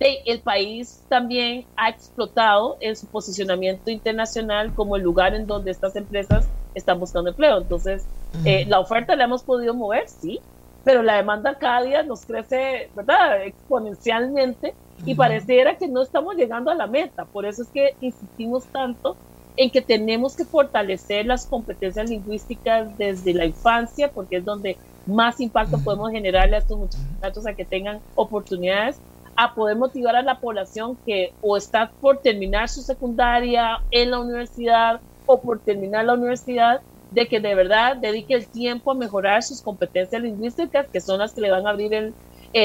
[0.00, 5.96] el país también ha explotado en su posicionamiento internacional como el lugar en donde estas
[5.96, 7.58] empresas están buscando empleo.
[7.58, 8.04] Entonces,
[8.44, 10.40] eh, la oferta la hemos podido mover, sí,
[10.84, 13.42] pero la demanda cada día nos crece, ¿verdad?
[13.44, 17.24] Exponencialmente y pareciera que no estamos llegando a la meta.
[17.24, 19.16] Por eso es que insistimos tanto
[19.56, 25.40] en que tenemos que fortalecer las competencias lingüísticas desde la infancia, porque es donde más
[25.40, 29.00] impacto podemos generarle a estos muchachos a que tengan oportunidades,
[29.38, 34.20] a poder motivar a la población que o está por terminar su secundaria en la
[34.20, 39.42] universidad o por terminar la universidad de que de verdad dedique el tiempo a mejorar
[39.44, 42.16] sus competencias lingüísticas, que son las que le van a abrir el,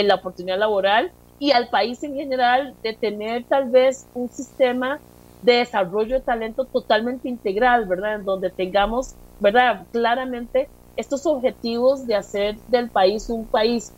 [0.08, 5.02] la oportunidad laboral, y al país en general de tener tal vez un sistema
[5.41, 8.16] de desarrollo de talento totalmente integral, ¿verdad?
[8.16, 9.88] En donde tengamos, ¿verdad?
[9.91, 13.95] Claramente estos objetivos de hacer del país un país,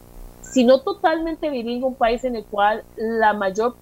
[0.51, 3.75] si no totalmente bilingüe, un país en el cual la mayor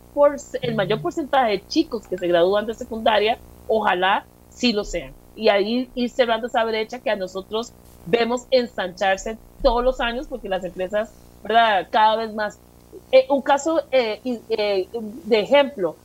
[0.61, 5.49] el mayor porcentaje de chicos que se gradúan de secundaria, ojalá sí lo sean y
[5.49, 7.72] ahí ir cerrando esa brecha que a nosotros
[8.06, 11.11] vemos ensancharse todos los años porque las empresas,
[11.41, 11.88] ¿verdad?
[11.91, 12.60] Cada vez más.
[13.11, 15.95] Eh, un caso eh, eh, de ejemplo,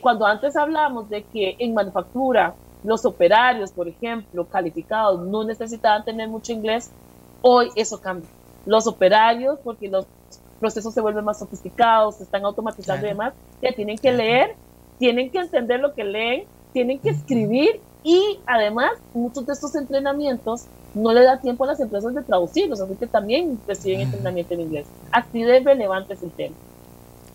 [0.00, 6.28] cuando antes hablamos de que en manufactura los operarios, por ejemplo, calificados, no necesitaban tener
[6.28, 6.90] mucho inglés,
[7.42, 8.30] hoy eso cambia.
[8.66, 10.06] Los operarios, porque los
[10.60, 13.32] procesos se vuelven más sofisticados, se están automatizando y demás,
[13.62, 14.54] ya tienen que leer,
[14.98, 20.66] tienen que entender lo que leen, tienen que escribir y además, muchos de estos entrenamientos
[20.94, 24.60] no le da tiempo a las empresas de traducirlos, así que también reciben entrenamiento en
[24.60, 24.86] inglés.
[25.10, 26.54] Así de relevante es el tema.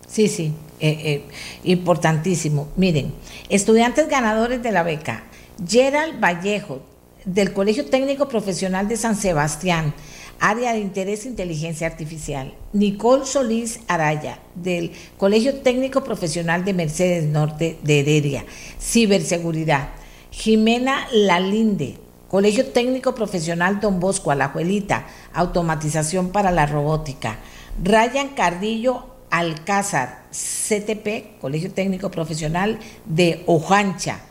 [0.07, 1.25] Sí, sí, eh, eh,
[1.63, 2.69] importantísimo.
[2.75, 3.13] Miren,
[3.49, 5.23] estudiantes ganadores de la beca,
[5.67, 6.79] Gerald Vallejo,
[7.25, 9.93] del Colegio Técnico Profesional de San Sebastián,
[10.41, 12.53] área de interés inteligencia artificial.
[12.73, 18.45] Nicole Solís Araya, del Colegio Técnico Profesional de Mercedes Norte de Heredia,
[18.77, 19.89] ciberseguridad.
[20.31, 21.97] Jimena Lalinde,
[22.29, 27.37] Colegio Técnico Profesional Don Bosco, Alajuelita, Automatización para la Robótica.
[27.83, 34.21] Ryan Cardillo Alcázar, CTP, Colegio Técnico Profesional de Ojancha.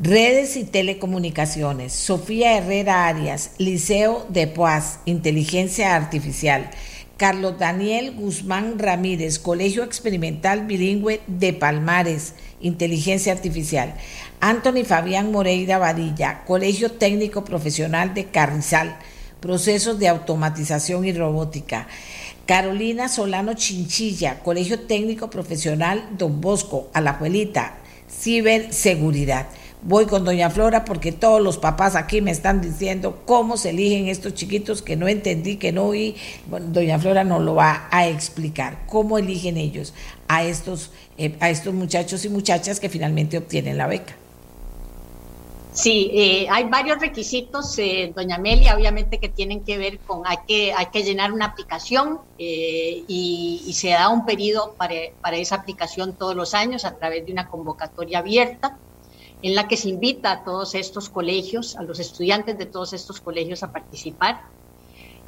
[0.00, 1.92] Redes y Telecomunicaciones.
[1.92, 6.70] Sofía Herrera Arias, Liceo de Poaz, Inteligencia Artificial.
[7.18, 13.94] Carlos Daniel Guzmán Ramírez, Colegio Experimental Bilingüe de Palmares, Inteligencia Artificial.
[14.40, 18.96] Anthony Fabián Moreira Vadilla, Colegio Técnico Profesional de Carrizal,
[19.40, 21.86] Procesos de Automatización y Robótica.
[22.46, 27.74] Carolina Solano Chinchilla, Colegio Técnico Profesional Don Bosco, Alajuelita,
[28.08, 29.46] Ciberseguridad.
[29.82, 34.08] Voy con doña Flora porque todos los papás aquí me están diciendo cómo se eligen
[34.08, 36.16] estos chiquitos que no entendí, que no oí.
[36.46, 39.94] Bueno, doña Flora nos lo va a explicar, cómo eligen ellos
[40.28, 44.14] a estos, eh, a estos muchachos y muchachas que finalmente obtienen la beca.
[45.72, 50.36] Sí, eh, hay varios requisitos, eh, doña Amelia, obviamente que tienen que ver con, hay
[50.46, 55.56] que, hay que llenar una aplicación eh, y, se da un periodo para, para, esa
[55.56, 58.76] aplicación todos los años a través de una convocatoria abierta
[59.42, 63.20] en la que se invita a todos estos colegios, a los estudiantes de todos estos
[63.20, 64.42] colegios a participar.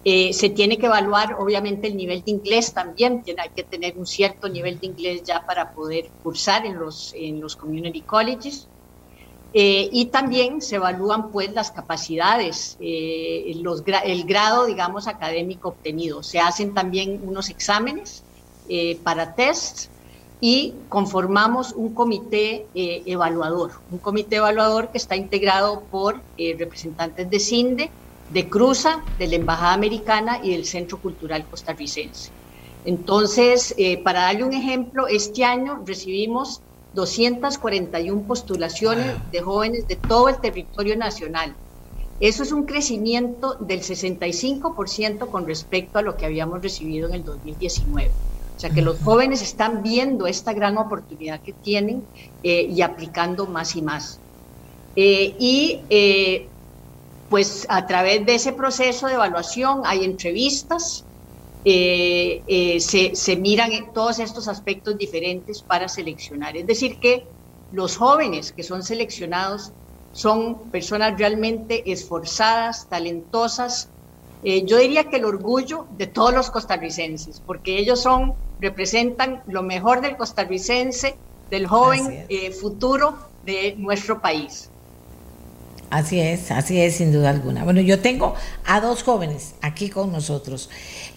[0.04, 4.06] se tiene que evaluar, obviamente, el nivel de inglés también, tiene, hay que tener un
[4.06, 8.68] cierto nivel de inglés ya para poder cursar en los, en los community colleges.
[9.56, 16.24] Eh, y también se evalúan pues las capacidades, eh, los, el grado, digamos, académico obtenido.
[16.24, 18.24] Se hacen también unos exámenes
[18.68, 19.93] eh, para test
[20.46, 27.90] y conformamos un comité evaluador, un comité evaluador que está integrado por representantes de CINDE,
[28.28, 32.30] de CRUZA, de la Embajada Americana y del Centro Cultural Costarricense.
[32.84, 36.60] Entonces, para darle un ejemplo, este año recibimos
[36.92, 41.56] 241 postulaciones de jóvenes de todo el territorio nacional.
[42.20, 47.24] Eso es un crecimiento del 65% con respecto a lo que habíamos recibido en el
[47.24, 48.10] 2019.
[48.56, 52.08] O sea que los jóvenes están viendo esta gran oportunidad que tienen
[52.42, 54.20] eh, y aplicando más y más.
[54.94, 56.48] Eh, y eh,
[57.28, 61.04] pues a través de ese proceso de evaluación hay entrevistas,
[61.64, 66.56] se, se, miran todos estos aspectos diferentes para seleccionar.
[66.56, 67.26] Es decir, que
[67.70, 69.72] los jóvenes que son seleccionados
[70.12, 73.93] son personas realmente esforzadas, talentosas.
[74.44, 79.62] Eh, yo diría que el orgullo de todos los costarricenses, porque ellos son, representan lo
[79.62, 81.16] mejor del costarricense,
[81.50, 82.26] del joven
[82.58, 84.70] futuro de nuestro país.
[85.90, 87.62] Así es, así es, sin duda alguna.
[87.62, 88.34] Bueno, yo tengo
[88.64, 90.68] a dos jóvenes aquí con nosotros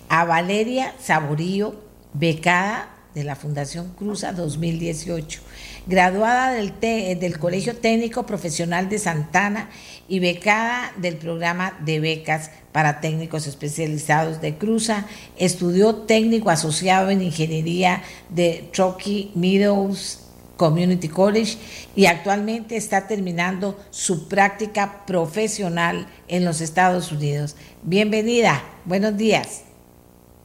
[0.09, 1.73] a Valeria Saborío,
[2.13, 5.41] becada de la Fundación Cruza 2018,
[5.87, 9.69] graduada del, del, Colegio Técnico Profesional de Santana
[10.07, 15.05] y becada del programa de becas para técnicos especializados de Cruza,
[15.37, 20.19] estudió técnico asociado en ingeniería de Truckee Meadows
[20.57, 21.57] Community College
[21.95, 27.55] y actualmente está terminando su práctica profesional en los Estados Unidos.
[27.83, 29.63] Bienvenida, buenos días.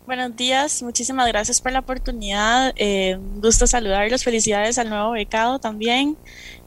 [0.05, 2.73] Buenos días, muchísimas gracias por la oportunidad.
[2.77, 6.17] Eh, gusto saludarlos, felicidades al nuevo becado también.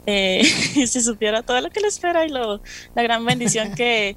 [0.05, 0.43] Eh,
[0.87, 2.61] si supiera todo lo que le espera y lo,
[2.93, 4.15] la gran bendición que,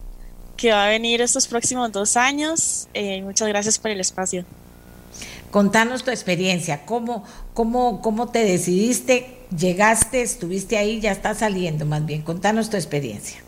[0.56, 2.88] que va a venir estos próximos dos años.
[2.94, 4.44] Eh, muchas gracias por el espacio.
[5.50, 7.24] Contanos tu experiencia, ¿Cómo,
[7.54, 12.20] cómo, cómo te decidiste, llegaste, estuviste ahí, ya está saliendo más bien.
[12.20, 13.42] Contanos tu experiencia.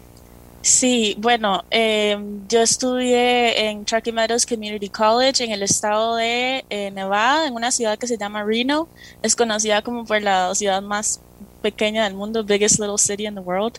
[0.63, 2.19] Sí, bueno, eh,
[2.49, 7.71] yo estudié en Truckee Meadows Community College en el estado de eh, Nevada, en una
[7.71, 8.89] ciudad que se llama Reno.
[9.23, 11.21] Es conocida como por la ciudad más
[11.61, 13.79] pequeña del mundo, biggest little city in the world.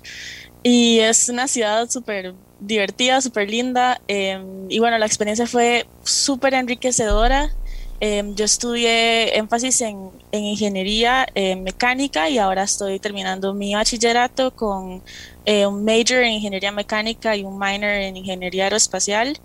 [0.64, 4.00] Y es una ciudad súper divertida, súper linda.
[4.08, 4.40] Eh,
[4.70, 7.52] y bueno, la experiencia fue súper enriquecedora.
[8.00, 11.28] Em, yo estudié énfasis en, ingeniería
[11.58, 15.04] mecánica y ahora estoy terminando mi bachillerato con
[15.46, 19.38] eh, un major en ingeniería mecánica y un minor en ingeniería aeroespacial.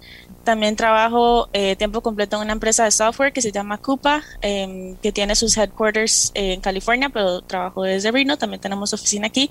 [0.47, 4.95] También trabajo eh, tiempo completo en una empresa de software que se llama Coupa, em,
[4.99, 9.51] que tiene sus headquarters en California, pero trabajo desde Reno, también tenemos oficina aquí.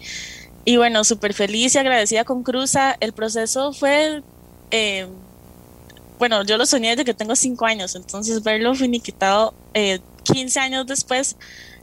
[0.64, 2.96] Y bueno, súper feliz y agradecida con Cruza.
[3.02, 4.24] El proceso fue
[4.72, 5.10] em,
[6.18, 10.88] bueno, yo lo soñé desde que tengo cinco años, entonces verlo finiquitado eh, 15 años
[10.88, 11.36] después,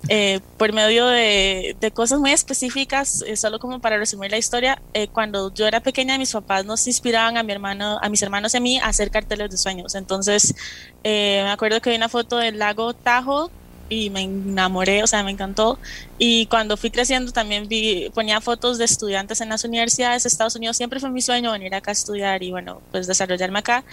[0.09, 5.09] eh, por medio de, cosas muy específicas, eh, solo como para resumir la historia, eh,
[5.09, 8.57] cuando yo era pequeña mis papás nos inspiraban a mi hermano, a mis hermanos y
[8.57, 9.95] a mí a hacer carteles de sueños.
[9.95, 10.55] Entonces,
[11.05, 13.51] me acuerdo que vi una foto del lago Tajo
[13.89, 15.79] y me enamoré, o sea, me encantó.
[16.19, 20.57] Y cuando fui creciendo también vi, ponía fotos de estudiantes en las universidades de Estados
[20.57, 20.77] Unidos.
[20.77, 23.85] Siempre fue mi sueño venir acá a estudiar y bueno, pues desarrollarme acá.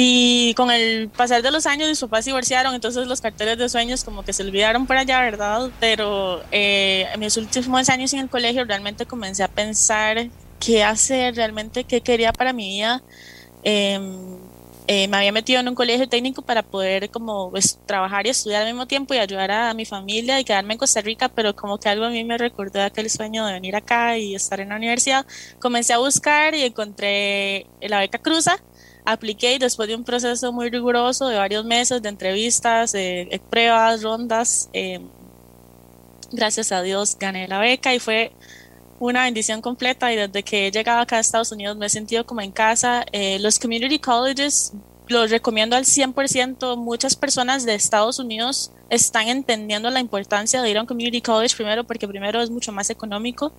[0.00, 3.68] Y con el pasar de los años mis papás se divorciaron, entonces los carteles de
[3.68, 5.72] sueños como que se olvidaron por allá, ¿verdad?
[5.80, 10.28] Pero eh, en mis últimos años en el colegio realmente comencé a pensar
[10.60, 13.02] qué hacer, realmente qué quería para mi vida.
[13.64, 14.38] Em,
[14.86, 18.62] eh, me había metido en un colegio técnico para poder como pues, trabajar y estudiar
[18.62, 21.78] al mismo tiempo y ayudar a, mi familia y quedarme en Costa Rica, pero como
[21.78, 24.76] que algo a mí me recordó aquel sueño de venir acá y estar en la
[24.76, 25.26] universidad.
[25.58, 28.62] Comencé a buscar y encontré la beca Cruza,
[29.04, 34.02] apliqué y después de un proceso muy riguroso de varios meses de entrevistas, de pruebas,
[34.02, 35.00] rondas, eh,
[36.30, 38.32] gracias a Dios gané la beca y fue
[39.00, 42.26] una bendición completa y desde que he llegado acá a Estados Unidos me he sentido
[42.26, 43.04] como en casa.
[43.12, 44.72] Eh, los community colleges
[45.08, 46.76] los recomiendo al 100%.
[46.76, 51.54] Muchas personas de Estados Unidos están entendiendo la importancia de ir a un community college
[51.54, 53.52] primero porque primero es mucho más económico.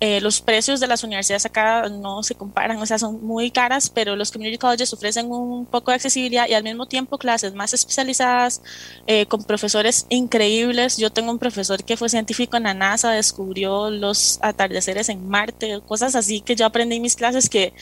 [0.00, 3.90] Eh, los precios de las universidades acá no se comparan, o sea, son muy caras,
[3.90, 7.74] pero los community colleges ofrecen un poco de accesibilidad y al mismo tiempo clases más
[7.74, 8.62] especializadas
[9.06, 10.96] eh, con profesores increíbles.
[10.96, 15.80] Yo tengo un profesor que fue científico en la NASA, descubrió los atardeceres en Marte,
[15.86, 17.74] cosas así que yo aprendí en mis clases que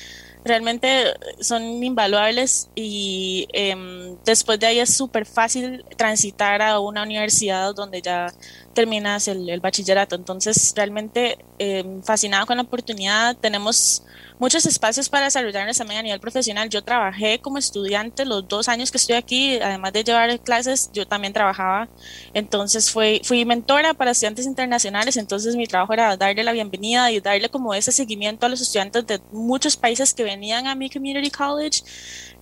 [0.44, 1.04] realmente
[1.40, 8.02] son invaluables y em, después de ahí es súper fácil transitar a una universidad donde
[8.02, 8.32] ya
[8.78, 10.14] terminas el, bachillerato.
[10.14, 13.36] Entonces, realmente eh, fascinado con la oportunidad.
[13.36, 14.04] Tenemos
[14.38, 16.68] muchos espacios para desarrollarnos también a nivel profesional.
[16.68, 21.08] Yo trabajé como estudiante los dos años que estoy aquí, además de llevar clases, yo
[21.08, 21.88] también trabajaba.
[22.34, 25.16] Entonces, fui, mentora para estudiantes internacionales.
[25.16, 29.04] Entonces, mi trabajo era darle la bienvenida y darle como ese seguimiento a los estudiantes
[29.08, 31.82] de muchos países que venían a mi community college.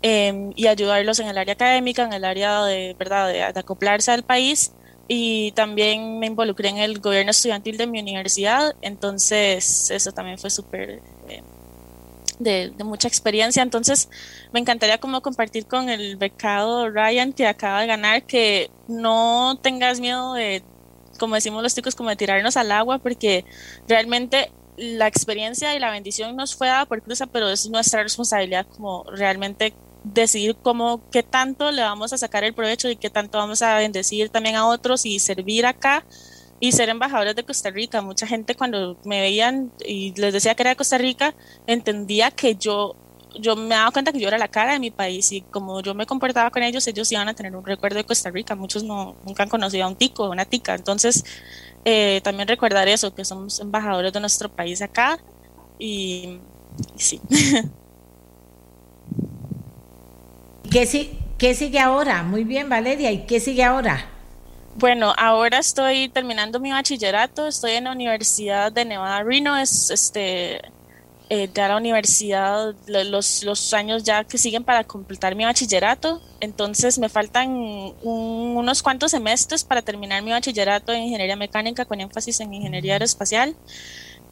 [0.02, 3.28] Em, y ayudarlos en el área académica, en el área de, ¿verdad?
[3.28, 4.72] de acoplarse al país
[5.08, 10.50] y también me involucré en el gobierno estudiantil de mi universidad, entonces eso también fue
[10.50, 11.42] súper eh,
[12.38, 14.08] de, mucha experiencia, entonces
[14.52, 20.00] me encantaría como compartir con el becado Ryan que acaba de ganar que no tengas
[20.00, 20.62] miedo de,
[21.18, 23.44] como decimos los chicos, como de tirarnos al agua, porque
[23.88, 28.66] realmente la experiencia y la bendición nos fue dada por Cruza, pero es nuestra responsabilidad
[28.76, 29.72] como realmente
[30.14, 33.76] decidir cómo, qué tanto le vamos a sacar el provecho y qué tanto vamos a
[33.76, 36.04] bendecir también a otros y servir acá
[36.60, 38.00] y ser embajadores de Costa Rica.
[38.02, 41.34] Mucha gente cuando me veían y les decía que era de Costa Rica,
[41.66, 42.94] entendía que yo,
[43.38, 45.92] yo me daba cuenta que yo era la cara de mi país y como yo
[45.94, 48.54] me comportaba con ellos, ellos iban a tener un recuerdo de Costa Rica.
[48.54, 50.74] Muchos no, nunca han conocido a un tico o una tica.
[50.74, 51.24] Entonces,
[51.84, 55.18] eh, también recordar eso, que somos embajadores de nuestro país acá
[55.78, 56.40] y,
[56.94, 57.20] y sí.
[60.70, 62.22] ¿Qué, ¿Qué sigue ahora?
[62.22, 63.10] Muy bien, Valeria.
[63.10, 64.06] ¿Y qué sigue ahora?
[64.76, 70.60] Bueno, ahora estoy terminando mi bachillerato, estoy en la Universidad de Nevada Reno, es este
[71.30, 76.98] eh, ya la universidad, los, los años ya que siguen para completar mi bachillerato, entonces
[76.98, 77.50] me faltan
[78.02, 83.56] unos cuantos semestres para terminar mi bachillerato en ingeniería mecánica con énfasis en ingeniería aeroespacial.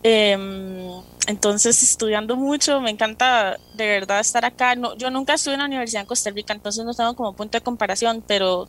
[0.07, 4.75] Em, entonces, estudiando mucho, me encanta de verdad estar acá.
[4.75, 7.57] No, yo nunca estuve en la universidad en Costa Rica, entonces no tengo como punto
[7.57, 8.69] de comparación, pero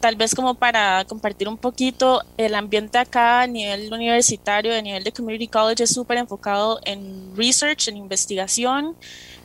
[0.00, 5.02] tal vez como para compartir un poquito, el ambiente acá a nivel universitario, a nivel
[5.02, 8.94] de community college, es súper enfocado en research, en investigación,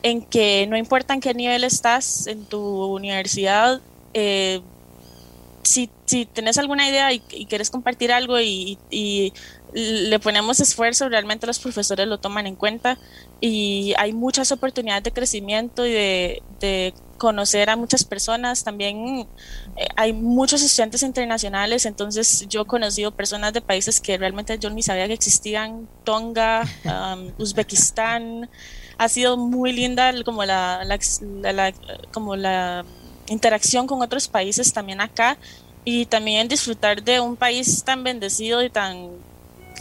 [0.03, 3.81] en que no importa en qué nivel estás en tu universidad,
[4.13, 4.61] eh,
[5.63, 8.77] si, si tenés alguna idea y, quieres compartir algo y,
[9.73, 12.97] le ponemos esfuerzo, realmente los profesores lo toman en cuenta
[13.39, 18.63] y hay muchas oportunidades de crecimiento y de, conocer a muchas personas.
[18.63, 19.27] También
[19.77, 24.71] eh, hay muchos estudiantes internacionales, entonces yo he conocido personas de países que realmente yo
[24.71, 28.49] ni sabía que existían, Tonga, um, Uzbekistán.
[28.97, 31.73] Ha sido muy linda como la, la,
[32.11, 32.85] como la
[33.27, 35.37] interacción con otros países también acá
[35.85, 39.11] y también disfrutar de un país tan bendecido y tan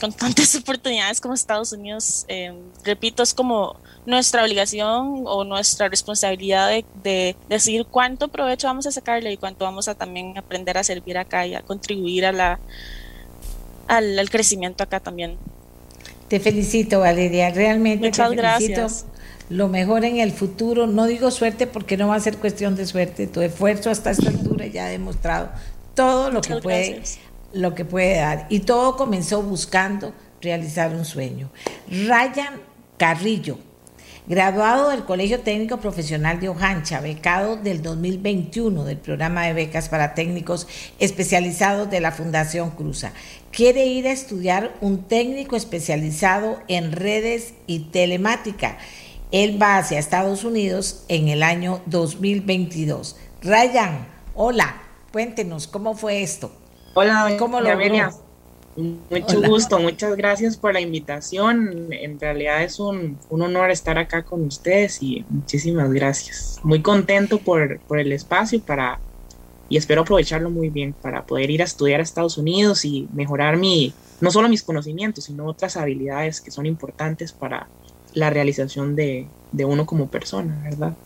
[0.00, 2.52] con tantas oportunidades como Estados Unidos, eh,
[2.84, 8.92] repito, es como nuestra obligación o nuestra responsabilidad de, de, decidir cuánto provecho vamos a
[8.92, 12.58] sacarle y cuánto vamos a también aprender a servir acá y a contribuir a la,
[13.86, 15.36] al, al crecimiento acá también.
[16.28, 18.06] Te felicito, Valeria, realmente.
[18.06, 19.06] Muchas te gracias.
[19.48, 22.86] Lo mejor en el futuro, no digo suerte porque no va a ser cuestión de
[22.86, 25.50] suerte, tu esfuerzo hasta esta altura ya ha demostrado
[25.96, 27.02] todo lo que puede
[27.52, 28.46] lo que puede dar.
[28.48, 31.50] Y todo comenzó buscando realizar un sueño.
[31.88, 32.60] Ryan
[32.96, 33.58] Carrillo,
[34.26, 40.14] graduado del Colegio Técnico Profesional de Ojancha, becado del 2021 del programa de becas para
[40.14, 40.66] técnicos
[40.98, 43.12] especializados de la Fundación Cruza.
[43.50, 48.78] Quiere ir a estudiar un técnico especializado en redes y telemática.
[49.32, 53.16] Él va hacia Estados Unidos en el año 2022.
[53.42, 54.82] Ryan, hola,
[55.12, 56.59] cuéntenos cómo fue esto.
[56.92, 57.68] Hola, ¿cómo lo
[59.10, 61.88] Mucho gusto, muchas gracias por la invitación.
[61.92, 66.58] En realidad es un, honor estar acá con ustedes y muchísimas gracias.
[66.64, 68.98] Muy contento por, por el espacio para,
[69.68, 73.56] y espero aprovecharlo muy bien para poder ir a estudiar a Estados Unidos y mejorar
[73.56, 77.68] mi, no solo mis conocimientos, sino otras habilidades que son importantes para
[78.14, 80.96] la realización de, de uno como persona, ¿verdad?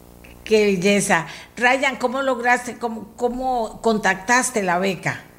[0.45, 1.27] Qué belleza.
[1.59, 5.34] Ryan, ¿cómo lograste, cómo, cómo contactaste la beca?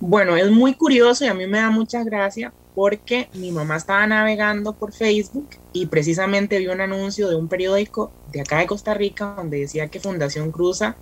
[0.00, 4.06] Bueno, es muy curioso y a mí me da mucha gracia porque mi mamá estaba
[4.06, 8.94] navegando por Facebook y precisamente vio un anuncio de un periódico de acá de Costa
[8.94, 10.96] Rica donde decía que Fundación Cruza,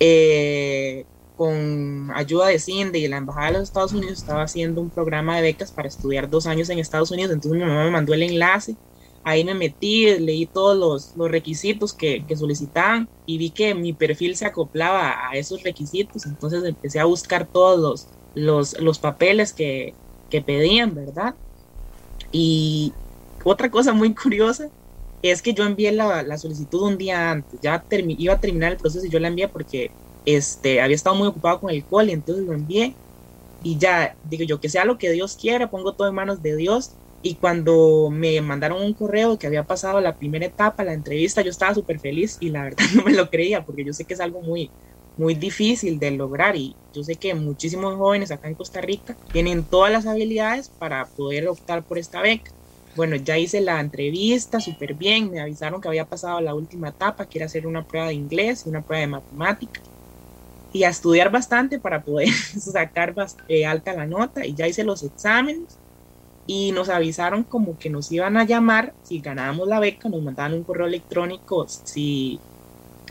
[0.00, 1.04] eh,
[1.36, 5.36] con ayuda de CINDE y la Embajada de los Estados Unidos, estaba haciendo un programa
[5.36, 7.32] de becas para estudiar dos años en Estados Unidos.
[7.32, 8.76] Entonces mi mamá me mandó el enlace
[9.24, 14.36] ahí me metí, leí todos los, requisitos que, que, solicitaban y vi que mi perfil
[14.36, 19.94] se acoplaba a esos requisitos, entonces empecé a buscar todos los, los, los papeles que,
[20.30, 21.34] que, pedían, ¿verdad?
[22.32, 22.92] Y
[23.44, 24.68] otra cosa muy curiosa
[25.22, 28.78] es que yo envié la, la solicitud un día antes, ya iba a terminar el
[28.78, 29.90] proceso y yo la envié porque
[30.26, 32.94] este, había estado muy ocupado con el cole, entonces lo envié
[33.62, 36.56] y ya digo yo que sea lo que Dios quiera, pongo todo en manos de
[36.56, 36.92] Dios
[37.22, 41.50] y cuando me mandaron un correo que había pasado la primera etapa, la entrevista, yo
[41.50, 44.20] estaba súper feliz y la verdad no me lo creía porque yo sé que es
[44.20, 44.70] algo muy,
[45.16, 49.64] muy difícil de lograr y yo sé que muchísimos jóvenes acá en Costa Rica tienen
[49.64, 52.50] todas las habilidades para poder optar por esta beca.
[52.96, 57.26] Bueno, ya hice la entrevista súper bien, me avisaron que había pasado la última etapa,
[57.26, 59.80] que era hacer una prueba de inglés y una prueba de matemática
[60.74, 62.28] y a estudiar bastante para poder
[62.58, 63.14] sacar
[63.48, 65.80] eh, alta la nota y ya hice los exámenes
[66.46, 70.54] y nos avisaron como que nos iban a llamar si ganábamos la beca, nos mandaban
[70.54, 72.44] un correo electrónico si,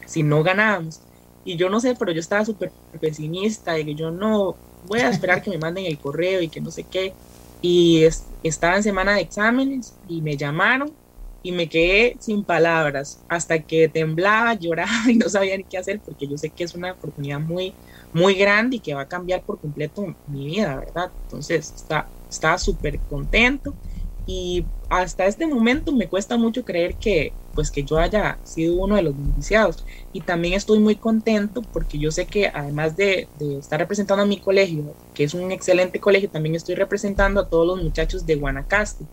[0.06, 1.02] si no ganábamos.
[1.44, 5.10] Y yo no sé, pero yo estaba súper pesimista de que yo no voy a
[5.10, 7.18] esperar que me manden el correo y que no sé qué.
[7.62, 8.04] Y
[8.42, 10.98] estaba en semana de exámenes y me llamaron
[11.42, 16.02] y me quedé sin palabras hasta que temblaba, lloraba y no sabía ni qué hacer
[16.06, 17.78] porque yo sé que es una oportunidad muy,
[18.14, 21.12] muy grande y que va a cambiar por completo mi vida, ¿verdad?
[21.24, 23.78] Entonces está estaba súper contento
[24.26, 28.96] y hasta este momento me cuesta mucho creer que pues que yo haya sido uno
[28.96, 29.86] de los beneficiados.
[30.12, 33.28] Y también estoy muy contento porque yo sé que además de,
[33.60, 37.68] estar representando a mi colegio que es un excelente colegio también estoy representando a todos
[37.68, 39.06] los muchachos de Guanacaste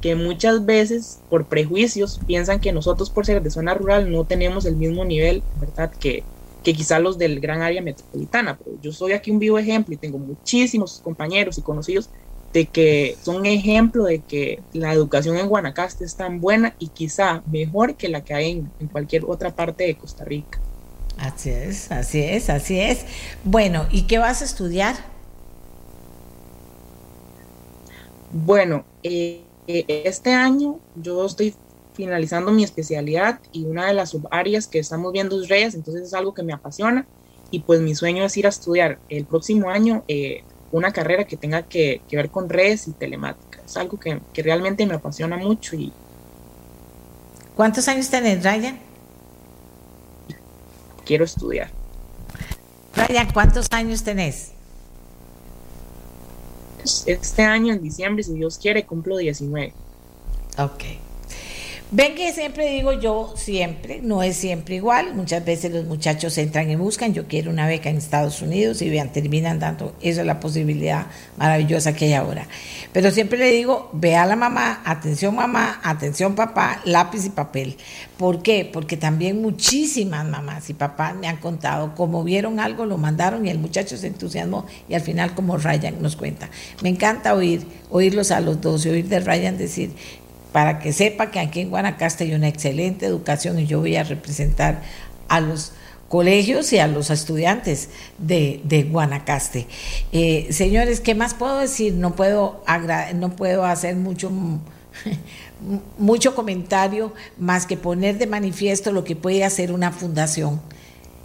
[0.00, 4.66] que muchas veces por prejuicios piensan que nosotros por ser de zona rural no tenemos
[4.66, 6.24] el mismo nivel verdad que
[6.62, 9.98] que quizá los del gran área metropolitana, pero yo soy aquí un vivo ejemplo y
[9.98, 12.08] tengo muchísimos compañeros y conocidos
[12.52, 17.42] de que son ejemplo de que la educación en Guanacaste es tan buena y quizá
[17.50, 20.60] mejor que la que hay en, en, cualquier otra parte de Costa Rica.
[21.18, 23.04] Así es, así es, así es.
[23.44, 24.96] Bueno, ¿y qué vas a estudiar?
[28.32, 31.54] Bueno, eh, este año yo estoy
[31.92, 36.14] finalizando mi especialidad y una de las subáreas que estamos viendo es redes, entonces es
[36.14, 37.06] algo que me apasiona
[37.50, 41.36] y pues mi sueño es ir a estudiar el próximo año eh, una carrera que
[41.36, 43.60] tenga que, ver con redes y telemática.
[43.64, 45.76] Es algo que, realmente me apasiona mucho.
[45.76, 45.92] Y...
[47.54, 48.78] ¿Cuántos años tenés, Ryan?
[51.04, 51.70] Quiero estudiar.
[52.96, 54.52] Ryan, ¿cuántos años tenés?
[57.06, 59.72] Este año, en diciembre, si Dios quiere, cumplo 19.
[60.58, 60.82] Ok.
[61.94, 65.14] Ven que siempre digo yo, siempre, no es siempre igual.
[65.14, 68.88] Muchas veces los muchachos entran y buscan, yo quiero una beca en Estados Unidos y
[68.88, 72.46] vean, terminan dando, eso es la posibilidad maravillosa que hay ahora.
[72.94, 77.76] Pero siempre le digo, ve a la mamá, atención mamá, atención papá, lápiz y papel.
[78.16, 78.70] ¿Por qué?
[78.72, 83.50] Porque también muchísimas mamás y papás me han contado cómo vieron algo, lo mandaron y
[83.50, 86.48] el muchacho se entusiasmó y al final como Ryan nos cuenta.
[86.82, 89.90] Me encanta oír, oírlos a los dos y oír de Ryan decir,
[90.52, 94.04] para que sepa que aquí en Guanacaste hay una excelente educación y yo voy a
[94.04, 94.82] representar
[95.28, 95.72] a los
[96.08, 97.88] colegios y a los estudiantes
[98.18, 99.66] de, Guanacaste.
[100.12, 101.94] Eh, señores, ¿qué más puedo decir?
[101.94, 102.62] No puedo,
[103.14, 104.30] no puedo hacer mucho,
[105.98, 110.60] mucho comentario más que poner de manifiesto lo que puede hacer una fundación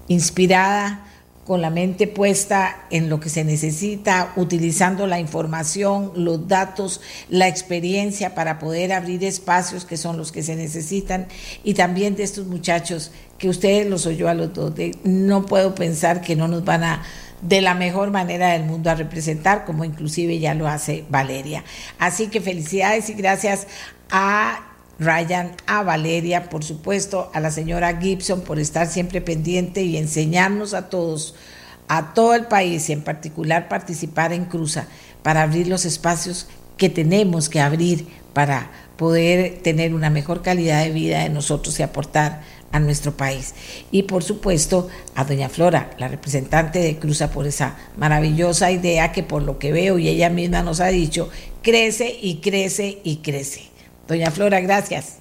[0.07, 1.06] inspirada
[1.47, 6.99] con la mente puesta en lo que se necesita, utilizando la información, los datos,
[7.29, 11.27] la experiencia para poder abrir espacios que son los que se necesitan
[11.63, 14.73] y también de estos muchachos que ustedes los oyó a los dos,
[15.05, 17.03] no puedo pensar que no nos van a
[17.41, 21.63] de la mejor manera del mundo a representar, como inclusive ya lo hace Valeria.
[21.97, 23.67] Así que felicidades y gracias
[24.09, 29.97] a Ryan, a Valeria, por supuesto, a la señora Gibson por estar siempre pendiente y
[29.97, 31.35] enseñarnos a todos,
[31.87, 34.87] a todo el país y en particular participar en Cruza
[35.21, 36.47] para abrir los espacios
[36.77, 41.83] que tenemos que abrir para poder tener una mejor calidad de vida de nosotros y
[41.83, 42.41] aportar
[42.71, 43.53] a nuestro país.
[43.91, 49.23] Y por supuesto a doña Flora, la representante de Cruza, por esa maravillosa idea que
[49.23, 51.29] por lo que veo y ella misma nos ha dicho,
[51.61, 53.66] crece y crece y crece.
[54.07, 55.19] Doña Flora, gracias.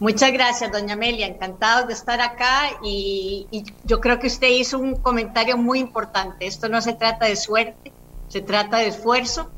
[0.00, 1.26] Muchas gracias, doña Amelia.
[1.26, 3.46] Encantados de estar acá y,
[3.84, 6.46] yo creo que usted hizo un comentario muy importante.
[6.46, 7.92] Esto no se trata de suerte,
[8.28, 9.50] se trata de esfuerzo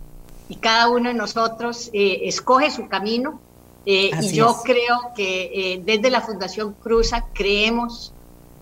[0.48, 3.40] y cada uno de nosotros eh, escoge su camino.
[3.86, 8.12] Eh, y yo creo que desde la Fundación Cruza creemos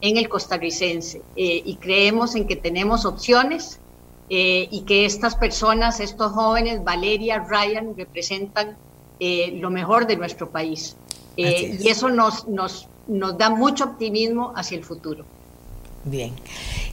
[0.00, 3.80] en el costarricense y creemos en que tenemos opciones
[4.28, 8.76] y que estas personas, estos jóvenes, Valeria, Ryan, representan
[9.20, 10.96] lo mejor de nuestro país.
[11.36, 15.24] y eso nos, nos, nos da mucho optimismo hacia el futuro.
[16.04, 16.32] Bien.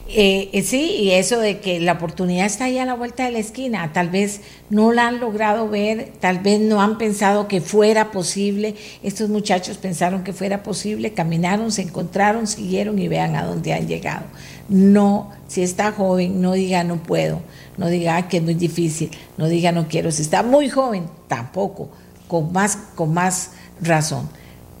[0.08, 3.32] Eh, eh, sí, y eso de que la oportunidad está ahí a la vuelta de
[3.32, 4.40] la esquina, tal vez
[4.70, 9.78] no la han logrado ver, tal vez no han pensado que fuera posible, estos muchachos
[9.78, 14.26] pensaron que fuera posible, caminaron, se encontraron, siguieron y vean a dónde han llegado.
[14.68, 17.40] No, si está joven, no diga no puedo,
[17.76, 21.88] no diga que es muy difícil, no diga no quiero, si está muy joven, tampoco,
[22.28, 23.50] con más, con más
[23.80, 24.28] razón.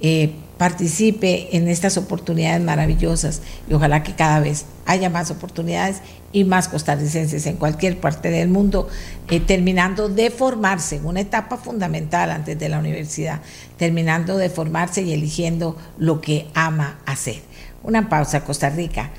[0.00, 6.00] Eh, participe en estas oportunidades maravillosas y ojalá que cada vez haya más oportunidades
[6.32, 8.88] y más costarricenses en cualquier parte del mundo,
[9.28, 13.40] eh, terminando de formarse en una etapa fundamental antes de la universidad,
[13.76, 17.42] terminando de formarse y eligiendo lo que ama hacer.
[17.82, 19.10] Una pausa, Costa Rica.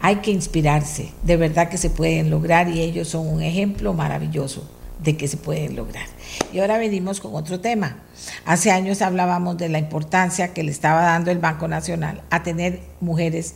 [0.00, 4.68] Hay que inspirarse, de verdad que se pueden lograr y ellos son un ejemplo maravilloso
[5.02, 6.06] de que se pueden lograr.
[6.52, 7.98] Y ahora venimos con otro tema.
[8.44, 12.80] Hace años hablábamos de la importancia que le estaba dando el Banco Nacional a tener
[13.00, 13.54] mujeres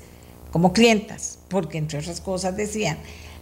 [0.50, 2.98] como clientas, porque entre otras cosas decían,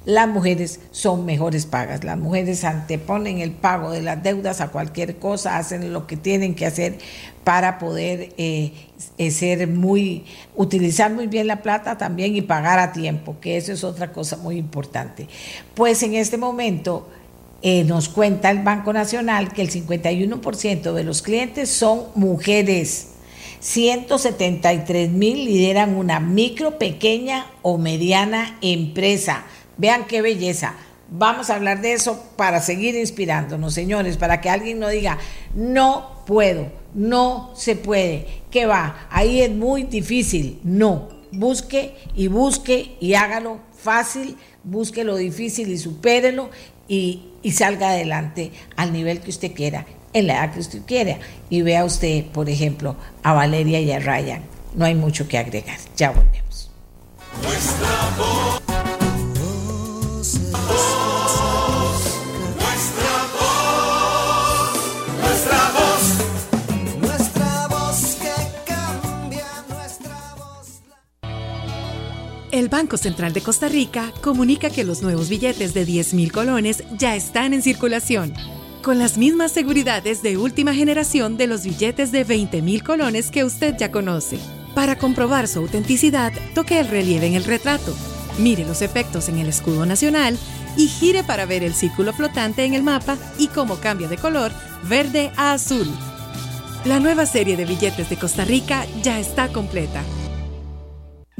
[0.06, 5.18] las mujeres son mejores pagas, las mujeres anteponen el pago de las deudas a cualquier
[5.18, 6.96] cosa, hacen lo que tienen que hacer
[7.44, 8.72] para poder eh,
[9.18, 10.24] eh, ser muy,
[10.56, 14.38] utilizar muy bien la plata también y pagar a tiempo, que eso es otra cosa
[14.38, 15.28] muy importante.
[15.74, 17.06] Pues en este momento
[17.62, 23.08] eh, nos cuenta el Banco Nacional que el 51% de los clientes son mujeres.
[23.60, 29.44] 173 mil lideran una micro, pequeña o mediana empresa.
[29.76, 30.74] Vean qué belleza.
[31.10, 35.18] Vamos a hablar de eso para seguir inspirándonos, señores, para que alguien no diga,
[35.54, 39.08] no puedo, no se puede, ¿qué va?
[39.10, 40.60] Ahí es muy difícil.
[40.62, 46.50] No, busque y busque y hágalo fácil, busque lo difícil y supérelo
[46.88, 51.18] y, salga adelante al nivel que usted quiera, en la edad que usted quiera.
[51.48, 54.42] Y vea usted, por ejemplo, a Valeria y a Ryan.
[54.74, 55.78] No hay mucho que agregar.
[55.96, 56.70] Ya volvemos.
[72.52, 76.82] El Banco Central de Costa Rica comunica que los nuevos billetes de 10 mil colones
[76.98, 78.34] ya están en circulación,
[78.82, 83.44] con las mismas seguridades de última generación de los billetes de 20 mil colones que
[83.44, 84.36] usted ya conoce.
[84.74, 87.94] Para comprobar su autenticidad, toque el relieve en el retrato,
[88.36, 90.36] mire los efectos en el escudo nacional
[90.76, 94.50] y gire para ver el círculo flotante en el mapa y cómo cambia de color
[94.88, 95.86] verde a azul.
[96.84, 100.02] La nueva serie de billetes de Costa Rica ya está completa.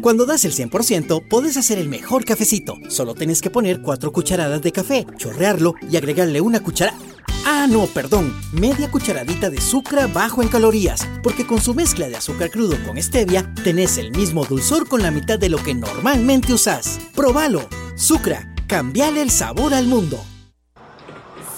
[0.01, 2.79] Cuando das el 100%, puedes hacer el mejor cafecito.
[2.89, 6.97] Solo tienes que poner 4 cucharadas de café, chorrearlo y agregarle una cucharada.
[7.45, 12.17] Ah, no, perdón, media cucharadita de sucra bajo en calorías, porque con su mezcla de
[12.17, 16.55] azúcar crudo con stevia, tenés el mismo dulzor con la mitad de lo que normalmente
[16.55, 16.99] usás.
[17.15, 17.69] ¡Probalo!
[17.95, 20.19] Sucra, cambiale el sabor al mundo.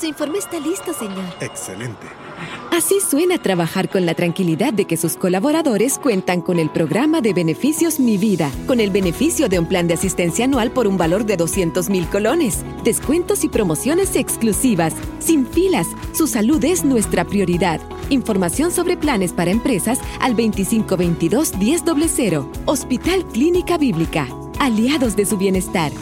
[0.01, 1.25] Su informe está listo, señor.
[1.41, 2.22] Excelente.
[2.71, 7.35] Así suena trabajar con la tranquilidad de que sus colaboradores cuentan con el programa de
[7.35, 11.27] beneficios Mi Vida, con el beneficio de un plan de asistencia anual por un valor
[11.27, 15.89] de 200 mil colones, descuentos y promociones exclusivas, sin filas.
[16.13, 17.81] Su salud es nuestra prioridad.
[18.09, 22.47] Información sobre planes para empresas al 2522-1000.
[22.65, 24.27] Hospital Clínica Bíblica.
[24.59, 25.93] Aliados de su bienestar.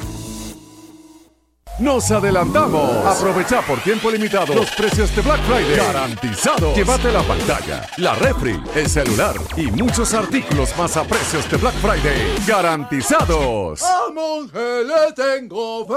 [1.81, 3.07] Nos adelantamos.
[3.07, 5.77] Aprovecha por tiempo limitado los precios de Black Friday.
[5.77, 6.77] Garantizados.
[6.77, 11.75] Llévate la pantalla, la refri, el celular y muchos artículos más a precios de Black
[11.77, 12.37] Friday.
[12.47, 13.81] Garantizados.
[13.81, 15.95] Vamos, que le tengo fe.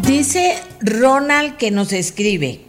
[0.00, 2.62] Dice Ronald que nos escribe.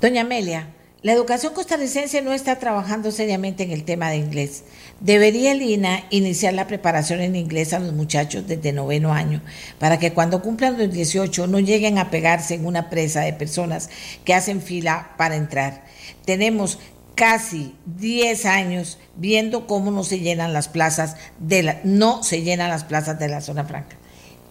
[0.00, 0.73] Doña Amelia,
[1.04, 4.64] la educación costarricense no está trabajando seriamente en el tema de inglés.
[5.00, 9.42] Debería el INA iniciar la preparación en inglés a los muchachos desde noveno año,
[9.78, 13.90] para que cuando cumplan los 18 no lleguen a pegarse en una presa de personas
[14.24, 15.84] que hacen fila para entrar.
[16.24, 16.78] Tenemos
[17.14, 22.70] casi 10 años viendo cómo no se llenan las plazas de la, no se llenan
[22.70, 23.98] las plazas de la zona franca.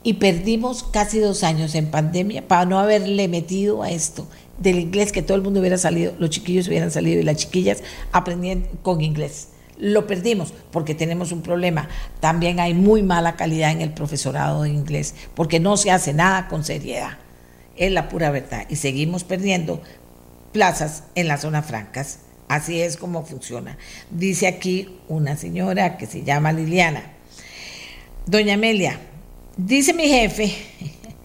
[0.04, 4.28] Y perdimos casi dos años en pandemia para no haberle metido a esto
[4.58, 7.84] del inglés, que todo el mundo hubiera salido, los chiquillos hubieran salido y las chiquillas
[8.12, 9.50] aprendían con inglés.
[9.80, 11.90] lo perdimos porque tenemos un problema.
[12.20, 16.48] También hay muy mala calidad en el profesorado de inglés porque no se hace nada
[16.48, 17.18] con seriedad.
[17.76, 18.66] Es la pura verdad.
[18.70, 19.82] Y seguimos perdiendo
[20.52, 22.20] plazas en las zonas francas.
[22.48, 23.78] Así es como funciona.
[24.12, 27.14] Dice aquí una señora que se llama Liliana.
[28.28, 29.00] Doña Amelia,
[29.58, 30.56] dice mi jefe,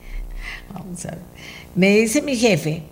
[0.74, 1.20] vamos a ver,
[1.76, 2.82] me dice mi jefe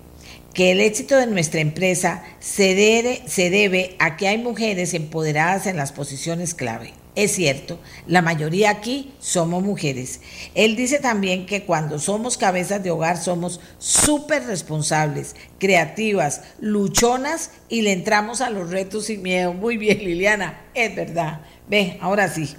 [0.56, 5.92] que el éxito de nuestra empresa se debe, a que hay mujeres empoderadas en las
[5.92, 6.94] posiciones clave.
[7.14, 10.22] Es cierto, la mayoría aquí somos mujeres.
[10.54, 17.82] Él dice también que cuando somos cabezas de hogar somos súper responsables, creativas, luchonas y
[17.82, 19.52] le entramos a los retos sin miedo.
[19.52, 21.42] Muy bien, Liliana, es verdad.
[21.68, 22.56] Ve, ahora sí.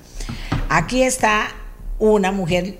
[0.70, 1.48] Aquí está
[1.98, 2.78] una mujer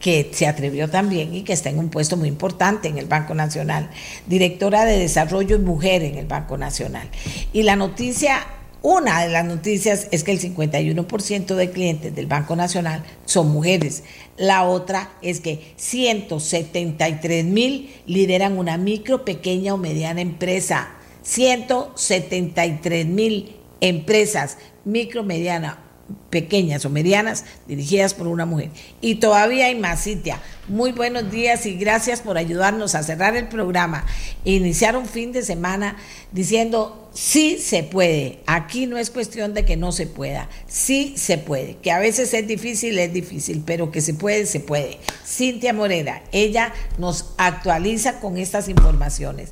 [0.00, 3.34] que se atrevió también y que está en un puesto muy importante en el Banco
[3.34, 3.90] Nacional,
[4.26, 7.08] directora de Desarrollo y Mujer en el Banco Nacional.
[7.52, 8.46] Y la noticia,
[8.80, 14.02] una de las noticias es que el 51% de clientes del Banco Nacional son mujeres.
[14.38, 20.88] La otra es que 173 mil lideran una micro, pequeña o mediana empresa.
[21.22, 24.56] 173 mil empresas,
[24.86, 25.89] micro, mediana
[26.30, 28.70] pequeñas o medianas dirigidas por una mujer.
[29.00, 30.40] Y todavía hay más, Cintia.
[30.68, 34.06] Muy buenos días y gracias por ayudarnos a cerrar el programa
[34.44, 35.96] e iniciar un fin de semana
[36.30, 38.38] diciendo sí se puede.
[38.46, 41.76] Aquí no es cuestión de que no se pueda, sí se puede.
[41.76, 44.98] Que a veces es difícil, es difícil, pero que se puede, se puede.
[45.26, 49.50] Cintia Morera, ella nos actualiza con estas informaciones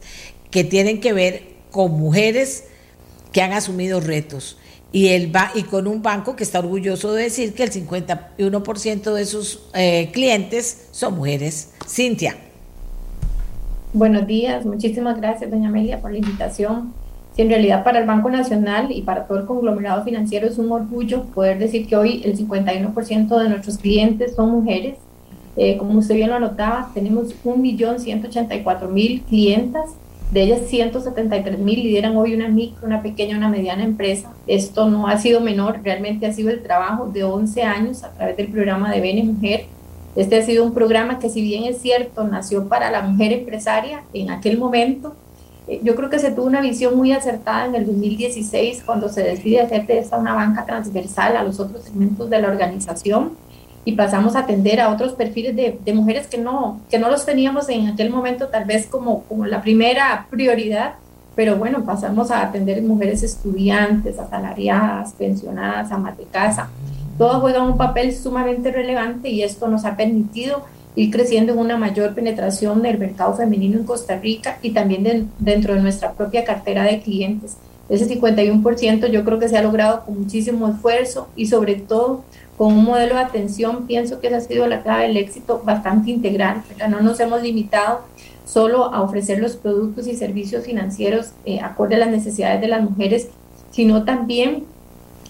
[0.51, 2.65] que tienen que ver con mujeres
[3.33, 4.57] que han asumido retos
[4.93, 9.27] y, el y con un banco que está orgulloso de decir que el 51% de
[9.27, 11.73] sus eh, clientes son mujeres.
[11.87, 12.37] Cintia.
[13.93, 16.93] Buenos días, muchísimas gracias, doña Amelia, por la invitación.
[17.35, 20.73] Si en realidad para el Banco Nacional y para todo el conglomerado financiero es un
[20.73, 24.99] orgullo poder decir que hoy el 51% de nuestros clientes son mujeres.
[25.57, 29.91] Eh, como usted bien lo anotaba, tenemos 1.184.000 clientas
[30.31, 34.33] de ellas, 173 mil lideran hoy una micro, una pequeña, una mediana empresa.
[34.47, 38.37] Esto no ha sido menor, realmente ha sido el trabajo de 11 años a través
[38.37, 39.67] del programa de Bene Mujer.
[40.17, 44.03] Este ha sido un programa que si bien es cierto, nació para la mujer empresaria
[44.13, 45.15] en aquel momento,
[45.69, 49.23] eh, yo creo que se tuvo una visión muy acertada en el 2016 cuando se
[49.23, 53.33] decide hacer de esta una banca transversal a los otros segmentos de la organización
[53.89, 57.71] y pasamos a atender a otros perfiles de, mujeres que no, que no los teníamos
[57.71, 60.97] en aquel momento tal vez como, como la primera prioridad,
[61.35, 66.69] pero bueno, pasamos a atender mujeres estudiantes, asalariadas, pensionadas, amas de casa.
[67.17, 71.79] Todas juegan un papel sumamente relevante y esto nos ha permitido ir creciendo en una
[71.79, 76.85] mayor penetración del mercado femenino en Costa Rica y también dentro de nuestra propia cartera
[76.85, 77.57] de clientes.
[77.89, 82.23] Ese 51% yo creo que se ha logrado con muchísimo esfuerzo y sobre todo
[82.59, 86.11] con un modelo de atención, pienso que esa ha sido la clave del éxito bastante
[86.11, 86.65] integral.
[86.91, 88.01] No nos hemos limitado
[88.45, 92.83] solo a ofrecer los productos y servicios financieros eh, acorde a las necesidades de las
[92.83, 93.29] mujeres,
[93.71, 94.65] sino también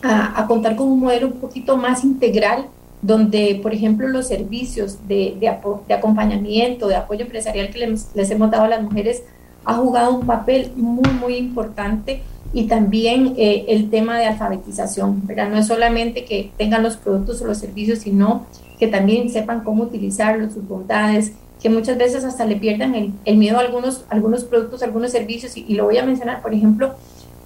[0.03, 2.67] a, contar con un modelo un poquito más integral,
[3.03, 8.51] donde, por ejemplo, los servicios de, de, acompañamiento, de apoyo empresarial que les, les hemos
[8.51, 9.23] dado a las mujeres
[9.65, 12.23] ha jugado un papel muy, muy importante
[12.53, 15.51] y también eh, el tema de alfabetización, ¿verdad?
[15.51, 18.47] No es solamente que tengan los productos o los servicios, sino
[18.79, 23.37] que también sepan cómo utilizarlos, sus bondades, que muchas veces hasta le pierdan el, el
[23.37, 26.95] miedo a algunos, algunos productos, algunos servicios, y, lo voy a mencionar, por ejemplo,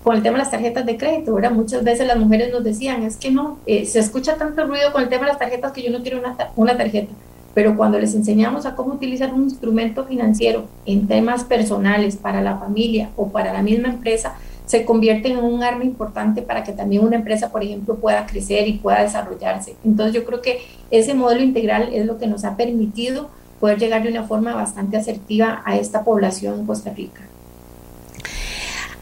[0.05, 1.53] con el tema de las tarjetas de crédito, ¿verdad?
[1.53, 5.03] Muchas veces las mujeres nos decían, es que no, eh, se escucha tanto ruido con
[5.03, 7.13] el tema de las tarjetas que yo no quiero una, una tarjeta,
[7.55, 12.57] pero cuando les enseñamos a cómo utilizar un instrumento financiero en temas personales para la
[12.57, 14.35] familia o para la misma empresa,
[14.73, 18.67] se convierten en un arma importante para que también una empresa, por ejemplo, pueda crecer
[18.67, 19.77] y pueda desarrollarse.
[19.85, 23.29] Entonces yo creo que ese modelo integral es lo que nos ha permitido
[23.61, 27.21] poder llegar de una forma bastante asertiva a esta población en Costa Rica.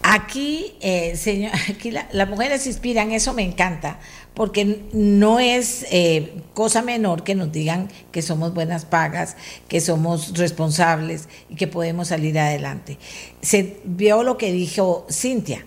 [0.02, 4.00] Aquí, eh, señor, aquí las mujeres inspiran, eso me encanta,
[4.40, 9.36] porque no es eh, cosa menor que nos digan que somos buenas pagas,
[9.68, 12.96] que somos responsables y que podemos salir adelante.
[13.42, 15.66] Se vio lo que dijo Cintia.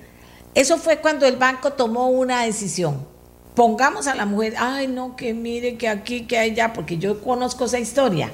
[0.55, 3.05] Eso fue cuando el banco tomó una decisión
[3.55, 7.65] pongamos a la mujer, ay no, que mire que aquí, que allá, porque yo conozco
[7.65, 8.31] esa historia,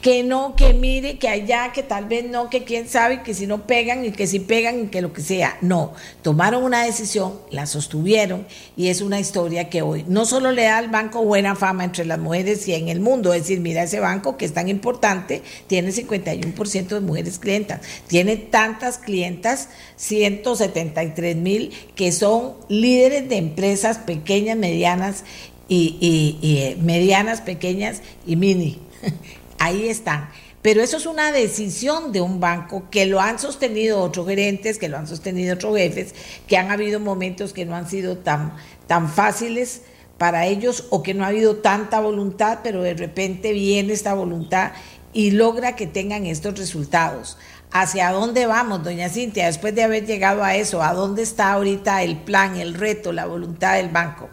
[0.00, 3.46] que no, que mire que allá, que tal vez no, que quién sabe, que si
[3.46, 5.58] no pegan y que si pegan y que lo que sea.
[5.60, 5.92] No,
[6.22, 10.78] tomaron una decisión, la sostuvieron y es una historia que hoy no solo le da
[10.78, 14.00] al banco buena fama entre las mujeres y en el mundo, es decir, mira ese
[14.00, 21.72] banco que es tan importante, tiene 51% de mujeres clientas, tiene tantas clientas, 173 mil,
[21.94, 25.24] que son líderes de empresas pequeñas, medianas
[25.68, 28.78] y, eh, medianas, pequeñas y mini.
[29.58, 30.30] Ahí están.
[30.62, 34.90] Pero eso es una decisión de un banco que lo han sostenido otros gerentes, que
[34.90, 36.14] lo han sostenido otros jefes,
[36.46, 38.54] que han habido momentos que no han sido tan,
[38.86, 39.82] tan fáciles
[40.18, 44.72] para ellos o que no ha habido tanta voluntad, pero de repente viene esta voluntad
[45.14, 47.38] y logra que tengan estos resultados.
[47.72, 50.82] ¿Hacia dónde vamos, doña Cintia, después de haber llegado a eso?
[50.82, 54.28] ¿A dónde está ahorita el plan, el reto, la voluntad del banco?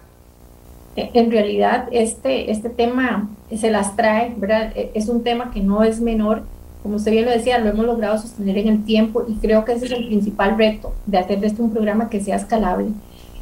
[0.97, 4.35] En realidad este, este tema se las trae.
[4.75, 6.43] E, es un tema que no es menor,
[6.81, 9.73] como usted bien lo decía, lo hemos logrado sostener en el tiempo y creo que
[9.73, 12.87] ese es el principal reto de hacer de este un programa que sea escalable.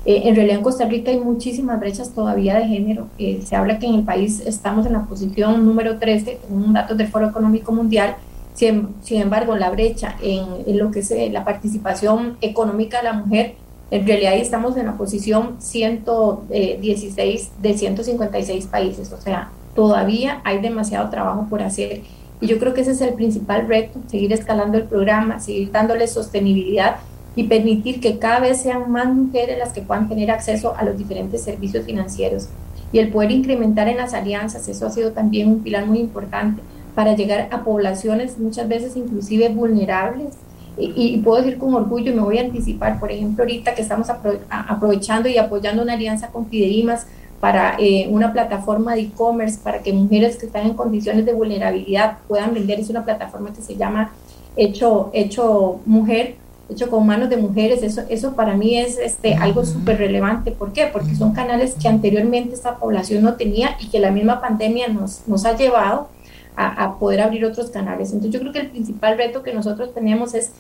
[0.06, 3.08] Eh, en realidad en Costa Rica hay muchísimas brechas todavía de género.
[3.18, 6.98] Eh, se habla que en el país estamos en la posición número 13, según datos
[6.98, 8.16] del Foro Económico Mundial.
[8.54, 13.04] Sin, sin embargo, la brecha en, en lo que es eh, la participación económica de
[13.04, 13.56] la mujer
[13.96, 21.10] en realidad estamos en la posición 116 de 156 países, o sea, todavía hay demasiado
[21.10, 22.02] trabajo por hacer.
[22.42, 26.08] Y yo creo que ese es el principal reto, seguir escalando el programa, seguir dándole
[26.08, 26.98] sostenibilidad
[27.38, 30.98] y permitir que cada vez sean más mujeres las que puedan tener acceso a los
[30.98, 32.50] diferentes servicios financieros.
[32.92, 36.62] Y el poder incrementar en las alianzas, eso ha sido también un pilar muy importante
[36.96, 40.36] para llegar a poblaciones muchas veces inclusive vulnerables
[40.78, 44.08] y, puedo decir con orgullo, y me voy a anticipar, por ejemplo, ahorita que estamos
[44.50, 47.08] aprovechando y apoyando una alianza con Fideimas
[47.40, 52.18] para eh, una plataforma de e-commerce para que mujeres que están en condiciones de vulnerabilidad
[52.28, 52.80] puedan vender.
[52.80, 54.12] Es una plataforma que se llama
[54.56, 56.36] Hecho, Hecho Mujer,
[56.70, 57.84] hecho con manos de mujeres.
[57.84, 60.52] Eso, eso para mí es este, algo súper relevante.
[60.52, 60.90] ¿Por qué?
[60.92, 65.28] Porque son canales que anteriormente esta población no tenía y que la misma pandemia nos,
[65.28, 66.08] nos ha llevado
[66.56, 68.12] a, poder abrir otros canales.
[68.12, 70.52] Entonces yo creo que el principal reto que nosotros tenemos es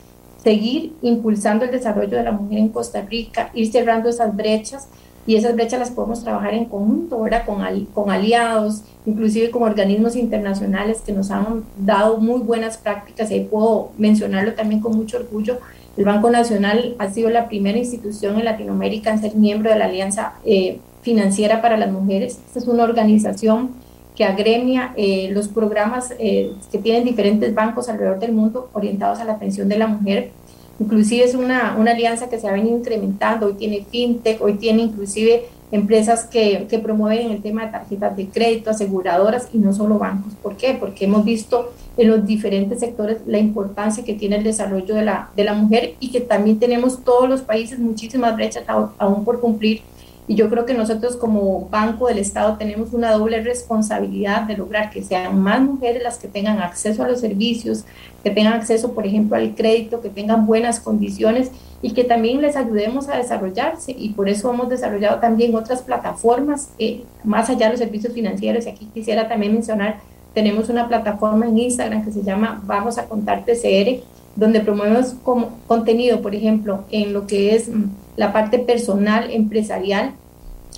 [0.44, 4.88] seguir impulsando el desarrollo de la mujer en Costa Rica, ir cerrando esas brechas
[5.28, 7.46] y esas brechas las podemos trabajar en conjunto, ¿verdad?
[7.46, 7.64] Con,
[7.94, 13.90] con aliados, inclusive con organismos internacionales que nos han dado muy buenas prácticas y puedo
[13.98, 15.60] mencionarlo también con mucho orgullo.
[15.98, 19.86] El Banco Nacional ha sido la primera institución en Latinoamérica en ser miembro de la
[19.86, 22.40] Alianza eh, Financiera para las Mujeres.
[22.48, 23.72] Esta es una organización
[24.16, 29.26] que agremia eh, los programas eh, que tienen diferentes bancos alrededor del mundo orientados a
[29.26, 30.32] la atención de la mujer.
[30.80, 34.84] Inclusive es una, una alianza que se ha venido incrementando, hoy tiene fintech, hoy tiene
[34.84, 39.98] inclusive empresas que, que, promueven el tema de tarjetas de crédito, aseguradoras y no solo
[39.98, 40.34] bancos.
[40.42, 40.76] ¿Por qué?
[40.80, 45.30] Porque hemos visto en los diferentes sectores la importancia que tiene el desarrollo de la,
[45.36, 49.82] de la mujer y que también tenemos todos los países muchísimas brechas aún por cumplir
[50.28, 54.90] y yo creo que nosotros como Banco del Estado tenemos una doble responsabilidad de lograr
[54.90, 57.86] que sean más mujeres las que tengan acceso a los servicios,
[58.24, 61.52] que tengan acceso, por ejemplo, al crédito, que tengan buenas condiciones
[61.84, 63.94] y que también les ayudemos a desarrollarse.
[63.96, 68.66] Y por eso hemos desarrollado también otras plataformas, eh, más allá de los servicios financieros.
[68.66, 70.00] Y aquí quisiera también mencionar,
[70.34, 74.02] tenemos una plataforma en Instagram que se llama Vamos a Contar TCR,
[74.36, 77.84] donde promovemos como contenido, por ejemplo, en lo que es mm,
[78.16, 80.14] la parte personal, empresarial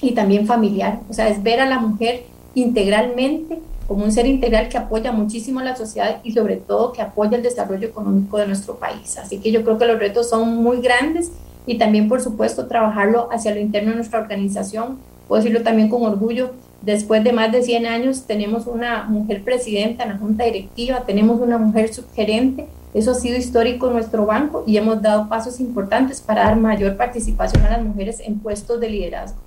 [0.02, 1.00] y también familiar.
[1.10, 2.24] O sea, es ver a la mujer
[2.56, 7.02] integralmente como un ser integral que apoya muchísimo a la sociedad y sobre todo que
[7.02, 9.18] apoya el desarrollo económico de nuestro país.
[9.18, 11.32] Así que yo creo que los retos son muy grandes
[11.66, 14.98] y también, por supuesto, trabajarlo hacia lo interno de nuestra organización.
[15.28, 16.52] Puedo decirlo también con orgullo,
[16.82, 21.40] después de más de 100 años tenemos una mujer presidenta en la junta directiva, tenemos
[21.40, 22.68] una mujer subgerente
[22.98, 26.98] eso ha sido histórico en nuestro banco y hemos dado pasos importantes para dar mayor
[26.98, 29.38] participación a las mujeres en puestos de liderazgo.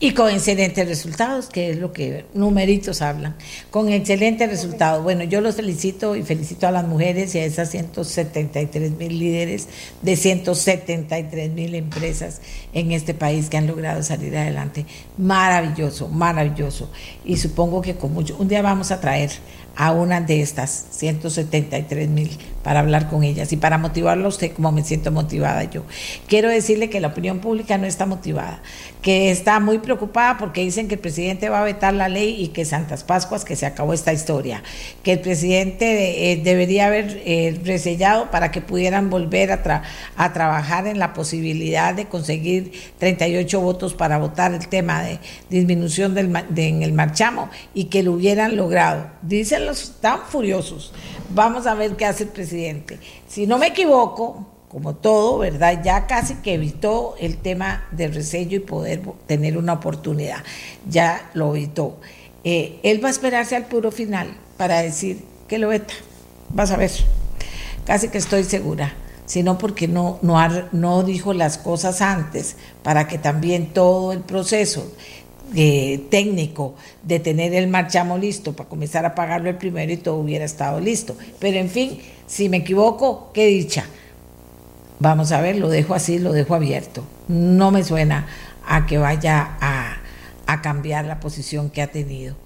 [0.00, 3.34] Y con excelentes resultados, que es lo que numeritos hablan.
[3.70, 5.02] Con excelentes resultados.
[5.02, 9.68] Bueno, yo los felicito y felicito a las mujeres y a esas 173 mil líderes
[10.02, 12.40] de 173 mil empresas
[12.72, 14.86] en este país que han logrado salir adelante.
[15.16, 16.90] Maravilloso, maravilloso.
[17.24, 18.36] Y supongo que con mucho.
[18.38, 19.30] Un día vamos a traer
[19.78, 22.36] a una de estas 173 mil
[22.68, 25.84] para hablar con ellas y para motivarlo a usted como me siento motivada yo.
[26.26, 28.60] Quiero decirle que la opinión pública no está motivada,
[29.00, 32.48] que está muy preocupada porque dicen que el presidente va a vetar la ley y
[32.48, 34.62] que Santas Pascuas, que se acabó esta historia,
[35.02, 40.98] que el presidente eh, debería haber eh, resellado para que pudieran volver a, trabajar en
[40.98, 46.92] la posibilidad de conseguir 38 votos para votar el tema de disminución del, en el
[46.92, 49.06] marchamo y que lo hubieran logrado.
[49.22, 50.92] Dicen los, están furiosos.
[51.30, 52.57] Vamos a ver qué hace el presidente.
[53.28, 55.82] Si no me equivoco, como todo, ¿verdad?
[55.82, 60.38] Ya casi que evitó el tema del resello y poder tener una oportunidad.
[60.88, 61.96] Ya lo evitó.
[62.44, 65.94] Eh, él va a esperarse al puro final para decir que lo veta.
[66.50, 66.90] Vas a ver.
[67.84, 68.94] Casi que estoy segura.
[69.24, 70.38] Sino porque no, no,
[70.72, 74.90] no dijo las cosas antes, para que también todo el proceso
[75.54, 80.16] eh, técnico de tener el marchamo listo para comenzar a pagarlo el primero y todo
[80.16, 81.14] hubiera estado listo.
[81.38, 81.98] Pero en fin,
[82.28, 83.86] si me equivoco, qué dicha.
[85.00, 87.02] Vamos a ver, lo dejo así, lo dejo abierto.
[87.26, 88.28] No me suena
[88.66, 89.96] a que vaya a,
[90.46, 92.36] a cambiar la posición que ha tenido.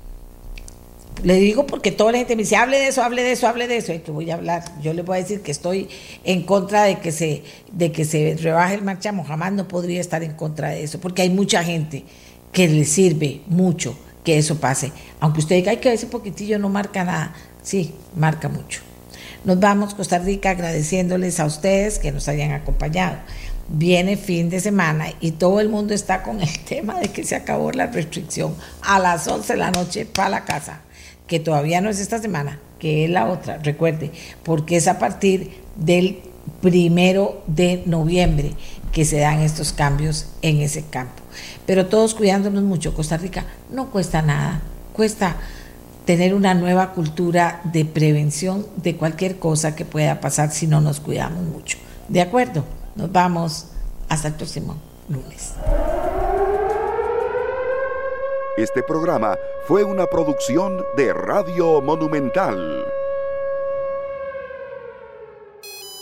[1.24, 3.68] Le digo porque toda la gente me dice, hable de eso, hable de eso, hable
[3.68, 4.64] de eso, que voy a hablar.
[4.80, 5.88] Yo le voy a decir que estoy
[6.24, 7.42] en contra de que se,
[7.72, 11.22] de que se rebaje el marchamo, jamás no podría estar en contra de eso, porque
[11.22, 12.04] hay mucha gente
[12.52, 14.92] que le sirve mucho que eso pase.
[15.20, 17.34] Aunque usted diga, que ese poquitillo no marca nada.
[17.62, 18.80] Sí, marca mucho.
[19.44, 23.16] Nos vamos, Costa Rica, agradeciéndoles a ustedes que nos hayan acompañado.
[23.69, 27.35] Viene fin de semana y todo el mundo está con el tema de que se
[27.35, 30.82] acabó la restricción a las 11 de la noche para la casa,
[31.27, 34.12] que todavía no es esta semana, que es la otra, recuerde,
[34.44, 36.20] porque es a partir del
[36.60, 38.52] primero de noviembre
[38.93, 41.20] que se dan estos cambios en ese campo.
[41.66, 42.94] Pero todos cuidándonos mucho.
[42.94, 44.60] Costa Rica no cuesta nada,
[44.93, 45.36] cuesta
[46.05, 51.01] tener una nueva cultura de prevención de cualquier cosa que pueda pasar si no nos
[51.01, 51.79] cuidamos mucho.
[52.09, 52.65] ¿De acuerdo?
[52.97, 53.69] Nos vamos
[54.09, 54.77] hasta el próximo
[55.09, 55.55] lunes.
[58.57, 62.85] Este programa fue una producción de Radio Monumental.